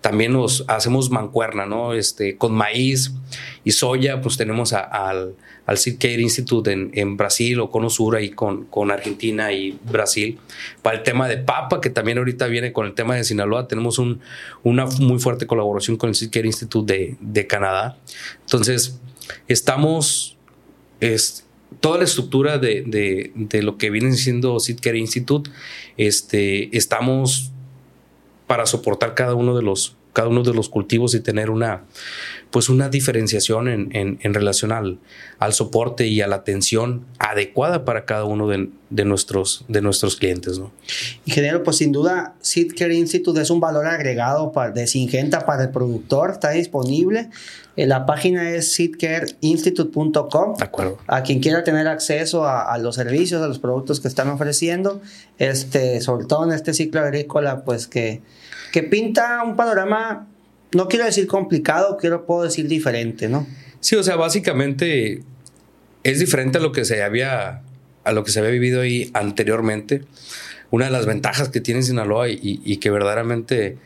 también 0.05 0.33
nos 0.33 0.63
hacemos 0.67 1.09
mancuerna, 1.09 1.65
¿no? 1.65 1.95
Este, 1.95 2.37
con 2.37 2.53
maíz 2.53 3.11
y 3.63 3.71
soya, 3.71 4.21
pues 4.21 4.37
tenemos 4.37 4.71
al, 4.71 5.33
al 5.65 5.77
Seed 5.79 5.95
Care 5.97 6.21
Institute 6.21 6.71
en, 6.71 7.17
Brasil 7.17 7.59
o 7.59 7.71
con 7.71 7.83
Osura 7.85 8.21
y 8.21 8.29
con, 8.29 8.65
con 8.65 8.91
Argentina 8.91 9.51
y 9.51 9.79
Brasil. 9.83 10.37
Para 10.83 10.97
el 10.97 11.03
tema 11.03 11.27
de 11.27 11.37
papa, 11.37 11.81
que 11.81 11.89
también 11.89 12.19
ahorita 12.19 12.45
viene 12.45 12.71
con 12.71 12.85
el 12.85 12.93
tema 12.93 13.15
de 13.15 13.23
Sinaloa, 13.23 13.67
tenemos 13.67 13.97
un, 13.97 14.19
una 14.61 14.85
muy 14.85 15.17
fuerte 15.17 15.47
colaboración 15.47 15.97
con 15.97 16.09
el 16.09 16.15
Seed 16.15 16.29
Care 16.29 16.45
Institute 16.45 16.93
de, 16.93 17.15
de 17.19 17.47
Canadá. 17.47 17.97
Entonces, 18.41 18.99
estamos, 19.47 20.37
es, 20.99 21.47
toda 21.79 21.97
la 21.97 22.03
estructura 22.03 22.59
de, 22.59 22.83
de, 22.85 23.31
de, 23.33 23.63
lo 23.63 23.79
que 23.79 23.89
viene 23.89 24.13
siendo 24.13 24.59
Seed 24.59 24.77
Care 24.83 24.99
Institute, 24.99 25.49
este, 25.97 26.77
estamos 26.77 27.53
para 28.47 28.65
soportar 28.65 29.13
cada 29.15 29.35
uno 29.35 29.55
de 29.55 29.63
los, 29.63 29.95
cada 30.15 30.29
uno 30.29 30.43
de 30.43 30.53
los 30.53 30.69
cultivos 30.69 31.13
y 31.13 31.19
tener 31.19 31.49
una, 31.49 31.83
pues 32.49 32.69
una 32.69 32.87
diferenciación 32.87 33.67
en, 33.67 33.89
en, 33.91 34.33
relación 34.33 34.71
al, 34.71 34.97
al, 35.39 35.51
soporte 35.51 36.07
y 36.07 36.21
a 36.21 36.27
la 36.27 36.37
atención 36.37 37.05
adecuada 37.19 37.83
para 37.83 38.05
cada 38.05 38.23
uno 38.23 38.47
de, 38.47 38.69
de 38.89 39.03
nuestros, 39.03 39.65
de 39.67 39.81
nuestros 39.81 40.15
clientes. 40.15 40.57
¿no? 40.57 40.71
Ingeniero, 41.25 41.63
pues 41.63 41.77
sin 41.77 41.91
duda, 41.91 42.33
Seedcare 42.39 42.95
Institute 42.95 43.41
es 43.41 43.49
un 43.49 43.59
valor 43.59 43.87
agregado 43.87 44.53
para, 44.53 44.71
de 44.71 44.87
Singenta 44.87 45.45
para 45.45 45.63
el 45.63 45.71
productor, 45.71 46.31
está 46.31 46.51
disponible. 46.51 47.29
Eh, 47.75 47.85
la 47.85 48.05
página 48.05 48.51
es 48.51 48.71
seedcareinstitute.com. 48.71 50.55
De 50.55 50.63
acuerdo. 50.63 50.97
A 51.07 51.23
quien 51.23 51.41
quiera 51.41 51.65
tener 51.65 51.89
acceso 51.89 52.45
a, 52.45 52.71
a, 52.73 52.77
los 52.77 52.95
servicios, 52.95 53.41
a 53.41 53.47
los 53.47 53.59
productos 53.59 53.99
que 53.99 54.07
están 54.07 54.29
ofreciendo, 54.29 55.01
este, 55.39 55.99
sobre 55.99 56.25
todo 56.25 56.45
en 56.45 56.53
este 56.53 56.73
ciclo 56.73 57.01
agrícola, 57.01 57.65
pues 57.65 57.87
que, 57.87 58.21
que 58.71 58.83
pinta 58.83 59.43
un 59.43 59.55
panorama 59.55 60.27
no 60.75 60.87
quiero 60.89 61.05
decir 61.05 61.25
complicado, 61.25 61.97
quiero, 61.97 62.25
puedo 62.25 62.43
decir 62.43 62.67
diferente, 62.67 63.29
¿no? 63.29 63.47
Sí, 63.79 63.95
o 63.95 64.03
sea, 64.03 64.17
básicamente 64.17 65.23
es 66.03 66.19
diferente 66.19 66.57
a 66.57 66.61
lo 66.61 66.71
que 66.71 66.83
se 66.83 67.01
había, 67.01 67.61
a 68.03 68.11
lo 68.11 68.23
que 68.23 68.31
se 68.31 68.39
había 68.39 68.51
vivido 68.51 68.81
ahí 68.81 69.09
anteriormente. 69.13 70.03
Una 70.71 70.85
de 70.85 70.91
las 70.91 71.05
ventajas 71.05 71.49
que 71.49 71.61
tiene 71.61 71.81
Sinaloa 71.81 72.27
y, 72.29 72.77
que 72.77 72.89
verdaderamente 72.89 73.77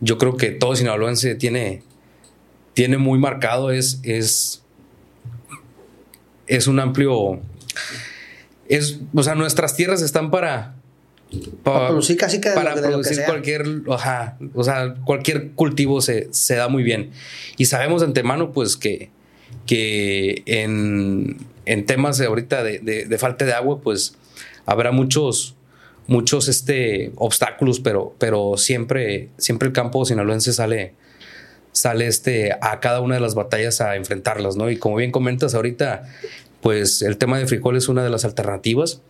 yo 0.00 0.16
creo 0.16 0.36
que 0.36 0.50
todo 0.50 0.74
sinaloense 0.74 1.34
tiene, 1.34 1.82
tiene 2.72 2.96
muy 2.96 3.18
marcado 3.18 3.70
es, 3.70 4.00
es, 4.02 4.62
es 6.46 6.66
un 6.66 6.80
amplio, 6.80 7.40
es, 8.68 9.00
o 9.14 9.22
sea, 9.22 9.34
nuestras 9.34 9.76
tierras 9.76 10.00
están 10.00 10.30
para, 10.30 10.76
para, 11.62 11.88
producir 11.88 12.16
casi 12.16 12.40
que 12.40 12.50
para 12.50 12.74
producir 12.74 13.22
cualquier, 13.24 13.64
o 13.86 14.64
sea, 14.64 14.94
cualquier 15.04 15.52
cultivo 15.52 16.00
se, 16.00 16.28
da 16.54 16.68
muy 16.68 16.82
bien. 16.82 17.10
Y 17.56 17.66
sabemos 17.66 18.00
de 18.02 18.08
antemano, 18.08 18.52
pues, 18.52 18.76
que, 18.76 19.10
que 19.66 20.42
en, 20.46 21.36
temas 21.86 22.18
de 22.18 22.26
ahorita 22.26 22.62
de, 22.62 23.16
falta 23.18 23.44
de 23.44 23.52
agua, 23.52 23.80
pues 23.80 24.16
habrá 24.66 24.92
muchos, 24.92 25.56
muchos 26.06 26.48
este, 26.48 27.12
obstáculos, 27.16 27.80
pero, 27.80 28.14
pero 28.18 28.56
siempre, 28.56 29.30
siempre 29.38 29.68
el 29.68 29.72
campo 29.72 30.04
sinaloense 30.04 30.52
sale, 30.52 30.94
sale 31.72 32.06
este, 32.06 32.52
a 32.60 32.80
cada 32.80 33.00
una 33.00 33.14
de 33.14 33.20
las 33.20 33.34
batallas 33.34 33.80
a 33.80 33.96
enfrentarlas, 33.96 34.56
¿no? 34.56 34.70
Y 34.70 34.76
como 34.76 34.96
bien 34.96 35.10
comentas 35.10 35.54
ahorita, 35.54 36.02
pues 36.60 37.00
el 37.00 37.16
tema 37.16 37.38
de 37.38 37.46
frijol 37.46 37.76
es 37.76 37.88
una 37.88 38.04
de 38.04 38.10
las 38.10 38.24
alternativas 38.24 39.00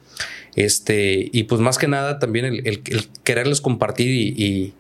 este, 0.54 1.28
y 1.32 1.44
pues 1.44 1.60
más 1.60 1.78
que 1.78 1.88
nada 1.88 2.18
también 2.18 2.44
el, 2.44 2.82
quererles 3.24 3.60
compartir 3.60 4.08
y, 4.10 4.74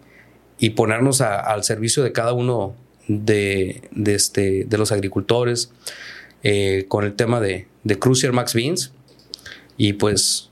ponernos 0.76 1.20
al 1.20 1.64
servicio 1.64 2.04
de 2.04 2.12
cada 2.12 2.32
uno 2.32 2.76
de, 3.08 3.82
este, 4.06 4.64
de 4.64 4.78
los 4.78 4.92
agricultores 4.92 5.72
eh, 6.44 6.84
con 6.86 7.04
el 7.04 7.14
tema 7.14 7.40
de, 7.40 7.66
de 7.82 7.98
Cruiser 7.98 8.32
Max 8.32 8.54
Beans. 8.54 8.92
Y 9.76 9.94
pues 9.94 10.50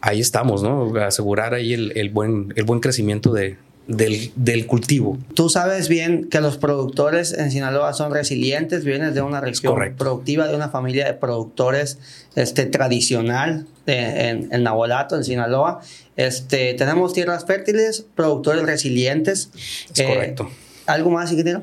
ahí 0.00 0.20
estamos, 0.20 0.62
¿no? 0.62 0.94
Asegurar 0.96 1.54
ahí 1.54 1.72
el, 1.72 2.10
buen, 2.10 2.52
el 2.56 2.64
buen 2.64 2.80
crecimiento 2.80 3.32
de, 3.32 3.56
del, 3.86 4.66
cultivo. 4.66 5.18
Tú 5.34 5.48
sabes 5.48 5.88
bien 5.88 6.28
que 6.28 6.40
los 6.40 6.58
productores 6.58 7.32
en 7.32 7.50
Sinaloa 7.50 7.92
son 7.92 8.12
resilientes, 8.12 8.84
vienes 8.84 9.14
de 9.14 9.22
una 9.22 9.40
región 9.40 9.94
productiva, 9.96 10.48
de 10.48 10.56
una 10.56 10.68
familia 10.68 11.06
de 11.06 11.14
productores 11.14 11.98
este, 12.34 12.66
tradicional 12.66 13.66
en, 13.86 14.52
en 14.52 14.62
Nabolato, 14.62 15.16
en 15.16 15.24
Sinaloa. 15.24 15.80
Este, 16.16 16.74
tenemos 16.74 17.12
tierras 17.12 17.44
fértiles, 17.44 18.06
productores 18.14 18.64
resilientes. 18.64 19.50
Es 19.94 20.02
correcto. 20.02 20.48
Eh, 20.50 20.82
¿Algo 20.86 21.10
más, 21.10 21.30
ingeniero? 21.30 21.62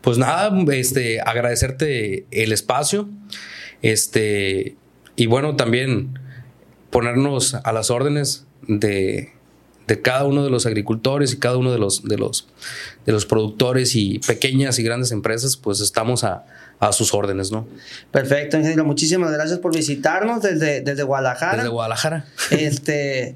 Pues 0.00 0.18
nada, 0.18 0.52
este, 0.72 1.20
agradecerte 1.20 2.26
el 2.30 2.52
espacio. 2.52 3.08
Este, 3.82 4.76
y 5.16 5.26
bueno, 5.26 5.56
también 5.56 6.18
ponernos 6.90 7.54
a 7.54 7.72
las 7.72 7.90
órdenes 7.90 8.46
de 8.66 9.32
de 9.88 10.02
cada 10.02 10.24
uno 10.24 10.44
de 10.44 10.50
los 10.50 10.66
agricultores 10.66 11.32
y 11.32 11.38
cada 11.38 11.56
uno 11.56 11.72
de 11.72 11.78
los, 11.78 12.04
de 12.04 12.18
los, 12.18 12.46
de 13.06 13.12
los 13.12 13.24
productores 13.24 13.96
y 13.96 14.18
pequeñas 14.18 14.78
y 14.78 14.82
grandes 14.82 15.12
empresas, 15.12 15.56
pues 15.56 15.80
estamos 15.80 16.24
a, 16.24 16.44
sus 16.92 17.12
órdenes, 17.12 17.50
¿no? 17.50 17.66
Perfecto, 18.12 18.56
ingeniero. 18.56 18.84
Muchísimas 18.84 19.32
gracias 19.32 19.58
por 19.58 19.74
visitarnos 19.74 20.42
desde, 20.42 20.80
desde 20.82 21.02
Guadalajara. 21.02 21.56
Desde 21.56 21.70
Guadalajara. 21.70 22.26
Este, 22.50 23.34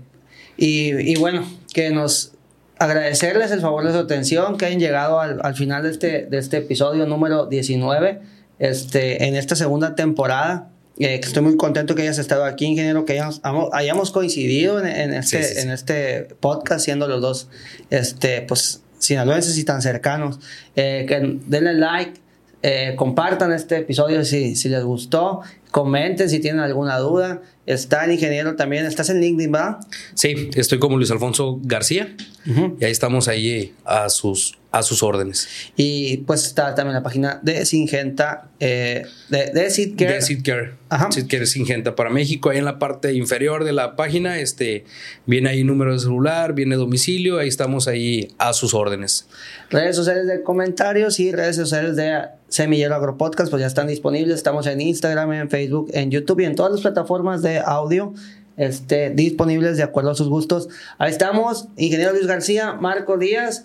y, 0.57 1.17
bueno, 1.17 1.45
que 1.73 1.91
nos 1.91 2.33
agradecerles 2.79 3.51
el 3.51 3.61
favor 3.61 3.85
de 3.85 3.93
su 3.93 3.99
atención, 3.99 4.59
que 4.59 4.67
hayan 4.67 4.79
llegado 4.79 5.19
al, 5.21 5.55
final 5.57 5.83
de 5.83 5.91
este, 5.91 6.27
de 6.27 6.39
este 6.39 6.59
episodio 6.59 7.07
número 7.07 7.47
19, 7.47 8.21
este, 8.59 9.27
en 9.27 9.35
esta 9.35 9.57
segunda 9.57 9.97
temporada 9.97 10.72
Eh, 11.03 11.19
estoy 11.21 11.43
muy 11.43 11.57
contento 11.57 11.97
que 11.97 12.03
hayas 12.03 12.19
estado 12.19 12.45
aquí, 12.45 12.65
ingeniero, 12.65 13.05
que 13.05 13.15
hayamos, 13.15 13.41
hayamos 13.73 14.13
coincidido 14.13 14.79
en, 14.79 14.87
en 14.87 15.15
este, 15.15 15.61
en 15.61 15.73
este 15.73 16.29
podcast, 16.39 16.85
siendo 16.85 17.09
los 17.09 17.21
dos, 17.21 17.49
este, 17.91 18.43
pues, 18.43 18.83
sinaloenses 18.99 19.59
y 19.59 19.65
tan 19.65 19.83
cercanos. 19.83 20.39
Eh, 20.77 21.05
que 21.09 21.41
denle 21.47 21.75
like, 21.75 22.21
eh, 22.63 22.95
compartan 22.97 23.53
este 23.53 23.79
episodio 23.79 24.25
si, 24.25 24.55
si 24.55 24.69
les 24.69 24.85
gustó, 24.85 25.41
comenten 25.73 26.31
si 26.31 26.39
tienen 26.39 26.61
alguna 26.61 26.99
duda. 26.99 27.43
Está 27.67 28.05
el 28.05 28.13
ingeniero 28.13 28.55
también, 28.55 28.87
estás 28.87 29.11
en 29.11 29.21
LinkedIn, 29.21 29.51
¿verdad? 29.51 29.79
Sí, 30.15 30.51
estoy 30.55 30.79
como 30.79 30.97
Luis 30.99 31.11
Alfonso 31.11 31.59
García 31.65 32.15
y 32.79 32.85
ahí 32.85 32.93
estamos 32.93 33.27
ahí 33.27 33.75
a 33.85 34.09
sus 34.09 34.57
a 34.73 34.83
sus 34.83 35.03
órdenes. 35.03 35.49
Y 35.77 36.19
pues 36.19 36.47
está 36.47 36.75
también 36.75 36.95
la 36.95 37.03
página 37.03 37.39
de 37.43 37.65
Singenta, 37.67 38.49
eh, 38.59 39.05
de, 39.29 39.51
de 39.53 39.71
Sitcare. 39.71 40.15
De 40.15 40.23
Sitcare. 40.23 40.73
Ajá. 40.89 41.13
Sitcare 41.13 41.47
Singenta 41.47 41.95
para 41.95 42.11
México. 42.11 42.51
Ahí 42.51 42.59
en 42.59 42.65
la 42.65 42.79
parte 42.79 43.13
inferior 43.13 43.65
de 43.65 43.73
la 43.73 43.97
página 43.97 44.39
este, 44.39 44.85
viene 45.27 45.51
ahí 45.51 45.63
número 45.63 45.93
de 45.93 45.99
celular, 45.99 46.55
viene 46.55 46.77
domicilio, 46.77 47.39
ahí 47.39 47.49
estamos 47.49 47.87
ahí 47.87 48.35
a 48.39 48.55
sus 48.55 48.73
órdenes. 48.73 49.29
Redes 49.71 49.95
sociales 49.95 50.27
de 50.27 50.43
comentarios 50.43 51.21
y 51.21 51.33
redes 51.33 51.57
sociales 51.57 51.95
de 51.97 52.23
Semillero 52.49 52.95
Agropodcast, 52.95 53.51
pues 53.51 53.61
ya 53.61 53.67
están 53.67 53.87
disponibles. 53.87 54.37
Estamos 54.37 54.67
en 54.67 54.81
Instagram, 54.81 55.33
en 55.33 55.51
Facebook, 55.51 55.91
en 55.93 56.11
YouTube 56.11 56.41
y 56.41 56.45
en 56.45 56.55
todas 56.55 56.73
las 56.73 56.81
plataformas 56.81 57.43
de 57.43 57.59
audio 57.59 58.15
este, 58.57 59.11
disponibles 59.11 59.77
de 59.77 59.83
acuerdo 59.83 60.11
a 60.11 60.15
sus 60.15 60.29
gustos. 60.29 60.69
Ahí 60.99 61.11
estamos, 61.11 61.69
ingeniero 61.77 62.13
Luis 62.13 62.27
García, 62.27 62.75
Marco 62.75 63.19
Díaz. 63.19 63.65